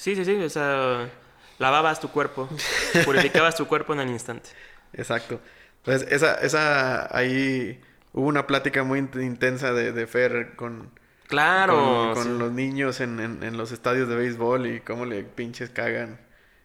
Sí, 0.05 0.15
sí, 0.15 0.23
sí. 0.23 0.35
O 0.35 0.49
sea, 0.51 1.09
lavabas 1.57 1.99
tu 1.99 2.11
cuerpo. 2.11 2.47
Purificabas 3.05 3.55
tu 3.55 3.65
cuerpo 3.65 3.93
en 3.93 4.01
el 4.01 4.09
instante. 4.09 4.51
Exacto. 4.93 5.41
Entonces, 5.77 6.11
esa, 6.11 6.35
esa, 6.35 7.17
ahí 7.17 7.81
hubo 8.13 8.27
una 8.27 8.45
plática 8.45 8.83
muy 8.83 8.99
int- 8.99 9.19
intensa 9.19 9.73
de, 9.73 9.91
de 9.91 10.05
Fer 10.05 10.55
con, 10.55 10.91
Claro. 11.27 11.73
con, 11.73 12.13
con 12.13 12.23
sí. 12.23 12.37
los 12.37 12.51
niños 12.51 12.99
en, 13.01 13.19
en, 13.19 13.41
en 13.41 13.57
los 13.57 13.71
estadios 13.71 14.07
de 14.07 14.15
béisbol 14.15 14.67
y 14.67 14.79
cómo 14.81 15.05
le 15.05 15.23
pinches 15.23 15.71
cagan. 15.71 16.19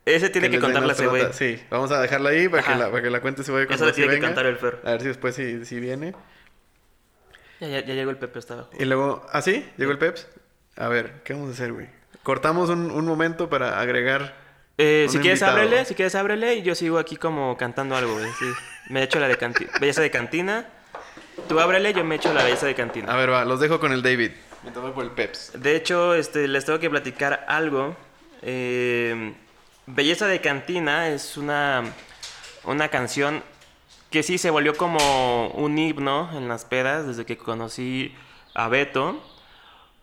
Ese 0.05 0.29
tiene 0.29 0.49
que, 0.49 0.57
den 0.57 0.61
contarla 0.61 0.93
ese 0.93 1.07
güey. 1.07 1.33
Sí, 1.33 1.63
vamos 1.71 1.91
a 1.93 2.01
dejarla 2.03 2.29
ahí 2.31 2.47
para 2.51 2.63
que, 2.63 2.75
la, 2.75 2.91
para 2.91 3.03
que 3.03 3.09
la 3.09 3.23
cuente 3.23 3.43
se 3.43 3.53
vaya 3.53 3.67
Eso 3.71 3.87
le 3.87 3.93
tiene 3.93 4.13
que 4.17 4.21
cantar 4.21 4.45
el 4.45 4.59
Fer. 4.59 4.81
A 4.85 4.91
ver 4.91 5.01
si 5.01 5.09
después 5.09 5.35
si, 5.35 5.65
si 5.65 5.81
viene. 5.81 6.15
Ya, 7.59 7.69
ya, 7.69 7.81
ya 7.87 7.95
llegó 7.95 8.11
el 8.11 8.19
Pepe 8.19 8.39
hasta 8.39 8.53
abajo. 8.53 8.71
Y 8.79 8.85
luego, 8.85 9.27
¿ah, 9.33 9.41
sí? 9.41 9.67
¿Llegó 9.79 9.93
el 9.93 9.99
Peps? 9.99 10.29
A 10.77 10.89
ver, 10.89 11.23
¿qué 11.25 11.33
vamos 11.33 11.49
a 11.49 11.53
hacer, 11.53 11.73
güey? 11.73 11.89
Cortamos 12.23 12.69
un, 12.71 12.91
un 12.91 13.05
momento 13.07 13.49
para 13.49 13.81
agregar... 13.81 14.35
Eh, 14.79 15.07
si 15.11 15.19
quieres 15.19 15.41
invitado. 15.41 15.59
ábrele, 15.59 15.85
si 15.85 15.95
quieres 15.95 16.15
ábrele 16.15 16.55
y 16.55 16.63
yo 16.63 16.75
sigo 16.75 16.99
aquí 16.99 17.17
como 17.17 17.57
cantando 17.59 17.97
algo, 17.97 18.15
güey. 18.15 18.31
Sí. 18.39 18.47
Me 18.89 19.03
echo 19.03 19.21
la 19.21 19.29
de 19.29 19.37
canti- 19.37 19.67
belleza 19.79 20.01
de 20.01 20.11
cantina. 20.11 20.67
Tú 21.49 21.61
ábrele, 21.61 21.93
yo 21.93 22.03
me 22.03 22.15
echo 22.15 22.33
la 22.33 22.45
belleza 22.45 22.65
de 22.67 22.75
cantina. 22.75 23.13
A 23.13 23.17
ver, 23.17 23.31
va, 23.31 23.45
los 23.45 23.61
dejo 23.61 23.79
con 23.79 23.93
el 23.93 24.03
David. 24.03 24.31
Me 24.65 24.71
tomo 24.71 24.93
por 24.93 25.05
el 25.05 25.11
Peps. 25.11 25.53
De 25.55 25.77
hecho, 25.77 26.15
este, 26.15 26.49
les 26.49 26.65
tengo 26.65 26.79
que 26.79 26.89
platicar 26.89 27.45
algo. 27.49 27.95
Eh, 28.43 29.35
Belleza 29.87 30.27
de 30.27 30.41
Cantina 30.41 31.09
es 31.09 31.37
una, 31.37 31.83
una 32.65 32.89
canción 32.89 33.43
que 34.11 34.23
sí 34.23 34.39
se 34.39 34.51
volvió 34.51 34.77
como 34.77 35.49
un 35.49 35.77
himno 35.79 36.31
en 36.37 36.49
las 36.49 36.65
pedas 36.65 37.07
desde 37.07 37.25
que 37.27 37.37
conocí 37.37 38.15
a 38.55 38.69
Beto. 38.69 39.23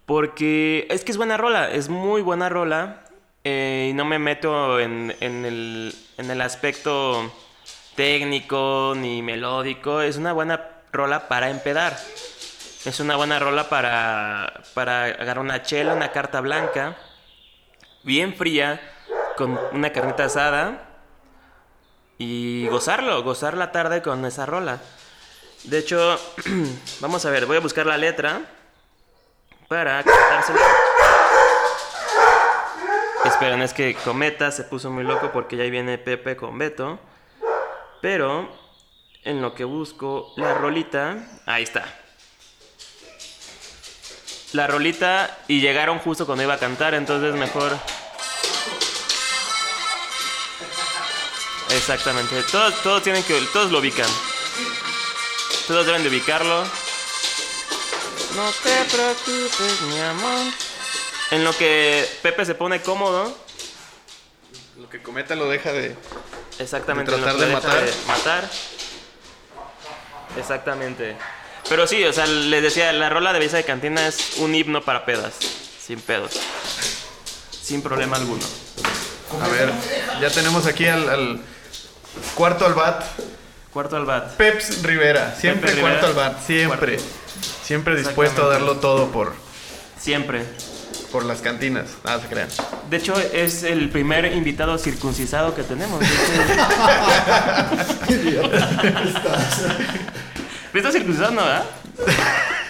Porque 0.08 0.88
es 0.90 1.04
que 1.04 1.12
es 1.12 1.18
buena 1.18 1.36
rola, 1.36 1.70
es 1.70 1.90
muy 1.90 2.22
buena 2.22 2.48
rola. 2.48 3.04
eh, 3.44 3.90
y 3.92 3.94
no 3.94 4.06
me 4.06 4.20
meto 4.20 4.80
en, 4.80 5.14
en 5.20 5.44
el, 5.46 5.94
en 6.18 6.32
el 6.32 6.40
aspecto 6.42 7.30
técnico 7.96 8.94
ni 8.96 9.22
melódico. 9.22 10.00
Es 10.00 10.16
una 10.16 10.32
buena 10.32 10.66
rola 10.94 11.28
para 11.28 11.50
empedar. 11.50 11.98
Es 12.86 13.02
una 13.02 13.18
buena 13.18 13.38
rola 13.38 13.68
para, 13.68 14.62
para 14.74 15.04
agarrar 15.04 15.40
una 15.40 15.62
chela, 15.64 15.94
una 15.94 16.14
carta 16.14 16.40
blanca, 16.40 16.96
bien 18.04 18.34
fría, 18.34 18.80
con 19.36 19.60
una 19.74 19.92
carnita 19.92 20.24
asada 20.26 20.88
y 22.18 22.66
gozarlo, 22.70 23.24
gozar 23.24 23.58
la 23.58 23.74
tarde 23.74 24.02
con 24.02 24.24
esa 24.24 24.46
rola. 24.46 24.80
De 25.66 25.80
hecho, 25.80 26.18
vamos 27.02 27.26
a 27.26 27.30
ver, 27.30 27.46
voy 27.46 27.58
a 27.58 27.60
buscar 27.60 27.86
la 27.86 27.98
letra 27.98 28.42
para 29.68 30.04
cantársela. 30.04 30.60
Esperen, 33.26 33.62
es 33.62 33.74
que 33.74 33.96
Cometa 33.96 34.52
se 34.52 34.64
puso 34.64 34.90
muy 34.90 35.04
loco 35.04 35.32
porque 35.32 35.58
ya 35.58 35.64
ahí 35.64 35.72
viene 35.72 35.98
Pepe 35.98 36.38
con 36.38 36.58
Beto. 36.58 37.00
Pero 38.02 38.50
en 39.24 39.42
lo 39.42 39.54
que 39.54 39.66
busco 39.66 40.34
la 40.38 40.54
rolita, 40.54 41.18
ahí 41.46 41.64
está. 41.64 41.84
La 44.54 44.66
rolita 44.66 45.38
y 45.48 45.60
llegaron 45.60 46.00
justo 46.00 46.26
cuando 46.26 46.44
iba 46.44 46.54
a 46.54 46.60
cantar, 46.60 46.94
entonces 46.94 47.34
mejor. 47.34 47.78
Exactamente. 51.70 52.44
Todos, 52.44 52.82
todos 52.82 53.04
tienen 53.04 53.24
que. 53.24 53.40
Todos 53.52 53.72
lo 53.72 53.80
ubican. 53.80 54.10
Todos 55.68 55.86
deben 55.86 56.04
de 56.04 56.10
ubicarlo. 56.10 56.64
No 58.38 58.52
te 58.64 58.96
preocupes, 58.96 59.82
mi 59.82 60.00
amor. 60.00 60.54
En 61.32 61.44
lo 61.44 61.58
que 61.58 62.08
Pepe 62.22 62.46
se 62.46 62.54
pone 62.54 62.84
cómodo. 62.84 63.36
Lo 64.80 64.88
que 64.90 65.02
cometa 65.02 65.36
lo 65.36 65.50
deja 65.50 65.72
de... 65.74 65.96
Exactamente. 66.60 67.12
De 67.12 67.18
tratar 67.18 67.36
de 67.40 67.48
matar. 67.48 67.84
matar. 68.06 68.50
Exactamente. 70.38 71.18
Pero 71.68 71.88
sí, 71.88 72.04
o 72.04 72.14
sea, 72.14 72.28
les 72.28 72.62
decía, 72.62 72.94
la 72.94 73.10
rola 73.10 73.34
de 73.34 73.40
belleza 73.40 73.58
de 73.58 73.64
cantina 73.64 74.08
es 74.08 74.38
un 74.38 74.54
himno 74.54 74.84
para 74.84 75.04
pedas. 75.04 75.34
Sin 75.84 76.00
pedos. 76.00 76.34
Sin 77.50 77.82
problema 77.82 78.18
alguno. 78.18 78.46
A 79.42 79.48
ver, 79.48 79.72
ya 80.22 80.30
tenemos 80.30 80.68
aquí 80.68 80.86
al, 80.86 81.10
al 81.10 81.42
cuarto 82.36 82.68
al 82.68 82.76
bat. 82.76 83.04
Cuarto 83.74 83.98
al 83.98 84.06
bat. 84.06 84.36
Peps 84.36 84.84
Rivera. 84.84 85.36
Siempre 85.36 85.72
Pepe 85.72 85.82
cuarto 85.82 86.06
al 86.06 86.12
Rivera. 86.14 86.30
bat. 86.30 86.46
Siempre. 86.46 86.98
Cuarto. 86.98 87.27
Siempre 87.68 87.98
dispuesto 87.98 88.44
a 88.46 88.48
darlo 88.48 88.78
todo 88.78 89.08
por, 89.12 89.34
Siempre. 90.00 90.46
por 91.12 91.26
las 91.26 91.42
cantinas. 91.42 91.88
Nada 92.06 92.22
se 92.22 92.28
crean. 92.28 92.48
De 92.90 92.96
hecho, 92.96 93.14
es 93.20 93.64
el 93.64 93.90
primer 93.90 94.32
invitado 94.34 94.78
circuncisado 94.78 95.54
que 95.54 95.64
tenemos. 95.64 96.02
¿Estás 100.74 100.94
circuncisado, 100.94 101.32
no, 101.32 101.44
verdad? 101.44 101.66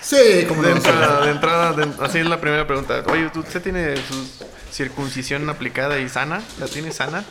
Sí, 0.01 0.45
como 0.47 0.61
De 0.63 0.69
no. 0.71 0.77
entrada, 0.77 1.25
de 1.25 1.31
entrada, 1.31 1.73
de- 1.73 2.05
así 2.05 2.19
es 2.19 2.25
la 2.25 2.39
primera 2.39 2.65
pregunta. 2.65 3.03
Oye, 3.11 3.29
¿tú- 3.33 3.41
¿usted 3.41 3.61
tiene 3.61 3.95
su 3.97 4.45
circuncisión 4.71 5.49
aplicada 5.49 5.99
y 5.99 6.07
sana? 6.07 6.41
¿La 6.59 6.67
tiene 6.67 6.91
sana? 6.91 7.23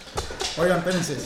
Oigan, 0.59 0.79
espérense. 0.79 1.17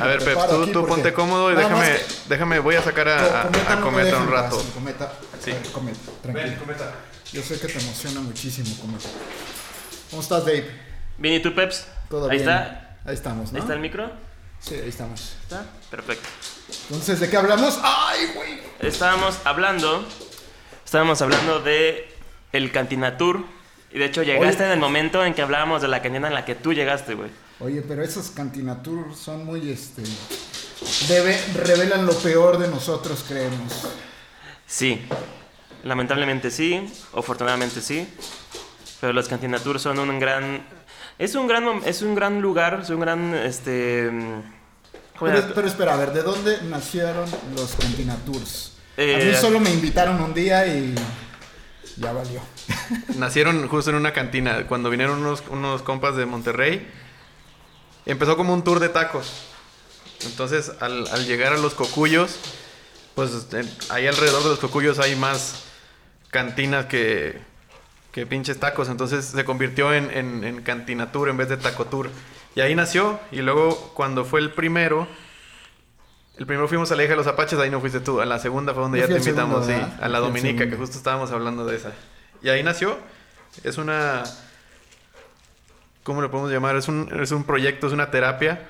A 0.00 0.06
ver, 0.06 0.24
Pep, 0.24 0.34
tú, 0.34 0.40
aquí 0.62 0.72
tú 0.72 0.80
porque 0.80 0.94
ponte 0.94 1.12
cómodo 1.12 1.50
y 1.52 1.54
nada 1.54 1.68
déjame, 1.68 1.86
que- 1.98 2.04
déjame, 2.28 2.58
voy 2.60 2.74
a 2.76 2.82
sacar 2.82 3.08
a, 3.08 3.42
a- 3.42 3.44
Cometa 3.44 3.72
a 3.72 3.80
Cometa 3.80 4.16
un 4.18 4.30
rato. 4.30 4.64
Cometa, 4.74 5.12
Sí. 5.44 5.50
Ver, 5.52 5.62
Cometa, 5.72 5.98
tranquilo. 6.22 6.56
Yo 7.32 7.42
sé 7.42 7.60
que 7.60 7.66
te 7.68 7.78
emociona 7.78 8.20
muchísimo, 8.20 8.74
Cometa. 8.80 9.08
¿Cómo 10.10 10.22
estás, 10.22 10.44
Dave? 10.46 10.70
Bien, 11.18 11.34
¿y 11.34 11.40
tú, 11.40 11.54
Peps? 11.54 11.86
¿Todo 12.08 12.30
Ahí 12.30 12.38
bien? 12.38 12.48
está. 12.48 12.96
Ahí 13.04 13.14
estamos, 13.14 13.52
¿no? 13.52 13.56
¿Ahí 13.56 13.62
está 13.62 13.74
el 13.74 13.80
micro? 13.80 14.10
Sí, 14.60 14.74
ahí 14.74 14.88
estamos. 14.88 15.36
¿Está? 15.42 15.64
Perfecto. 15.90 16.26
Entonces, 16.88 17.20
¿de 17.20 17.28
qué 17.30 17.36
hablamos? 17.36 17.78
¡Ay, 17.82 18.30
güey! 18.34 18.60
Estábamos 18.80 19.38
hablando. 19.44 20.04
Estábamos 20.84 21.20
hablando 21.20 21.60
de 21.60 22.08
el 22.52 22.72
Cantina 22.72 23.16
Tour. 23.18 23.44
Y 23.92 23.98
de 23.98 24.06
hecho, 24.06 24.22
llegaste 24.22 24.62
Oye. 24.62 24.66
en 24.66 24.72
el 24.72 24.78
momento 24.80 25.24
en 25.24 25.34
que 25.34 25.42
hablábamos 25.42 25.80
de 25.82 25.88
la 25.88 26.02
cantina 26.02 26.28
en 26.28 26.34
la 26.34 26.44
que 26.44 26.54
tú 26.54 26.72
llegaste, 26.72 27.14
güey. 27.14 27.30
Oye, 27.60 27.82
pero 27.82 28.02
esos 28.02 28.30
cantinatours 28.30 29.18
son 29.18 29.44
muy, 29.44 29.70
este... 29.70 30.02
Debe, 31.08 31.36
revelan 31.54 32.06
lo 32.06 32.12
peor 32.14 32.58
de 32.58 32.68
nosotros, 32.68 33.24
creemos. 33.26 33.72
Sí. 34.66 35.00
Lamentablemente 35.82 36.50
sí. 36.52 36.86
Afortunadamente 37.16 37.80
sí. 37.80 38.06
Pero 39.00 39.12
los 39.12 39.28
Cantina 39.28 39.58
Tour 39.58 39.80
son 39.80 39.98
un 39.98 40.18
gran. 40.20 40.64
Es 41.18 41.34
un 41.34 41.48
gran, 41.48 41.64
es 41.84 42.02
un 42.02 42.14
gran 42.14 42.40
lugar, 42.40 42.80
es 42.82 42.90
un 42.90 43.00
gran, 43.00 43.34
este... 43.34 44.08
mm, 44.10 44.40
¿cómo 45.18 45.30
Pero, 45.32 45.38
era? 45.38 45.54
pero 45.54 45.66
espera, 45.66 45.94
a 45.94 45.96
ver, 45.96 46.12
¿de 46.12 46.22
dónde 46.22 46.58
nacieron 46.62 47.28
los 47.56 47.74
cantinatours? 47.74 48.72
a 48.96 49.00
Eh, 49.02 49.30
mí 49.32 49.36
solo 49.40 49.58
me 49.58 49.70
invitaron 49.70 50.20
un 50.20 50.32
día 50.32 50.64
y 50.66 50.94
ya 51.96 52.12
valió. 52.12 52.40
Nacieron 53.16 53.66
justo 53.68 53.90
en 53.90 53.96
una 53.96 54.12
cantina. 54.12 54.66
Cuando 54.68 54.90
vinieron 54.90 55.18
unos, 55.20 55.42
unos 55.50 55.82
compas 55.82 56.14
de 56.16 56.26
Monterrey, 56.26 56.86
empezó 58.12 58.36
como 58.36 58.52
un 58.54 58.62
tour 58.64 58.80
de 58.80 58.88
tacos. 58.88 59.32
Entonces, 60.24 60.72
al, 60.80 61.06
al 61.08 61.26
llegar 61.26 61.52
a 61.52 61.56
los 61.58 61.74
cocuyos, 61.74 62.36
pues 63.14 63.30
en- 63.52 63.70
ahí 63.90 64.06
alrededor 64.06 64.42
de 64.42 64.48
los 64.50 64.58
cocuyos 64.58 64.98
hay 64.98 65.14
más 65.16 65.64
cantinas 66.30 66.86
que, 66.86 67.38
que 68.12 68.26
pinches 68.26 68.58
tacos. 68.58 68.88
Entonces 68.88 69.24
se 69.26 69.44
convirtió 69.44 69.92
en, 69.94 70.10
en, 70.10 70.44
en 70.44 70.62
cantina 70.62 71.12
tour 71.12 71.28
en 71.28 71.36
vez 71.36 71.48
de 71.48 71.56
taco 71.56 71.84
tour. 71.86 72.10
Y 72.56 72.60
ahí 72.60 72.74
nació. 72.74 73.20
Y 73.30 73.42
luego, 73.42 73.92
cuando 73.94 74.24
fue 74.24 74.40
el 74.40 74.50
primero, 74.52 75.06
El 76.38 76.46
primero 76.46 76.68
fuimos 76.68 76.90
a 76.92 76.96
la 76.96 77.02
hija 77.02 77.12
de 77.12 77.16
los 77.16 77.26
Apaches, 77.26 77.58
ahí 77.58 77.70
no 77.70 77.80
fuiste 77.80 78.00
tú. 78.00 78.20
A 78.20 78.24
la 78.26 78.38
segunda 78.38 78.72
fue 78.72 78.82
donde 78.82 79.00
Yo 79.00 79.06
ya 79.08 79.14
te 79.14 79.20
segundo, 79.22 79.58
invitamos, 79.58 79.66
sí. 79.90 79.96
A 80.00 80.08
la 80.08 80.18
Dominica, 80.20 80.68
que 80.70 80.76
justo 80.76 80.96
estábamos 80.96 81.30
hablando 81.32 81.64
de 81.66 81.76
esa. 81.76 81.92
Y 82.42 82.48
ahí 82.48 82.62
nació. 82.62 82.96
Es 83.64 83.76
una. 83.78 84.22
¿Cómo 86.08 86.22
le 86.22 86.30
podemos 86.30 86.50
llamar? 86.50 86.74
Es 86.74 86.88
un, 86.88 87.06
es 87.22 87.32
un 87.32 87.44
proyecto, 87.44 87.86
es 87.86 87.92
una 87.92 88.10
terapia. 88.10 88.62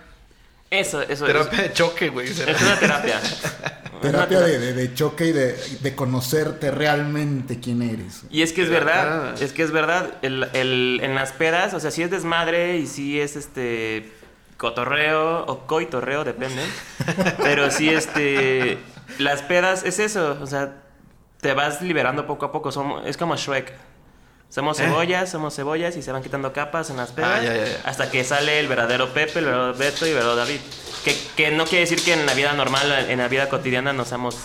Eso, 0.70 1.00
eso 1.02 1.24
Terapia 1.24 1.62
de 1.62 1.72
choque, 1.72 2.08
güey. 2.08 2.26
es, 2.28 2.40
una 2.40 2.76
terapia. 2.80 3.20
Terapia 4.02 4.40
de, 4.40 4.58
de- 4.58 4.72
de 4.72 4.92
choque 4.94 5.26
y 5.26 5.32
de, 5.32 5.52
de 5.80 5.94
conocerte 5.94 6.72
realmente 6.72 7.60
quién 7.60 7.82
eres. 7.82 8.22
Y 8.28 8.42
es 8.42 8.52
que 8.52 8.62
es 8.62 8.68
verdad, 8.70 9.30
Ah. 9.30 9.34
es 9.40 9.52
que 9.52 9.62
es 9.62 9.70
verdad. 9.70 10.14
El, 10.22 10.48
el- 10.52 10.98
en 11.00 11.14
las 11.14 11.30
pedas, 11.30 11.74
o 11.74 11.78
sea, 11.80 11.92
sí 11.92 12.02
es 12.02 12.10
desmadre 12.10 12.76
y 12.78 12.88
sí 12.88 13.20
es 13.20 13.36
este 13.36 14.10
cotorreo 14.56 15.44
o 15.46 15.60
coitorreo, 15.68 16.24
depende. 16.24 16.62
Pero 17.44 17.70
sí, 17.70 17.88
este. 17.90 18.78
Las 19.20 19.42
pedas 19.42 19.84
es 19.84 20.00
eso, 20.00 20.36
o 20.42 20.46
sea, 20.48 20.72
te 21.40 21.54
vas 21.54 21.80
liberando 21.82 22.26
poco 22.26 22.46
a 22.46 22.50
poco. 22.52 22.72
Somos, 22.72 23.06
es 23.06 23.16
como 23.16 23.36
Shrek. 23.36 23.72
Somos 24.50 24.80
¿Eh? 24.80 24.84
cebollas, 24.84 25.30
somos 25.30 25.54
cebollas 25.54 25.96
y 25.96 26.02
se 26.02 26.10
van 26.10 26.22
quitando 26.22 26.52
capas 26.52 26.88
en 26.90 26.96
las 26.96 27.10
pedas 27.12 27.40
Ah, 27.40 27.44
ya, 27.44 27.54
ya, 27.56 27.64
ya. 27.66 27.80
hasta 27.84 28.10
que 28.10 28.24
sale 28.24 28.58
el 28.60 28.66
verdadero 28.68 29.12
Pepe, 29.12 29.40
el 29.40 29.44
verdadero 29.44 29.74
Beto 29.78 30.06
y 30.06 30.10
el 30.10 30.14
verdadero 30.14 30.36
David. 30.36 30.60
Que, 31.04 31.16
que 31.36 31.50
no 31.50 31.64
quiere 31.64 31.80
decir 31.80 32.02
que 32.02 32.14
en 32.14 32.24
la 32.26 32.34
vida 32.34 32.52
normal, 32.54 32.90
en 33.08 33.18
la 33.18 33.28
vida 33.28 33.48
cotidiana, 33.48 33.92
no 33.92 34.04
seamos 34.04 34.36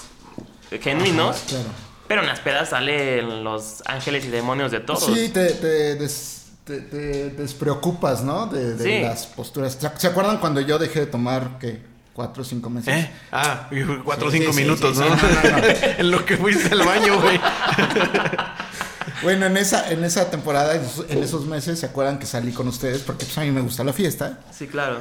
genuinos. 0.81 1.37
Ajá, 1.37 1.45
claro. 1.47 1.69
Pero 2.07 2.21
en 2.21 2.27
las 2.27 2.41
pedas 2.41 2.69
salen 2.69 3.43
los 3.45 3.81
ángeles 3.85 4.25
y 4.25 4.27
demonios 4.27 4.71
de 4.71 4.81
todos. 4.81 5.05
Sí, 5.05 5.29
te, 5.29 5.51
te, 5.51 5.95
des- 5.95 6.47
te- 6.65 6.81
te 6.81 7.29
despreocupas, 7.29 8.23
¿no? 8.23 8.47
De, 8.47 8.75
de 8.75 8.83
Sí. 8.83 9.01
las 9.01 9.25
posturas. 9.25 9.77
¿Se 9.97 10.07
acuerdan 10.07 10.37
cuando 10.39 10.59
yo 10.59 10.77
dejé 10.79 11.01
de 11.01 11.05
tomar, 11.07 11.57
qué? 11.59 11.81
¿Cuatro 12.13 12.43
o 12.43 12.45
cinco 12.45 12.69
meses? 12.69 12.93
¿Eh? 12.93 13.11
Ah, 13.31 13.69
cuatro 14.03 14.27
o 14.27 14.31
Sí, 14.31 14.37
cinco 14.37 14.51
sí, 14.51 14.57
sí, 14.59 14.63
minutos, 14.63 14.95
sí, 14.97 15.01
¿no? 15.03 15.15
sí, 15.17 15.25
no, 15.43 15.49
no, 15.49 15.57
no. 15.57 15.67
en 15.97 16.11
lo 16.11 16.25
que 16.25 16.37
fuiste 16.37 16.71
al 16.73 16.83
baño, 16.83 17.19
güey. 17.21 17.39
Bueno, 19.21 19.45
en 19.45 19.57
esa, 19.57 19.91
en 19.91 20.03
esa 20.03 20.29
temporada, 20.29 20.75
en 20.75 21.23
esos- 21.23 21.45
meses, 21.45 21.79
¿se 21.79 21.85
acuerdan 21.85 22.19
que 22.19 22.25
salí 22.25 22.51
con 22.51 22.67
ustedes? 22.67 23.01
Porque 23.01 23.25
pues 23.25 23.37
a 23.37 23.41
mí 23.41 23.51
me 23.51 23.61
gusta 23.61 23.83
la 23.83 23.93
fiesta. 23.93 24.39
Sí, 24.57 24.67
claro. 24.67 24.99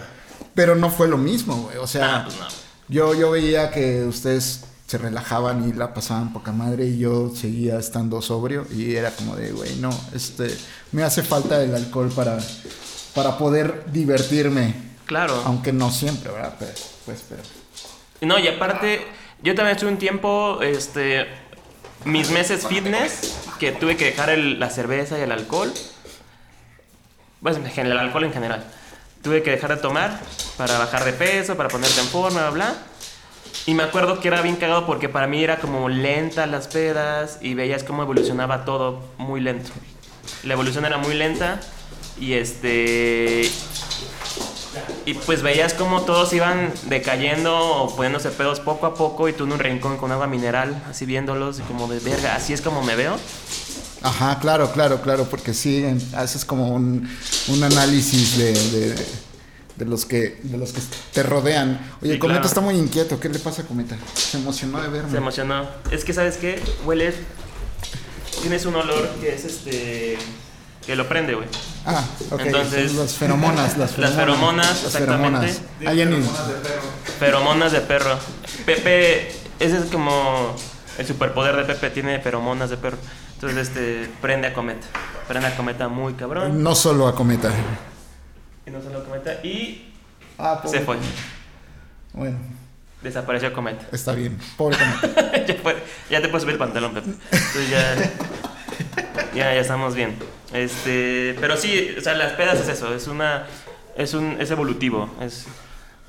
Pero 0.55 0.74
no 0.74 0.90
fue 0.90 1.09
lo 1.09 1.18
mismo, 1.18 1.57
güey. 1.57 1.76
O 1.78 1.86
sea, 1.86 2.16
Ah, 2.16 2.24
pues 2.24 2.38
no. 2.38 2.46
yo, 2.88 3.14
yo 3.14 3.30
veía 3.30 3.70
que 3.70 4.05
ustedes 4.05 4.64
se 4.86 4.98
relajaban 4.98 5.68
y 5.68 5.72
la 5.72 5.94
pasaban 5.94 6.32
poca 6.32 6.53
madre 6.53 6.86
y 6.86 6.98
yo 6.98 7.32
seguía 7.34 7.78
estando 7.78 8.20
sobrio 8.20 8.66
y 8.70 8.94
era 8.96 9.11
como 9.12 9.36
de, 9.36 9.53
güey, 9.53 9.76
no, 9.76 9.90
este, 10.14 10.55
me 10.92 11.03
hace 11.03 11.22
falta 11.22 11.62
el 11.62 11.74
alcohol 11.74 12.12
para, 12.14 12.38
para 13.14 13.38
poder 13.38 13.84
divertirme. 13.92 14.74
Claro. 15.07 15.42
Aunque 15.46 15.72
no 15.72 15.90
siempre, 15.90 16.30
¿verdad? 16.32 16.57
Pero, 16.59 16.72
pues, 17.07 17.22
pero. 17.28 17.42
No, 18.20 18.38
y 18.38 18.48
aparte, 18.48 19.07
yo 19.42 19.55
también 19.55 19.76
estuve 19.76 19.90
un 19.92 19.98
tiempo, 19.98 20.61
este, 20.62 21.26
mis 22.05 22.30
meses 22.30 22.66
fitness, 22.66 23.34
que 23.62 23.70
tuve 23.70 23.96
que 23.96 24.06
dejar 24.06 24.36
la 24.36 24.70
cerveza 24.70 25.16
y 25.20 25.22
el 25.22 25.30
alcohol. 25.30 25.72
Pues 27.40 27.56
en 27.56 27.86
el 27.86 27.96
alcohol 27.96 28.24
en 28.24 28.32
general. 28.32 28.64
Tuve 29.22 29.44
que 29.44 29.52
dejar 29.52 29.76
de 29.76 29.80
tomar 29.80 30.18
para 30.56 30.78
bajar 30.78 31.04
de 31.04 31.12
peso, 31.12 31.56
para 31.56 31.68
ponerte 31.68 32.00
en 32.00 32.08
forma, 32.08 32.50
bla, 32.50 32.70
bla. 32.70 32.74
Y 33.66 33.74
me 33.74 33.84
acuerdo 33.84 34.18
que 34.18 34.26
era 34.26 34.42
bien 34.42 34.56
cagado 34.56 34.84
porque 34.84 35.08
para 35.08 35.28
mí 35.28 35.44
era 35.44 35.60
como 35.60 35.88
lenta 35.88 36.44
las 36.48 36.66
pedas 36.66 37.38
y 37.40 37.54
veías 37.54 37.84
cómo 37.84 38.02
evolucionaba 38.02 38.64
todo 38.64 39.00
muy 39.16 39.40
lento. 39.40 39.70
La 40.42 40.54
evolución 40.54 40.84
era 40.84 40.98
muy 40.98 41.14
lenta 41.14 41.60
y 42.18 42.32
este 42.32 43.48
y 45.07 45.14
pues 45.14 45.42
veías 45.42 45.74
cómo 45.74 46.03
todos 46.03 46.32
iban 46.32 46.72
decayendo 46.88 47.57
o 47.57 47.94
poniéndose 47.96 48.30
pedos 48.30 48.61
poco 48.61 48.86
a 48.86 48.94
poco 48.94 49.28
y 49.28 49.32
tú 49.32 49.44
en 49.44 49.53
un 49.53 49.59
rincón 49.59 49.96
con 49.98 50.12
agua 50.12 50.26
mineral, 50.26 50.82
así 50.88 51.07
viéndolos 51.07 51.59
y 51.59 51.62
como 51.62 51.88
de 51.88 51.98
verga, 52.00 52.34
así 52.36 52.53
es 52.53 52.61
como 52.61 52.82
me 52.82 52.94
veo. 52.96 53.16
Ajá, 54.03 54.38
claro, 54.40 54.72
claro, 54.72 55.00
claro, 55.00 55.24
porque 55.30 55.55
sí, 55.55 55.84
haces 56.16 56.44
como 56.44 56.68
un, 56.74 57.09
un 57.48 57.62
análisis 57.64 58.36
de, 58.36 58.53
de, 58.53 58.94
de 59.76 59.84
los 59.84 60.05
que, 60.07 60.40
de 60.42 60.59
los 60.59 60.72
que 60.72 60.80
te 61.12 61.22
rodean. 61.22 61.78
Oye, 62.03 62.14
Sí, 62.14 62.18
Cometa 62.18 62.40
claro. 62.40 62.48
está 62.48 62.61
muy 62.61 62.74
inquieto. 62.76 63.20
¿Qué 63.20 63.28
le 63.28 63.38
pasa 63.38 63.62
a 63.62 63.64
Cometa? 63.64 63.96
Se 64.14 64.38
emocionó 64.38 64.82
de 64.82 64.88
verme. 64.88 65.11
Se 65.11 65.16
emocionó. 65.18 65.68
Es 65.92 66.05
que, 66.05 66.12
¿sabes 66.12 66.36
qué? 66.36 66.61
Hueles. 66.84 67.14
Tienes 68.40 68.66
un 68.66 68.74
olor 68.74 69.09
que 69.20 69.34
es 69.34 69.44
este. 69.44 70.18
Que 70.86 70.96
lo 70.96 71.08
prende, 71.08 71.34
güey. 71.34 71.48
Ah, 71.86 72.04
ok. 72.30 72.40
Entonces- 72.40 72.94
las 72.94 73.14
feromonas, 73.14 73.76
las 73.78 73.78
Las 73.98 74.12
feromonas. 74.12 74.16
feromonas, 74.16 74.66
las 74.66 74.84
exactamente. 74.94 75.52
feromonas. 75.52 75.60
Ahí 75.86 76.00
en 76.00 76.12
el- 76.12 76.24
Feromonas 77.18 77.72
de 77.72 77.80
perro. 77.80 78.18
Pepe. 78.66 79.28
Ese 79.58 79.78
es 79.78 79.84
como. 79.86 80.54
El 80.98 81.06
superpoder 81.06 81.56
de 81.56 81.64
Pepe 81.64 81.90
tiene 81.90 82.18
feromonas 82.20 82.68
de 82.70 82.76
perro. 82.76 82.98
Entonces, 83.34 83.68
este. 83.68 84.10
prende 84.20 84.48
a 84.48 84.54
cometa. 84.54 84.86
Prende 85.28 85.48
a 85.48 85.56
cometa 85.56 85.88
muy 85.88 86.14
cabrón. 86.14 86.62
No 86.62 86.74
solo 86.74 87.06
a 87.08 87.14
Cometa. 87.14 87.50
Y 88.66 88.70
no 88.70 88.82
solo 88.82 89.04
cometa. 89.04 89.34
Y. 89.44 89.92
Ah, 90.38 90.60
Se 90.66 90.80
fue. 90.80 90.96
Bueno, 92.12 92.36
Desapareció 93.02 93.52
cometa. 93.52 93.86
está 93.92 94.12
bien. 94.12 94.38
Pobre 94.56 94.76
Cometa. 94.76 95.46
ya, 95.46 95.54
fue- 95.62 95.82
ya 96.10 96.20
te 96.20 96.28
puedes 96.28 96.42
subir 96.42 96.54
el 96.54 96.58
pantalón, 96.58 96.92
Pepe. 96.94 97.10
Entonces 97.30 97.70
ya, 97.70 97.96
ya, 99.34 99.54
ya 99.54 99.60
estamos 99.60 99.94
bien. 99.94 100.16
Este, 100.52 101.36
pero 101.40 101.56
sí, 101.56 101.94
o 101.96 102.00
sea, 102.00 102.14
las 102.14 102.32
pedas 102.32 102.60
es 102.60 102.68
eso, 102.68 102.94
es 102.94 103.06
una, 103.08 103.46
es 103.96 104.14
un, 104.14 104.36
es 104.40 104.50
evolutivo, 104.50 105.08
es 105.20 105.46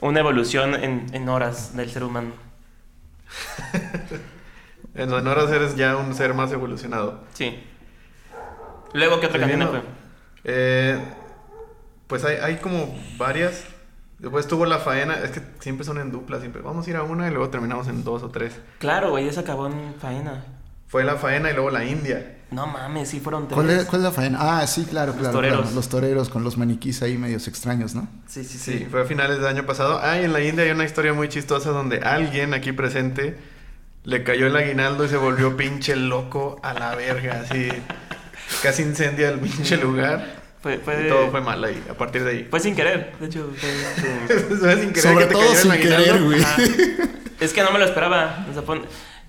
una 0.02 0.20
evolución 0.20 0.76
en, 0.76 1.06
en 1.14 1.30
horas 1.30 1.76
del 1.76 1.90
ser 1.90 2.04
humano. 2.04 2.32
En 4.96 5.10
Sonoras 5.10 5.50
eres 5.52 5.76
ya 5.76 5.98
un 5.98 6.14
ser 6.14 6.36
más 6.36 6.52
evolucionado. 6.52 7.24
Sí. 7.34 7.64
Luego, 8.94 9.20
¿qué 9.20 9.26
otra 9.26 9.40
Viviendo- 9.40 9.72
fue? 9.72 9.82
Eh, 10.44 11.00
pues 12.06 12.24
hay, 12.26 12.36
hay 12.38 12.58
como 12.58 12.96
varias. 13.18 13.66
Después 14.20 14.48
tuvo 14.48 14.68
la 14.68 14.78
faena. 14.78 15.16
Es 15.16 15.32
que 15.32 15.42
siempre 15.62 15.84
son 15.84 15.98
en 15.98 16.12
dupla. 16.12 16.40
Siempre 16.40 16.62
vamos 16.62 16.86
a 16.86 16.90
ir 16.92 16.96
a 16.98 17.02
una 17.02 17.28
y 17.28 17.32
luego 17.32 17.50
terminamos 17.50 17.88
en 17.88 18.04
dos 18.04 18.22
o 18.22 18.30
tres. 18.30 18.54
Claro, 18.78 19.10
güey, 19.10 19.28
esa 19.28 19.42
acabó 19.42 19.66
en 19.66 19.96
faena. 20.00 20.46
Fue 20.88 21.04
la 21.04 21.16
faena 21.16 21.50
y 21.50 21.54
luego 21.56 21.72
la 21.72 21.86
India. 21.86 22.38
No 22.54 22.68
mames, 22.68 23.10
sí 23.10 23.20
fueron 23.20 23.48
tres. 23.48 23.56
¿Cuál 23.56 23.70
es, 23.72 23.84
cuál 23.86 24.02
es 24.02 24.04
la 24.06 24.12
faena? 24.12 24.38
Ah, 24.42 24.68
sí, 24.68 24.86
claro, 24.86 25.14
claro. 25.14 25.32
toreros. 25.34 25.60
claro. 25.62 25.76
Los 25.76 25.90
toreros 25.90 26.30
con 26.30 26.44
los 26.44 26.58
maniquís 26.58 27.02
ahí 27.02 27.18
medios 27.18 27.48
extraños, 27.48 27.96
¿no? 27.96 28.08
Sí, 28.28 28.44
sí, 28.44 28.58
Sí, 28.58 28.78
sí. 28.80 28.88
fue 28.90 29.02
a 29.02 29.06
finales 29.06 29.38
del 29.38 29.48
año 29.48 29.66
pasado. 29.66 30.00
Ah, 30.02 30.20
y 30.20 30.26
en 30.26 30.34
la 30.34 30.42
India 30.42 30.64
hay 30.64 30.72
una 30.72 30.86
historia 30.86 31.14
muy 31.14 31.30
chistosa 31.30 31.72
donde 31.72 32.00
alguien 32.00 32.54
aquí 32.54 32.72
presente 32.72 33.38
le 34.04 34.24
cayó 34.24 34.48
el 34.48 34.56
aguinaldo 34.56 35.06
y 35.06 35.10
se 35.10 35.18
volvió 35.18 35.56
pinche 35.58 35.96
loco 35.96 36.60
a 36.62 36.74
la 36.74 36.94
verga. 36.96 37.44
Así, 37.50 37.70
casi 38.62 38.84
incendia 38.84 39.30
el 39.30 39.40
pinche 39.40 39.78
lugar. 39.78 40.44
Fue, 40.62 40.78
fue, 40.78 41.06
Y 41.06 41.10
todo 41.10 41.30
fue 41.30 41.42
mal 41.42 41.62
ahí, 41.64 41.84
a 41.90 41.94
partir 41.94 42.24
de 42.24 42.30
ahí. 42.32 42.48
fue 42.50 42.60
sin 42.60 42.74
querer, 42.76 43.14
de 43.20 43.26
hecho. 43.26 43.52
fue- 43.58 43.70
fue- 44.38 44.58
Fue 44.58 44.76
sin 44.80 44.94
querer 44.94 45.02
Sobre 45.12 45.28
que 45.28 45.34
te 45.34 45.34
todo 45.34 45.56
sin 45.56 45.72
querer, 45.74 46.24
güey. 46.24 46.42
Es 47.42 47.52
que 47.52 47.64
no 47.64 47.72
me 47.72 47.80
lo 47.80 47.86
esperaba. 47.86 48.46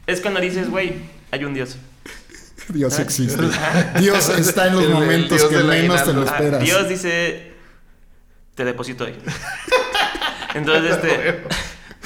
Es 0.06 0.20
cuando 0.20 0.40
dices, 0.40 0.70
güey, 0.70 0.94
hay 1.32 1.44
un 1.44 1.54
Dios. 1.54 1.76
Dios 2.68 2.98
existe. 2.98 3.42
Dios 4.00 4.28
está 4.30 4.68
en 4.68 4.76
los 4.76 4.88
momentos 4.88 5.38
Dios 5.38 5.50
que 5.50 5.58
menos 5.64 6.04
te 6.04 6.12
lo. 6.12 6.22
Ah, 6.22 6.24
esperas. 6.24 6.60
Dios 6.60 6.88
dice, 6.88 7.52
te 8.54 8.64
deposito 8.64 9.04
ahí. 9.04 9.18
Entonces, 10.54 10.92
este, 10.92 11.42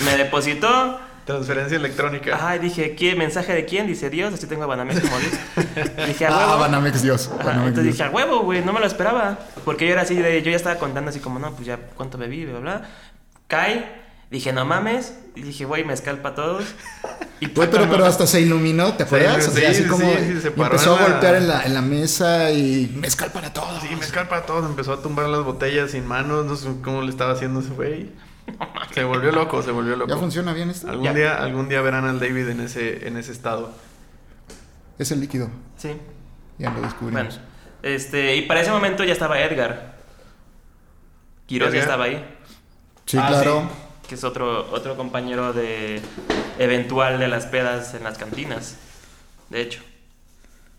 me 0.05 0.17
depositó. 0.17 1.01
Transferencia 1.25 1.77
electrónica. 1.77 2.39
Ay, 2.41 2.59
dije, 2.59 2.95
¿qué 2.97 3.15
mensaje 3.15 3.53
de 3.53 3.67
quién? 3.67 3.87
Dice 3.87 4.09
Dios, 4.09 4.33
así 4.33 4.47
tengo 4.47 4.63
a 4.63 4.67
Banamex 4.67 4.99
como 5.01 5.19
Dios. 5.19 5.33
Dije, 6.07 6.25
a 6.25 6.29
Ah, 6.31 6.47
huevo. 6.47 6.59
Banamex 6.61 7.03
Dios. 7.03 7.27
Ajá, 7.29 7.37
Banamex 7.45 7.69
entonces 7.69 7.85
Dios. 7.85 7.97
dije, 7.99 8.05
a 8.05 8.11
huevo, 8.11 8.41
güey, 8.45 8.65
no 8.65 8.73
me 8.73 8.81
lo 8.81 8.87
esperaba. 8.87 9.39
Porque 9.67 9.87
yo 9.87 9.93
era 9.93 10.03
así 10.03 10.15
de, 10.15 10.41
yo 10.43 10.51
ya 10.51 10.57
estaba 10.57 10.77
contando 10.79 11.11
así 11.11 11.21
como, 11.21 11.39
no, 11.39 11.53
pues 11.53 11.67
ya 11.67 11.77
cuánto 11.97 12.17
bebí, 12.17 12.47
bla, 12.47 12.61
bla. 12.61 12.83
Cae, 13.47 14.08
dije, 14.31 14.53
no 14.53 14.65
mames. 14.65 15.15
Y 15.35 15.43
dije, 15.43 15.65
güey, 15.65 15.85
me 15.85 15.93
escalpa 15.93 16.31
a 16.31 16.35
todos. 16.35 16.65
Y 17.41 17.47
Güey, 17.51 17.71
pero, 17.71 17.89
pero 17.89 18.05
hasta 18.05 18.27
se 18.27 18.41
iluminó, 18.41 18.95
¿te 18.95 19.05
acuerdas? 19.05 19.45
Sí, 19.45 19.51
o 19.51 19.55
sea, 19.55 19.71
así 19.71 19.83
sí, 19.85 19.89
como 19.89 20.05
sí, 20.11 20.41
se 20.41 20.49
empezó 20.49 20.97
en 20.97 20.99
a 20.99 21.07
la- 21.07 21.13
golpear 21.13 21.35
en 21.37 21.49
la, 21.49 21.63
en 21.65 21.75
la 21.75 21.83
mesa 21.83 22.51
y 22.51 22.93
mezcal 22.97 23.31
para 23.31 23.53
todos. 23.53 23.81
Sí, 23.83 23.95
mezcal 23.95 24.27
para 24.29 24.45
todos. 24.45 24.67
Empezó 24.67 24.93
a 24.95 25.03
tumbar 25.03 25.29
las 25.29 25.45
botellas 25.45 25.93
sin 25.93 26.05
manos. 26.07 26.45
No 26.47 26.57
sé 26.57 26.69
cómo 26.83 27.03
le 27.03 27.11
estaba 27.11 27.33
haciendo 27.33 27.61
ese 27.61 27.71
güey. 27.71 28.11
Se 28.95 29.05
volvió 29.05 29.31
loco, 29.31 29.63
se 29.63 29.71
volvió 29.71 29.95
loco. 29.95 30.11
¿Ya 30.11 30.17
funciona 30.17 30.53
bien 30.55 30.71
esto? 30.71 30.89
Algún 30.89 31.05
Ya. 31.05 31.13
día, 31.15 31.37
algún 31.43 31.69
día 31.69 31.81
verán 31.83 32.07
al 32.07 32.19
David 32.19 32.49
en 32.49 32.61
ese, 32.63 33.07
en 33.07 33.17
ese 33.19 33.31
estado. 33.31 33.71
Es 34.99 35.13
el 35.13 35.21
líquido, 35.21 35.51
Sí, 35.77 35.93
ya 36.59 36.69
lo 36.69 36.73
bueno. 36.73 36.89
descubrimos. 36.89 37.41
Este, 37.83 38.35
y 38.37 38.43
para 38.47 38.63
ese 38.63 38.71
momento 38.73 39.05
ya 39.05 39.13
estaba 39.13 39.39
Edgar. 39.41 39.99
Quiroz 41.47 41.73
ya 41.73 41.81
estaba 41.81 42.05
ahí. 42.05 42.25
Sí, 43.07 43.17
Ah, 43.21 43.27
claro. 43.29 43.71
Que 44.09 44.15
es 44.17 44.25
otro, 44.25 44.71
otro 44.73 44.97
compañero 44.97 45.53
de 45.53 46.01
eventual 46.59 47.19
de 47.19 47.29
las 47.29 47.47
pedas 47.47 47.95
en 47.95 48.05
las 48.05 48.19
cantinas. 48.19 48.77
De 49.51 49.61
hecho. 49.61 49.81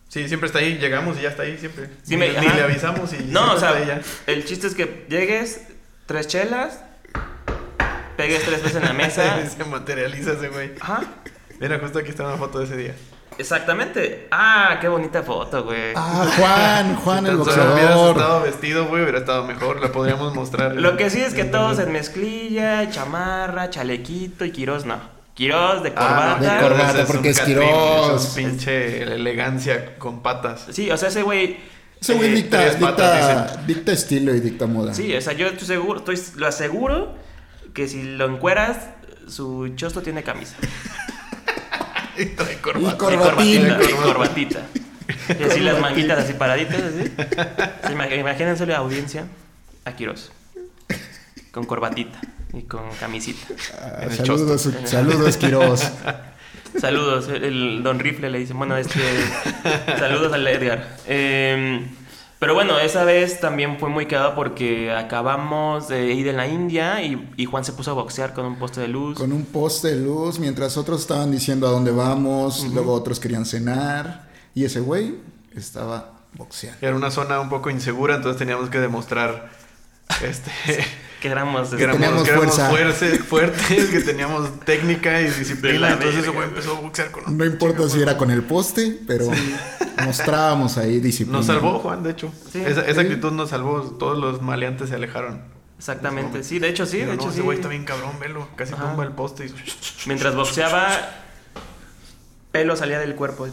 Sí, 0.10 0.28
siempre 0.28 0.48
está 0.48 0.60
ahí. 0.60 0.78
Llegamos 0.80 1.18
y 1.20 1.22
ya 1.22 1.30
está 1.30 1.44
ahí 1.44 1.58
siempre. 1.58 1.86
Sí, 2.04 2.12
ni, 2.16 2.18
me- 2.18 2.30
ni 2.30 2.38
ajá. 2.48 2.56
le 2.56 2.62
avisamos 2.64 3.14
y 3.14 3.24
No, 3.26 3.54
o 3.54 3.58
sea, 3.60 3.70
está 3.70 3.80
ahí 3.82 3.88
ya. 3.88 4.02
el 4.34 4.44
chiste 4.46 4.66
es 4.68 4.74
que 4.76 5.06
llegues, 5.08 5.62
tres 6.08 6.28
chelas, 6.28 6.82
pegues 8.18 8.44
tres 8.44 8.62
veces 8.64 8.78
en 8.78 8.86
la 8.86 8.94
mesa. 8.94 9.48
Se 9.58 9.64
materializa 9.64 10.34
ese 10.34 10.50
güey. 10.50 10.72
Ajá. 10.82 11.02
Mira, 11.60 11.78
justo 11.80 12.00
aquí 12.00 12.10
está 12.10 12.26
una 12.26 12.38
foto 12.38 12.60
de 12.60 12.66
ese 12.66 12.78
día. 12.78 12.96
Exactamente. 13.40 14.28
Ah, 14.32 14.78
qué 14.82 14.88
bonita 14.90 15.24
foto, 15.24 15.64
güey. 15.64 15.94
Ah, 15.96 16.28
Juan, 16.38 16.96
Juan 17.04 17.26
el 17.26 17.38
Tan 17.38 17.46
solo 17.46 17.74
hubieras 17.74 17.96
boxeador. 17.96 18.18
estado 18.18 18.42
vestido, 18.42 18.86
güey, 18.88 19.02
hubiera 19.04 19.20
estado 19.20 19.44
mejor. 19.46 19.82
La 19.82 19.92
podríamos 19.92 20.36
mostrar. 20.36 20.76
Lo 20.76 20.98
que 20.98 21.10
sí 21.10 21.22
es 21.22 21.34
que 21.34 21.46
todos 21.46 21.80
en 21.80 21.92
mezclilla, 21.94 22.90
chamarra, 22.92 23.70
chalequito 23.70 24.44
y 24.46 24.52
Quirós 24.52 24.86
no. 24.86 25.00
Quirós 25.36 25.82
de 25.84 25.94
Ah, 25.96 26.38
corbata. 26.38 26.38
no, 26.38 26.54
De 26.54 26.60
corbata, 26.70 27.06
porque 27.06 27.30
es 27.30 27.38
Catrín, 27.40 27.56
Quirós. 27.60 28.24
Es 28.24 28.30
un 28.30 28.36
pinche 28.36 29.04
elegancia 29.04 29.98
con 29.98 30.22
patas. 30.22 30.66
Sí, 30.72 30.92
o 30.92 30.98
sea, 30.98 31.08
ese 31.08 31.22
güey. 31.24 31.58
Ese 32.02 32.14
güey 32.16 32.30
eh, 32.32 32.36
dicta, 32.36 32.66
dicta, 32.76 33.58
dicta 33.66 33.92
estilo 33.94 34.36
y 34.36 34.42
dicta 34.42 34.68
moda. 34.68 34.94
Sí, 34.94 35.16
o 35.16 35.22
sea, 35.22 35.32
yo 35.34 35.48
estoy 35.48 35.66
seguro, 35.68 36.00
estoy, 36.00 36.20
lo 36.36 36.48
aseguro 36.48 37.14
que 37.74 37.88
si 37.88 38.04
lo 38.04 38.26
encueras, 38.26 38.78
su 39.28 39.70
chosto 39.76 40.02
tiene 40.02 40.24
camisa. 40.24 40.56
Y 42.24 42.26
trae 42.28 42.54
Y 42.54 42.58
corbata. 42.58 42.98
corbatín. 42.98 43.62
Y 43.62 43.68
corbatita. 43.70 43.90
y 43.90 43.94
corbatita. 44.04 44.60
Y 45.40 45.44
así 45.44 45.60
las 45.62 45.80
manguitas 45.80 46.20
así 46.20 46.34
paraditas, 46.34 46.82
así. 46.82 47.04
Sí, 47.88 47.94
ima- 47.94 48.14
Imagínense 48.16 48.66
la 48.66 48.78
audiencia 48.78 49.26
a 49.86 49.92
Quirós. 49.94 50.32
Con 51.52 51.66
corbatita 51.66 52.20
y 52.54 52.62
con 52.64 52.82
camisita. 53.00 53.48
Ah, 53.82 54.08
saludos, 54.16 54.70
saludos, 54.86 55.38
Quiroz. 55.38 55.92
Saludos, 56.80 57.28
el, 57.30 57.44
el 57.44 57.84
Don 57.84 57.98
Rifle 58.00 58.30
le 58.30 58.38
dice, 58.40 58.54
bueno, 58.54 58.78
este, 58.78 59.00
saludos 59.98 60.32
al 60.34 60.48
Edgar. 60.48 60.88
Eh, 61.08 61.84
pero 62.40 62.54
bueno, 62.54 62.80
esa 62.80 63.04
vez 63.04 63.42
también 63.42 63.78
fue 63.80 63.90
muy 63.90 64.06
quedado 64.06 64.34
porque 64.34 64.92
acabamos 64.92 65.90
de 65.90 66.14
ir 66.14 66.30
en 66.30 66.38
la 66.38 66.48
India 66.48 67.04
y, 67.04 67.30
y 67.36 67.46
Juan 67.46 67.66
se 67.66 67.74
puso 67.74 67.92
a 67.92 67.94
boxear 67.94 68.34
con 68.34 68.46
un 68.46 68.58
poste 68.58 68.80
de 68.80 68.88
luz. 68.88 69.18
Con 69.18 69.34
un 69.34 69.44
poste 69.44 69.90
de 69.90 69.98
luz, 69.98 70.40
mientras 70.40 70.78
otros 70.78 71.02
estaban 71.02 71.32
diciendo 71.32 71.68
a 71.68 71.72
dónde 71.72 71.92
vamos, 71.92 72.66
luego 72.74 72.94
otros 72.94 73.20
querían 73.20 73.46
cenar. 73.46 74.30
Y 74.56 74.64
ese 74.64 74.80
güey 74.80 75.18
estaba 75.54 76.14
boxeando. 76.34 76.80
Era 76.82 76.96
una 76.96 77.12
zona 77.12 77.42
un 77.42 77.50
poco 77.50 77.70
insegura, 77.70 78.16
entonces 78.16 78.40
teníamos 78.40 78.70
que 78.70 78.80
demostrar 78.80 79.50
este, 80.24 80.52
Que 81.22 81.28
éramos... 81.28 81.70
que 81.70 81.84
éramos, 81.84 82.00
teníamos 82.02 82.24
que 82.24 82.30
éramos 82.30 82.56
fuerza. 82.56 82.70
fuertes, 82.70 83.20
fuertes, 83.26 83.86
que 83.90 84.00
teníamos 84.02 84.60
técnica 84.62 85.22
y 85.22 85.26
disciplina. 85.30 85.90
Entonces 85.92 86.22
ese 86.22 86.30
güey 86.30 86.48
empezó 86.48 86.78
a 86.78 86.80
boxear 86.80 87.12
con 87.12 87.38
No 87.38 87.46
importa 87.46 87.90
si 87.90 88.02
era 88.02 88.16
con 88.18 88.32
el 88.32 88.42
poste, 88.44 88.98
pero 89.06 89.26
mostrábamos 90.06 90.78
ahí 90.78 91.00
disciplina. 91.00 91.38
Nos 91.40 91.48
salvó 91.48 91.80
Juan, 91.80 92.04
de 92.04 92.12
hecho. 92.12 92.32
Sí. 92.52 92.62
esa, 92.66 92.82
esa 92.82 93.02
Sí. 93.02 93.08
actitud 93.08 93.32
nos 93.32 93.50
salvó. 93.50 93.82
Todos 94.00 94.18
los 94.18 94.42
maleantes 94.42 94.90
se 94.90 94.96
alejaron. 94.96 95.42
Exactamente, 95.78 96.44
sí, 96.44 96.60
de 96.60 96.68
hecho 96.70 96.86
sí, 96.86 96.98
Digo, 96.98 97.12
de 97.12 97.16
no, 97.16 97.22
hecho 97.22 97.30
ese 97.30 97.38
sí. 97.38 97.44
güey 97.44 97.58
está 97.58 97.70
bien 97.70 97.86
cabrón, 97.86 98.12
velo. 98.20 98.48
Casi 98.58 98.74
Ajá. 98.74 98.90
tumba 98.90 99.06
el 99.06 99.12
poste 99.12 99.46
y... 99.46 99.54
Mientras 100.08 100.36
boxeaba, 100.36 100.90
pelo 102.52 102.76
salía 102.76 103.00
del 103.00 103.16
cuerpo. 103.16 103.48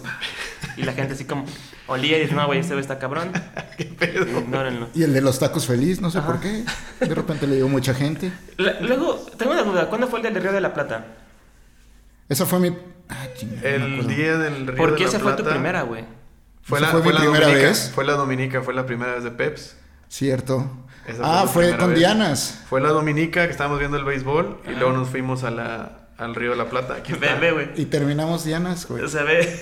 Y 0.77 0.83
la 0.83 0.93
gente 0.93 1.15
así 1.15 1.25
como 1.25 1.45
olía 1.87 2.19
y 2.19 2.23
dice, 2.23 2.35
no, 2.35 2.47
güey, 2.47 2.61
este 2.61 2.75
güey 2.75 2.83
está 2.83 2.99
cabrón. 2.99 3.31
¿Qué 3.79 3.85
pedo? 3.85 4.41
Ignórenlo. 4.41 4.89
Y 4.95 5.03
el 5.03 5.13
de 5.13 5.21
los 5.21 5.39
tacos 5.39 5.67
feliz, 5.67 6.01
no 6.01 6.11
sé 6.11 6.19
Ajá. 6.19 6.27
por 6.27 6.41
qué. 6.41 6.65
De 7.01 7.15
repente 7.15 7.47
le 7.47 7.57
dio 7.57 7.69
mucha 7.69 7.95
gente. 7.95 8.33
La- 8.57 8.81
Luego, 8.81 9.15
tengo 9.39 9.53
una 9.53 9.63
duda, 9.63 9.89
¿cuándo 9.89 10.07
fue 10.09 10.21
el 10.21 10.25
del 10.33 10.43
Río 10.43 10.53
de 10.53 10.61
la 10.61 10.75
Plata? 10.75 11.07
Esa 12.29 12.45
fue 12.47 12.59
mi. 12.59 12.77
Ah, 13.09 13.27
chingada, 13.37 13.69
El 13.69 14.07
día 14.09 14.37
del 14.37 14.67
Río 14.67 14.77
¿Por 14.77 14.91
de 14.93 14.97
qué 14.97 15.05
la 15.05 15.09
esa 15.11 15.19
fue 15.21 15.33
tu 15.33 15.43
Plata 15.43 15.51
primera, 15.53 15.83
güey? 15.83 16.05
Fue 16.63 16.79
¿Esa 16.79 16.87
la, 16.89 16.93
fue 16.93 17.03
fue 17.03 17.13
mi 17.13 17.19
la 17.19 17.25
primera 17.25 17.47
dominica. 17.47 17.69
vez? 17.69 17.93
Fue 17.95 18.05
la 18.05 18.13
dominica, 18.15 18.63
fue 18.63 18.75
la 18.75 18.87
primera 18.87 19.15
vez 19.15 19.25
de 19.25 19.31
Peps. 19.31 19.77
Cierto. 20.09 20.71
Esa 21.07 21.43
ah, 21.43 21.47
fue 21.47 21.77
con 21.77 21.91
vez. 21.91 21.99
Dianas. 22.01 22.63
Fue 22.69 22.81
la 22.81 22.89
dominica 22.89 23.45
que 23.47 23.53
estábamos 23.53 23.79
viendo 23.79 23.97
el 23.97 24.05
béisbol 24.05 24.61
y 24.67 24.71
luego 24.73 24.93
nos 24.93 25.09
fuimos 25.09 25.45
a 25.45 25.53
la, 25.53 26.06
al 26.19 26.35
Río 26.35 26.51
de 26.51 26.57
la 26.57 26.69
Plata. 26.69 26.95
Aquí 26.97 27.13
Ve, 27.13 27.27
está. 27.27 27.39
ve, 27.41 27.53
güey. 27.53 27.69
Y 27.77 27.87
terminamos 27.87 28.45
Dianas, 28.45 28.87
güey. 28.89 29.03
O 29.03 29.09
sea, 29.09 29.23
ve. 29.25 29.59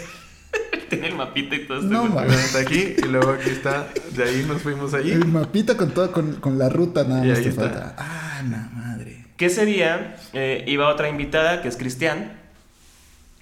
Tiene 0.89 1.09
el 1.09 1.15
mapita 1.17 1.57
y 1.57 1.67
todo 1.67 1.79
esto. 1.81 1.91
No, 1.91 2.21
está 2.23 2.61
aquí 2.61 2.95
y 2.97 3.03
luego 3.09 3.31
aquí 3.31 3.51
está. 3.51 3.89
De 4.13 4.23
ahí 4.25 4.45
nos 4.47 4.63
fuimos 4.63 4.95
allí. 4.95 5.11
El 5.13 5.27
mapita 5.27 5.77
con 5.77 5.91
toda, 5.91 6.13
con, 6.13 6.35
con 6.37 6.59
la 6.59 6.69
ruta 6.69 7.05
nada 7.05 7.25
Y 7.25 7.29
más 7.31 7.39
ahí 7.39 7.45
te 7.45 7.51
está. 7.51 7.63
falta. 7.63 7.95
Ah, 7.99 8.43
la 8.49 8.69
madre. 8.73 9.27
Que 9.37 9.47
ese 9.47 9.65
día 9.67 10.17
eh, 10.33 10.65
iba 10.69 10.89
otra 10.89 11.09
invitada, 11.09 11.61
que 11.63 11.69
es 11.69 11.77
Cristian. 11.77 12.33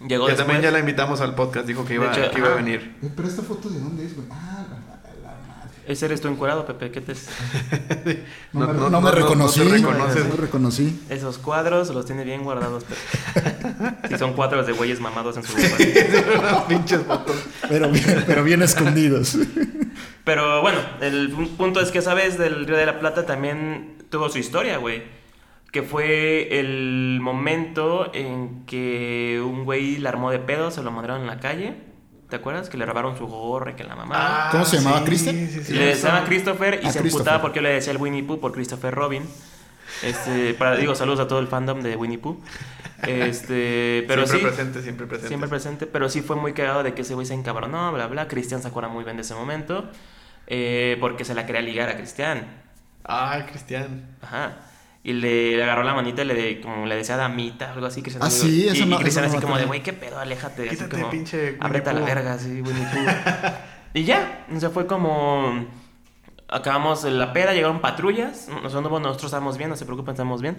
Llegó 0.06 0.24
Que 0.26 0.32
después. 0.32 0.36
también 0.38 0.62
ya 0.62 0.70
la 0.70 0.78
invitamos 0.78 1.20
al 1.20 1.34
podcast. 1.34 1.66
Dijo 1.66 1.84
que 1.84 1.94
iba, 1.94 2.10
hecho, 2.10 2.30
que 2.30 2.38
iba 2.38 2.52
a 2.52 2.54
venir. 2.54 2.96
Eh, 3.02 3.08
Pero 3.14 3.28
esta 3.28 3.42
foto 3.42 3.68
de 3.68 3.78
dónde 3.78 4.06
es, 4.06 4.14
güey. 4.16 4.26
Ah, 4.30 4.64
Ese 5.84 6.06
eres 6.06 6.20
tú 6.20 6.28
encuerado, 6.28 6.64
Pepe. 6.64 6.92
¿Qué 6.92 7.00
te... 7.00 7.12
No, 8.52 8.60
No- 8.66 8.66
me, 8.68 8.72
no- 8.72 8.72
no 8.72 8.90
no- 8.90 8.90
me 8.90 8.90
no- 8.90 9.00
no 9.00 9.10
reconocí. 9.10 9.60
reconoces. 9.64 10.24
me 10.28 10.36
reconocí. 10.36 11.02
Esos 11.10 11.38
cuadros 11.38 11.90
los 11.90 12.06
tiene 12.06 12.22
bien 12.24 12.44
guardados, 12.44 12.84
Pepe. 12.84 13.00
Si 14.08 14.16
son 14.18 14.34
cuadros 14.34 14.66
de 14.66 14.72
güeyes 14.74 15.00
mamados 15.00 15.36
en 15.36 15.42
su 15.42 15.56
lugar. 15.56 16.66
Pinches 16.68 17.00
fotos. 17.02 17.36
Pero 17.68 17.88
bien, 17.90 18.24
pero 18.26 18.44
bien 18.44 18.62
escondidos. 18.62 19.36
Pero 20.24 20.62
bueno, 20.62 20.78
el 21.00 21.30
punto 21.30 21.80
es 21.80 21.90
que 21.90 21.98
esa 21.98 22.14
vez 22.14 22.38
del 22.38 22.64
Río 22.66 22.76
de 22.76 22.86
la 22.86 23.00
Plata 23.00 23.26
también 23.26 23.96
tuvo 24.08 24.28
su 24.28 24.38
historia, 24.38 24.76
güey. 24.78 25.02
Que 25.72 25.82
fue 25.82 26.60
el 26.60 27.18
momento 27.20 28.10
en 28.14 28.64
que 28.66 29.42
un 29.44 29.64
güey 29.64 29.96
la 29.98 30.10
armó 30.10 30.30
de 30.30 30.38
pedo, 30.38 30.70
se 30.70 30.82
lo 30.82 30.90
mandaron 30.92 31.22
en 31.22 31.26
la 31.26 31.40
calle. 31.40 31.74
¿Te 32.32 32.36
acuerdas? 32.36 32.70
Que 32.70 32.78
le 32.78 32.86
robaron 32.86 33.14
su 33.18 33.26
gorra 33.26 33.72
y 33.72 33.74
que 33.74 33.84
la 33.84 33.94
mamá. 33.94 34.48
¿Cómo 34.52 34.64
se 34.64 34.78
llamaba, 34.78 35.00
sí, 35.00 35.04
Christian? 35.04 35.36
sí, 35.36 35.62
sí, 35.64 35.72
le 35.74 35.90
eso. 35.92 36.06
decía 36.06 36.16
a 36.22 36.24
Christopher 36.24 36.80
y 36.82 36.86
Ah, 36.86 36.90
se 36.90 37.00
emputaba 37.00 37.42
porque 37.42 37.56
yo 37.56 37.62
le 37.62 37.68
decía 37.74 37.92
el 37.92 37.98
Winnie 37.98 38.22
Pooh 38.22 38.40
por 38.40 38.52
Christopher 38.52 38.94
Robin. 38.94 39.22
Este, 40.02 40.54
para, 40.54 40.76
digo, 40.76 40.94
saludos 40.94 41.20
a 41.20 41.28
todo 41.28 41.40
el 41.40 41.46
fandom 41.46 41.82
de 41.82 41.94
Winnie 41.94 42.16
Pooh. 42.16 42.40
Este, 43.06 44.04
pero 44.08 44.26
siempre 44.26 44.50
sí. 44.50 44.56
presente, 44.56 44.82
siempre 44.82 45.06
presente. 45.06 45.28
Siempre 45.28 45.48
presente, 45.50 45.86
pero 45.86 46.08
sí 46.08 46.22
fue 46.22 46.36
muy 46.36 46.54
cagado 46.54 46.82
de 46.82 46.94
que 46.94 47.02
ese 47.02 47.14
güey 47.14 47.26
se 47.26 47.34
encabronó, 47.34 47.92
bla, 47.92 48.06
bla. 48.06 48.28
Cristian 48.28 48.62
se 48.62 48.68
acuerda 48.68 48.88
muy 48.88 49.04
bien 49.04 49.16
de 49.16 49.22
ese 49.22 49.34
momento. 49.34 49.90
eh, 50.46 50.96
porque 51.00 51.24
se 51.24 51.34
la 51.34 51.44
quería 51.46 51.60
ligar 51.62 51.88
a 51.90 51.96
Cristian. 51.96 52.46
Ay, 53.04 53.42
Cristian. 53.42 54.16
Ajá. 54.22 54.52
Y 55.04 55.14
le, 55.14 55.56
le 55.56 55.64
agarró 55.64 55.82
la 55.82 55.94
manita 55.94 56.22
y 56.22 56.26
le, 56.26 56.34
de- 56.34 56.60
como 56.60 56.86
le 56.86 56.94
decía 56.96 57.16
damita, 57.16 57.72
algo 57.72 57.86
así. 57.86 58.02
Cristian 58.02 58.22
Ah, 58.22 58.28
así, 58.28 58.40
sí, 58.48 58.64
y, 58.64 58.68
eso 58.68 58.84
y 58.84 58.86
no- 58.86 58.98
Cristian 58.98 59.24
no 59.24 59.30
así 59.32 59.40
como 59.40 59.58
de, 59.58 59.64
güey, 59.64 59.82
qué 59.82 59.92
pedo, 59.92 60.18
aléjate. 60.18 60.62
así 60.68 60.70
Quítate, 60.76 60.96
como, 60.96 61.10
pinche 61.10 61.36
Winnie 61.52 61.58
Ábrete 61.60 61.90
a 61.90 61.92
la 61.94 62.00
Pooh". 62.00 62.06
verga, 62.06 62.32
así, 62.34 62.48
Winnie 62.62 62.86
Pooh. 62.92 63.50
y 63.94 64.04
ya, 64.04 64.44
o 64.54 64.60
sea, 64.60 64.70
fue 64.70 64.86
como... 64.86 65.66
Acabamos 66.54 67.02
la 67.04 67.32
peda, 67.32 67.54
llegaron 67.54 67.80
patrullas. 67.80 68.46
Nosotros, 68.62 68.90
bueno, 68.90 69.06
nosotros 69.08 69.30
estábamos 69.30 69.56
bien, 69.56 69.70
no 69.70 69.76
se 69.76 69.86
preocupen, 69.86 70.12
estamos 70.12 70.42
bien. 70.42 70.58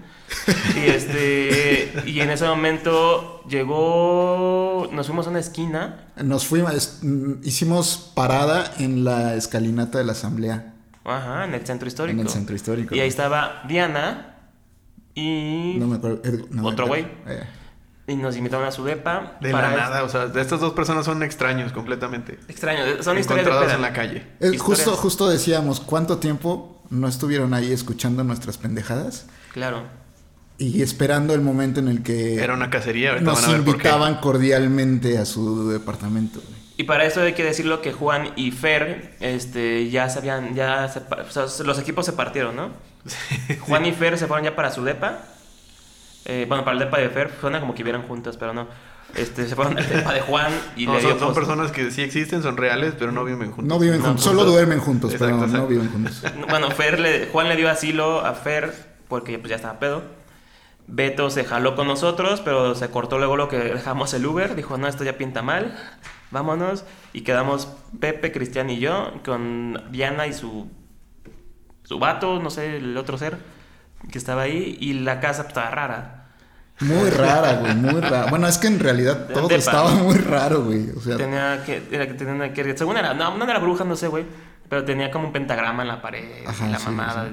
Y 0.75 0.89
este. 0.89 1.93
y 2.07 2.19
en 2.19 2.31
ese 2.31 2.47
momento 2.47 3.43
llegó. 3.47 4.89
Nos 4.91 5.05
fuimos 5.05 5.27
a 5.27 5.29
una 5.29 5.37
esquina. 5.39 6.07
Nos 6.15 6.47
fuimos, 6.47 6.99
mm, 7.03 7.33
hicimos 7.43 8.11
parada 8.15 8.73
en 8.79 9.03
la 9.03 9.35
escalinata 9.35 9.99
de 9.99 10.03
la 10.05 10.13
asamblea. 10.13 10.73
Ajá, 11.05 11.45
en 11.45 11.53
el 11.53 11.63
centro 11.65 11.87
histórico. 11.87 12.19
En 12.19 12.25
el 12.25 12.31
centro 12.33 12.55
histórico. 12.55 12.95
Y 12.95 12.99
ahí 12.99 13.07
estaba 13.09 13.61
Diana. 13.67 14.32
Y. 15.16 15.76
No 15.78 15.88
me 15.88 15.97
acuerdo. 15.97 16.22
Edu- 16.24 16.47
no, 16.49 16.66
¿Otro 16.66 16.88
güey? 16.88 17.03
eh, 17.28 17.43
Y 18.07 18.16
nos 18.16 18.36
invitaron 18.36 18.66
a 18.68 18.72
su 18.72 18.84
depa. 18.84 19.38
De 19.41 19.51
para- 19.51 19.72
la 19.72 19.78
nada, 19.78 20.03
o 20.03 20.09
sea, 20.09 20.28
de 20.28 20.41
estas 20.41 20.59
dos 20.59 20.74
personas 20.74 21.05
son 21.05 21.24
extraños 21.24 21.72
completamente. 21.72 22.39
Extraño, 22.47 23.01
son 23.01 23.18
historias 23.18 23.68
de 23.68 23.74
en 23.74 23.82
la 23.82 23.93
calle. 23.93 24.28
Es 24.39 24.61
justo, 24.61 24.91
justo 24.95 25.30
decíamos, 25.30 25.80
¿cuánto 25.80 26.18
tiempo 26.18 26.82
no 26.89 27.07
estuvieron 27.07 27.53
ahí 27.53 27.72
escuchando 27.72 28.24
nuestras 28.24 28.57
pendejadas? 28.57 29.28
Claro. 29.53 29.84
Y 30.57 30.82
esperando 30.82 31.34
el 31.34 31.41
momento 31.41 31.80
en 31.80 31.88
el 31.88 32.03
que 32.03 32.36
Era 32.43 32.53
una 32.53 32.70
cacería, 32.70 33.20
nos 33.20 33.36
van 33.41 33.45
a 33.45 33.47
ver 33.53 33.57
por 33.57 33.66
qué. 33.66 33.72
invitaban 33.88 34.16
cordialmente 34.20 35.18
a 35.18 35.26
su 35.26 35.70
departamento. 35.70 36.41
Y 36.78 36.84
para 36.84 37.05
eso 37.05 37.22
hay 37.22 37.34
que 37.34 37.43
decirlo 37.43 37.82
que 37.82 37.93
Juan 37.93 38.30
y 38.36 38.51
Fer 38.51 39.16
este, 39.20 39.89
ya 39.89 40.09
se 40.09 40.20
habían, 40.20 40.55
ya 40.55 40.88
se 40.89 41.01
pa- 41.01 41.24
o 41.28 41.32
sea, 41.32 41.45
los 41.66 41.80
equipos 41.80 42.05
se 42.05 42.14
partieron, 42.14 42.55
¿no? 42.55 42.70
Juan 43.62 43.86
y 43.86 43.91
Fer 43.91 44.18
se 44.18 44.28
fueron 44.28 44.45
ya 44.45 44.56
para 44.56 44.72
su 44.72 44.84
depa. 44.84 45.20
Eh, 46.26 46.45
bueno, 46.47 46.64
para 46.64 46.74
el 46.74 46.80
depa 46.80 46.99
de 46.99 47.10
Fer, 47.10 47.32
suena 47.39 47.60
como 47.60 47.74
que 47.74 47.84
vivieran 47.84 48.08
juntos, 48.08 48.38
pero 48.38 48.54
no. 48.54 48.68
Este, 49.16 49.47
se 49.47 49.56
fueron 49.56 49.78
al 49.78 49.88
depa 49.88 50.14
de 50.14 50.22
Juan 50.22 50.51
y 50.76 50.86
No, 50.86 50.95
le 50.95 51.01
son, 51.01 51.12
dio 51.12 51.20
son 51.20 51.36
personas 51.36 51.72
que 51.72 51.91
sí 51.91 52.01
existen, 52.01 52.41
son 52.41 52.58
reales, 52.58 52.95
pero 52.97 53.12
no 53.12 53.24
viven 53.24 53.51
juntos. 53.51 53.66
No 53.66 53.78
viven 53.78 53.99
No, 53.99 54.08
juntos, 54.08 54.24
solo 54.24 54.45
duermen 54.45 54.80
juntos, 54.80 55.12
Exacto, 55.14 55.38
pero 55.39 55.47
no 55.47 55.68
viven 55.68 55.91
juntos. 55.91 56.24
Bueno, 56.49 56.72
Fer 56.72 56.99
le, 56.99 57.28
Juan 57.28 57.49
le 57.49 57.56
dio 57.56 57.70
asilo 57.70 58.26
a 58.26 58.34
Fer 58.34 58.74
porque 59.08 59.38
pues 59.38 59.49
ya 59.49 59.58
estaba 59.58 59.80
pedo. 59.80 60.01
Beto 60.88 61.30
se 61.30 61.45
jaló 61.45 61.76
con 61.76 61.88
nosotros, 61.88 62.41
pero 62.41 62.76
se 62.76 62.89
cortó 62.89 63.18
luego 63.18 63.38
lo 63.38 63.47
que 63.47 63.58
dejamos 63.58 64.14
el 64.14 64.26
Uber. 64.26 64.56
Dijo, 64.56 64.78
no, 64.78 64.88
esto 64.88 65.04
ya 65.04 65.18
pinta 65.18 65.41
mal, 65.41 65.78
vámonos. 66.32 66.84
Y 67.14 67.22
quedamos 67.22 67.68
Pepe, 67.99 68.32
Cristian 68.32 68.70
y 68.70 68.80
yo 68.80 69.14
con 69.24 69.82
Diana 69.91 70.28
y 70.28 70.34
su, 70.34 70.70
su 71.84 71.99
vato, 71.99 72.39
no 72.39 72.49
sé, 72.49 72.77
el 72.77 72.97
otro 72.97 73.17
ser 73.17 73.38
que 74.11 74.17
estaba 74.17 74.43
ahí. 74.43 74.77
Y 74.79 74.93
la 74.93 75.19
casa 75.19 75.43
pues, 75.43 75.49
estaba 75.49 75.69
rara. 75.71 76.19
Muy 76.79 77.09
rara, 77.09 77.53
güey, 77.59 77.75
muy 77.75 78.01
rara. 78.01 78.25
Bueno, 78.29 78.47
es 78.47 78.57
que 78.57 78.67
en 78.67 78.79
realidad 78.79 79.27
todo 79.34 79.49
estaba 79.49 79.91
muy 79.91 80.17
raro, 80.17 80.63
güey. 80.63 80.89
O 80.89 80.99
sea, 81.01 81.17
Tenía 81.17 81.63
que, 81.65 81.84
era 81.91 82.07
que 82.07 82.13
tenía 82.15 82.51
que, 82.53 82.77
según 82.77 82.97
era, 82.97 83.13
no, 83.13 83.38
no 83.38 83.43
era 83.45 83.59
bruja, 83.59 83.84
no 83.84 83.95
sé, 83.95 84.07
güey. 84.07 84.25
Pero 84.69 84.84
tenía 84.84 85.11
como 85.11 85.27
un 85.27 85.34
pentagrama 85.34 85.84
en 85.84 85.88
la 85.89 86.01
pared, 86.01 86.45
Ajá, 86.47 86.67
la 86.67 86.79
sí, 86.79 86.86
mamada. 86.86 87.29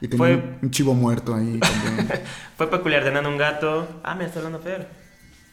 Y 0.00 0.08
tenía 0.08 0.18
Fue- 0.18 0.58
un, 0.62 0.70
chivo 0.70 0.94
muerto 0.94 1.34
ahí 1.34 1.60
también. 1.60 2.08
Fue 2.56 2.70
peculiar 2.70 3.04
de 3.04 3.12
nano 3.12 3.28
un 3.28 3.36
gato. 3.36 4.00
Ah, 4.02 4.14
me 4.14 4.24
está 4.24 4.38
hablando 4.38 4.58
Fer. 4.58 4.88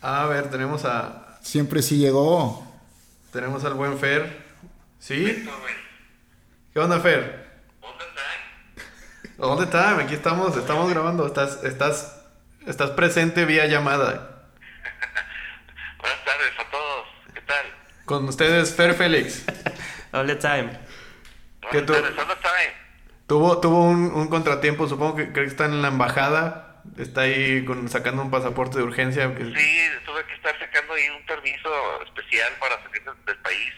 A 0.02 0.26
ver, 0.28 0.50
tenemos 0.50 0.86
a. 0.86 1.38
Siempre 1.42 1.82
sí 1.82 1.98
llegó. 1.98 2.66
Tenemos 3.34 3.64
al 3.66 3.74
buen 3.74 3.98
Fer. 3.98 4.44
¿Sí? 4.98 5.46
¿Qué 6.74 6.80
onda, 6.80 7.00
Fer? 7.00 7.39
The 9.40 9.66
time, 9.68 10.04
aquí 10.04 10.16
estamos, 10.16 10.56
estamos 10.58 10.90
grabando. 10.90 11.26
Estás, 11.26 11.64
estás, 11.64 12.26
estás 12.68 12.92
presente 12.92 13.46
vía 13.46 13.68
llamada. 13.68 14.42
Buenas 16.00 16.26
tardes 16.26 16.52
a 16.60 16.70
todos. 16.70 17.08
¿Qué 17.34 17.42
tal? 17.42 17.66
Con 18.06 18.28
ustedes, 18.28 18.76
Fer 18.76 18.94
Félix. 18.96 19.46
All 20.12 20.28
the 20.28 20.36
time. 20.36 20.72
¿Qué 21.72 21.82
Buenas 21.82 21.86
tú- 21.86 21.94
tardes. 21.94 22.16
¿Dónde? 22.16 22.36
Tuvo, 23.28 23.60
tuvo 23.62 23.84
un, 23.84 24.12
un 24.14 24.28
contratiempo, 24.28 24.88
supongo 24.88 25.16
que 25.16 25.32
creo 25.32 25.46
que 25.46 25.52
está 25.52 25.66
en 25.66 25.82
la 25.82 25.88
embajada. 25.90 26.82
Está 26.98 27.22
ahí 27.22 27.64
con, 27.64 27.88
sacando 27.88 28.22
un 28.24 28.32
pasaporte 28.32 28.78
de 28.80 28.84
urgencia. 28.84 29.28
Sí, 29.38 29.90
tuve 30.06 30.26
que 30.26 30.34
estar 30.34 30.58
sacando 30.60 30.94
ahí 30.96 31.08
un 31.10 31.26
permiso 31.26 32.04
especial 32.04 32.52
para 32.60 32.76
salir 32.84 33.04
del, 33.04 33.26
del 33.26 33.38
país. 33.38 33.74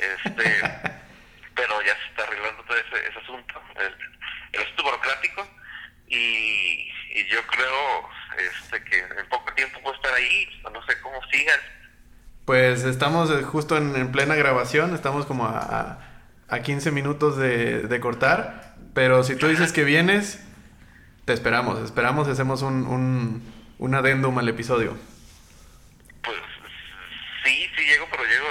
Este, 0.00 0.60
pero 1.54 1.80
ya 1.82 1.94
se 1.96 2.08
está 2.10 2.24
arreglando 2.24 2.62
todo 2.64 2.76
ese, 2.76 3.08
ese 3.08 3.18
asunto, 3.20 3.54
el, 3.76 3.94
el 4.56 4.62
asunto 4.62 4.82
burocrático. 4.84 5.46
Y, 6.08 6.90
y 7.14 7.26
yo 7.30 7.44
creo 7.46 8.08
este, 8.38 8.82
que 8.84 8.98
en 8.98 9.28
poco 9.28 9.52
tiempo 9.54 9.80
puedo 9.82 9.96
estar 9.96 10.14
ahí. 10.14 10.48
No 10.72 10.84
sé 10.86 11.00
cómo 11.00 11.20
sigan. 11.30 11.58
Pues 12.44 12.84
estamos 12.84 13.30
eh, 13.30 13.42
justo 13.42 13.76
en, 13.76 13.96
en 13.96 14.12
plena 14.12 14.36
grabación, 14.36 14.94
estamos 14.94 15.26
como 15.26 15.46
a, 15.46 15.58
a, 15.58 16.54
a 16.54 16.60
15 16.60 16.92
minutos 16.92 17.36
de, 17.36 17.82
de 17.82 18.00
cortar, 18.00 18.76
pero 18.94 19.24
si 19.24 19.34
tú 19.34 19.48
dices 19.48 19.72
que 19.72 19.82
vienes, 19.82 20.40
te 21.24 21.32
esperamos, 21.32 21.80
esperamos 21.80 22.28
y 22.28 22.30
hacemos 22.30 22.62
un, 22.62 22.86
un, 22.86 23.52
un 23.78 23.94
adendum 23.96 24.38
al 24.38 24.48
episodio. 24.48 24.96
Pues 26.22 26.36
sí, 27.44 27.68
sí 27.76 27.82
llego, 27.84 28.06
pero 28.12 28.22
llego, 28.24 28.46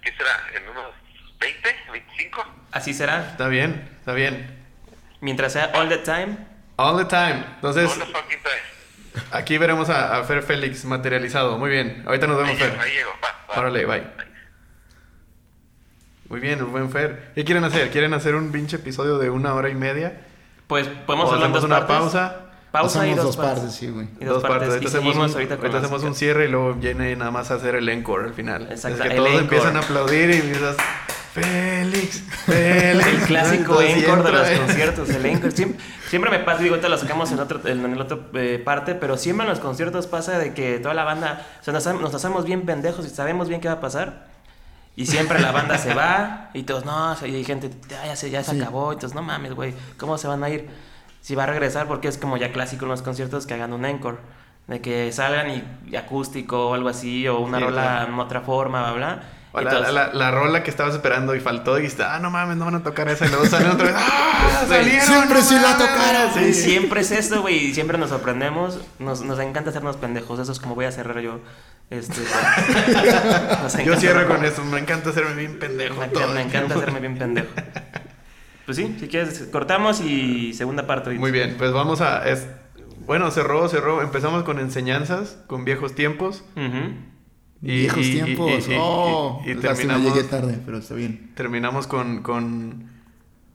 ¿qué 0.00 0.12
será? 0.16 0.40
¿En 0.54 0.68
unos 0.68 0.94
20, 1.40 1.76
25? 1.90 2.54
Así 2.70 2.94
será. 2.94 3.30
Está 3.30 3.48
bien, 3.48 3.88
está 3.98 4.12
bien. 4.12 4.63
Mientras 5.24 5.52
sea 5.54 5.72
all 5.74 5.88
the 5.88 5.96
time. 5.98 6.36
All 6.76 6.96
the 6.98 7.04
time. 7.06 7.42
Entonces, 7.56 7.88
¿Dónde 7.88 8.06
fucking 8.12 8.38
time? 8.42 9.24
aquí 9.32 9.56
veremos 9.58 9.88
a, 9.88 10.18
a 10.18 10.24
Fer 10.24 10.42
Félix 10.42 10.84
materializado. 10.84 11.56
Muy 11.58 11.70
bien, 11.70 12.02
ahorita 12.06 12.26
nos 12.26 12.36
vemos, 12.36 12.50
Ahí 12.52 12.58
llego, 12.58 12.72
Fer. 12.72 12.80
ahí 12.80 12.90
llego. 12.92 13.10
Va, 13.24 13.28
va. 13.54 13.60
Órale, 13.60 13.86
bye. 13.86 14.02
Muy 16.28 16.40
bien, 16.40 16.58
el 16.58 16.64
buen 16.66 16.90
Fer. 16.90 17.32
¿Qué 17.34 17.44
quieren 17.44 17.64
hacer? 17.64 17.90
¿Quieren 17.90 18.12
hacer 18.14 18.34
un 18.34 18.50
pinche 18.52 18.76
episodio 18.76 19.18
de 19.18 19.30
una 19.30 19.54
hora 19.54 19.68
y 19.68 19.74
media? 19.74 20.20
Pues 20.66 20.86
podemos 21.06 21.30
¿O 21.30 21.34
hablar 21.34 21.50
en 21.50 21.56
hacemos 21.56 21.62
dos 21.62 21.64
una 21.64 21.86
partes. 21.86 21.96
pausa? 22.12 22.40
Pausa 22.72 23.06
y 23.06 23.10
Hacemos 23.12 23.24
dos, 23.24 23.36
dos 23.36 23.44
partes. 23.46 23.60
partes, 23.60 23.76
sí, 23.76 23.88
güey. 23.88 24.08
Y 24.20 24.24
dos, 24.24 24.42
partes. 24.42 24.68
Ahorita 24.68 24.84
Y 24.84 24.86
hacemos, 24.88 24.90
seguimos 25.14 25.30
un, 25.30 25.34
ahorita 25.36 25.56
con 25.56 25.64
ahorita 25.66 25.78
hacemos 25.86 26.02
un 26.02 26.14
cierre 26.14 26.46
y 26.46 26.48
luego 26.48 26.74
viene 26.74 27.14
nada 27.16 27.30
más 27.30 27.50
a 27.50 27.54
hacer 27.54 27.76
el 27.76 27.88
encore 27.88 28.24
al 28.26 28.34
final. 28.34 28.62
Exacto, 28.70 28.96
Es 28.96 29.02
que 29.02 29.08
el 29.08 29.16
todos 29.16 29.28
encore. 29.28 29.44
empiezan 29.44 29.76
a 29.76 29.80
aplaudir 29.80 30.30
y 30.30 30.34
empiezas, 30.38 30.76
Félix, 31.34 32.20
Félix. 32.46 33.06
El 33.06 33.18
clásico 33.26 33.80
encore 33.82 34.22
de 34.22 34.32
los 34.32 34.48
conciertos, 34.60 35.10
el 35.10 35.26
encore. 35.26 35.50
Siempre, 35.50 35.80
siempre 36.08 36.30
me 36.30 36.38
pasa, 36.38 36.62
digo, 36.62 36.74
ahorita 36.74 36.88
lo 36.88 36.96
sacamos 36.96 37.32
en, 37.32 37.40
otro, 37.40 37.60
en 37.66 37.84
el 37.92 38.00
otro 38.00 38.26
eh, 38.34 38.62
parte, 38.64 38.94
pero 38.94 39.16
siempre 39.16 39.44
en 39.44 39.50
los 39.50 39.58
conciertos 39.60 40.06
pasa 40.06 40.38
de 40.38 40.54
que 40.54 40.78
toda 40.78 40.94
la 40.94 41.02
banda, 41.04 41.44
o 41.60 41.64
sea, 41.64 41.72
nos, 41.72 41.84
nos 42.00 42.14
hacemos 42.14 42.44
bien 42.44 42.62
pendejos 42.62 43.04
y 43.04 43.10
sabemos 43.10 43.48
bien 43.48 43.60
qué 43.60 43.66
va 43.68 43.74
a 43.74 43.80
pasar. 43.80 44.32
Y 44.96 45.06
siempre 45.06 45.40
la 45.40 45.50
banda 45.50 45.76
se 45.76 45.92
va 45.92 46.50
y 46.54 46.62
todos, 46.62 46.84
no, 46.84 47.16
y 47.26 47.34
hay 47.34 47.44
gente, 47.44 47.68
"Ah, 48.00 48.06
ya 48.06 48.14
se, 48.16 48.30
ya 48.30 48.44
se 48.44 48.52
Sí. 48.52 48.60
acabó, 48.60 48.92
y 48.92 48.96
todos, 48.96 49.12
no 49.14 49.22
mames, 49.22 49.52
güey, 49.54 49.74
¿cómo 49.98 50.16
se 50.18 50.28
van 50.28 50.44
a 50.44 50.50
ir? 50.50 50.68
Si 51.20 51.34
va 51.34 51.42
a 51.42 51.46
regresar, 51.46 51.88
porque 51.88 52.06
es 52.06 52.16
como 52.16 52.36
ya 52.36 52.52
clásico 52.52 52.84
en 52.84 52.90
los 52.92 53.02
conciertos 53.02 53.44
que 53.46 53.54
hagan 53.54 53.72
un 53.72 53.84
encore. 53.84 54.18
De 54.68 54.80
que 54.80 55.10
salgan 55.10 55.50
y, 55.50 55.64
y 55.90 55.96
acústico 55.96 56.68
o 56.70 56.74
algo 56.74 56.88
así, 56.88 57.26
o 57.26 57.40
una 57.40 57.58
Sí, 57.58 57.64
rola 57.64 57.82
claro. 57.82 58.12
en 58.12 58.18
otra 58.20 58.40
forma, 58.42 58.82
bla, 58.82 58.92
bla. 58.92 59.22
O 59.56 59.60
la, 59.60 59.70
todos- 59.70 59.92
la- 59.92 60.12
la 60.12 60.30
rola 60.32 60.62
que 60.64 60.70
estabas 60.70 60.94
esperando 60.94 61.34
y 61.34 61.40
faltó 61.40 61.78
y 61.78 61.82
dijiste, 61.82 62.02
ah, 62.02 62.18
no 62.18 62.28
mames, 62.30 62.56
no 62.56 62.64
van 62.64 62.74
a 62.74 62.82
tocar 62.82 63.08
esa. 63.08 63.24
Y 63.26 63.28
luego 63.28 63.46
salen 63.46 63.70
otra 63.70 63.86
vez, 63.86 63.94
ah, 63.96 64.64
salieron. 64.68 65.06
Siempre 65.06 65.38
no 65.38 65.44
sí 65.44 65.54
la 65.54 65.60
mames". 65.62 65.78
tocaron. 65.78 66.34
Sí. 66.34 66.54
Siempre 66.54 67.00
es 67.02 67.10
esto, 67.12 67.40
güey, 67.42 67.66
y 67.66 67.74
siempre 67.74 67.96
nos 67.96 68.10
sorprendemos. 68.10 68.80
Nos, 68.98 69.22
nos 69.22 69.38
encanta 69.38 69.70
hacernos 69.70 69.96
pendejos. 69.96 70.40
Eso 70.40 70.50
es 70.50 70.58
como 70.58 70.74
voy 70.74 70.86
a 70.86 70.92
cerrar 70.92 71.20
yo. 71.20 71.38
Este, 71.90 72.20
Yo 73.84 73.96
cierro 73.96 74.26
con 74.26 74.44
eso, 74.44 74.64
me 74.64 74.78
encanta 74.80 75.10
hacerme 75.10 75.34
bien 75.34 75.58
pendejo. 75.58 76.00
Me, 76.00 76.08
todo 76.08 76.22
encanta- 76.24 76.34
me 76.34 76.42
encanta 76.42 76.74
hacerme 76.74 77.00
bien 77.00 77.18
pendejo. 77.18 77.48
Pues 78.64 78.76
sí, 78.78 78.96
si 78.98 79.08
quieres, 79.08 79.46
cortamos 79.52 80.00
y 80.00 80.52
segunda 80.54 80.86
parte. 80.86 81.10
Muy 81.10 81.30
bien, 81.30 81.56
pues 81.58 81.72
vamos 81.72 82.00
a... 82.00 82.26
es- 82.28 82.46
bueno, 83.06 83.30
cerró, 83.30 83.68
cerró. 83.68 84.00
Empezamos 84.00 84.44
con 84.44 84.58
enseñanzas, 84.58 85.36
con 85.46 85.64
viejos 85.66 85.94
tiempos. 85.94 86.42
Ujú. 86.56 86.94
Y- 87.64 87.78
Viejos 87.78 88.06
y- 88.06 88.12
tiempos. 88.12 88.68
y- 88.68 88.72
y- 88.72 88.76
oh, 88.78 89.42
y- 89.44 89.54
terminamos- 89.54 90.14
llegué 90.14 90.28
tarde, 90.28 90.58
pero 90.66 90.78
está 90.78 90.94
bien. 90.94 91.32
Terminamos 91.34 91.86
con, 91.86 92.22
con... 92.22 92.90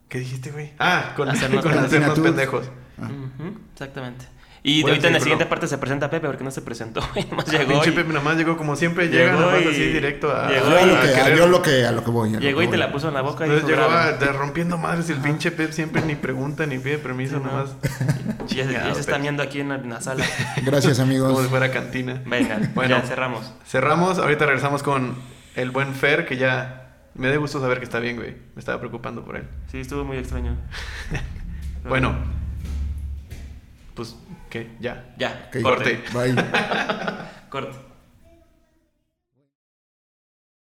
¿Qué 0.07 0.19
dijiste, 0.19 0.51
güey? 0.51 0.73
Ah, 0.79 1.13
con 1.15 1.29
Hacernos 1.29 1.61
con 1.63 1.71
pendejos. 1.71 1.93
hacernos 1.93 2.19
pendejos. 2.19 2.71
Ujú, 2.97 3.57
Exactamente. 3.73 4.25
Y 4.61 4.81
Bueno, 4.81 4.93
ahorita 4.95 5.07
en 5.07 5.13
la 5.13 5.19
siguiente 5.21 5.45
parte 5.45 5.67
se 5.67 5.77
presenta 5.77 6.09
Pepe 6.09 6.27
porque 6.27 6.43
no 6.43 6.51
se 6.51 6.61
presentó. 6.61 7.01
güey, 7.13 7.25
Nomás 7.29 7.47
llegó. 7.49 7.71
Pinche 7.71 7.91
y- 7.91 7.93
Pepe 7.93 8.11
nomás 8.13 8.35
llegó 8.37 8.57
como 8.57 8.75
siempre, 8.75 9.07
Llegó 9.07 9.17
llega 9.31 9.31
nomás 9.39 9.61
y- 9.63 9.67
así 9.69 9.85
directo 9.85 10.35
a... 10.35 10.49
llegó 10.49 10.69
Yo 10.69 10.77
a 10.79 10.85
lo 10.85 11.01
que, 11.01 11.07
a, 11.21 11.35
yo 11.35 11.47
lo 11.47 11.61
que, 11.61 11.85
a 11.85 11.91
lo 11.93 12.03
que 12.03 12.11
voy. 12.11 12.29
a 12.29 12.33
lo 12.33 12.39
Llegó 12.39 12.59
que 12.59 12.65
y 12.65 12.69
te 12.69 12.77
la 12.77 12.91
puso 12.91 13.07
en 13.07 13.13
la 13.13 13.21
boca 13.21 13.47
y 13.47 13.49
dijo, 13.51 13.67
llegó 13.67 13.83
a- 13.83 14.11
rompiendo 14.33 14.77
madres 14.77 15.09
el 15.09 15.17
pinche 15.19 15.51
Pep 15.51 15.71
siempre 15.71 16.01
ni 16.01 16.15
pregunta 16.15 16.65
ni 16.65 16.77
pide 16.77 16.97
permiso 16.97 17.37
Sí, 17.37 17.43
no. 17.43 17.51
nomás. 17.51 17.75
Y 18.49 18.55
ya, 18.55 18.65
se- 18.65 18.73
ya 18.73 18.79
Chingado, 18.79 18.93
se 18.95 18.99
están 19.01 19.21
viendo 19.21 19.43
aquí 19.43 19.59
en 19.61 19.69
la, 19.69 19.75
en 19.75 19.89
la 19.89 20.01
sala. 20.01 20.25
Gracias, 20.65 20.97
Como 20.99 21.09
amigos. 21.09 21.43
si 21.43 21.49
fuera 21.49 21.71
cantina. 21.71 22.21
Venga, 22.25 22.59
Bueno. 22.75 22.97
ya 22.99 23.07
cerramos. 23.07 23.53
Cerramos, 23.65 24.17
ahorita 24.19 24.45
regresamos 24.45 24.83
con 24.83 25.15
el 25.55 25.71
buen 25.71 25.93
Fer, 25.93 26.25
que 26.25 26.35
ya 26.37 26.97
me 27.15 27.29
da 27.29 27.37
gusto 27.37 27.61
saber 27.61 27.77
que 27.79 27.85
está 27.85 27.99
bien, 27.99 28.15
güey. 28.17 28.31
Me 28.55 28.59
estaba 28.59 28.77
preocupando 28.79 29.23
por 29.23 29.37
él. 29.37 29.43
Sí, 29.71 29.79
estuvo 29.79 30.03
muy 30.03 30.17
extraño. 30.17 30.57
Bueno, 31.87 32.15
pues, 33.95 34.15
¿qué? 34.49 34.75
Ya. 34.79 35.13
Ya, 35.17 35.49
Ok, 35.49 35.61
corte. 35.61 36.03
Corte. 36.11 36.33
Bye. 36.33 36.43
Corte. 37.49 37.88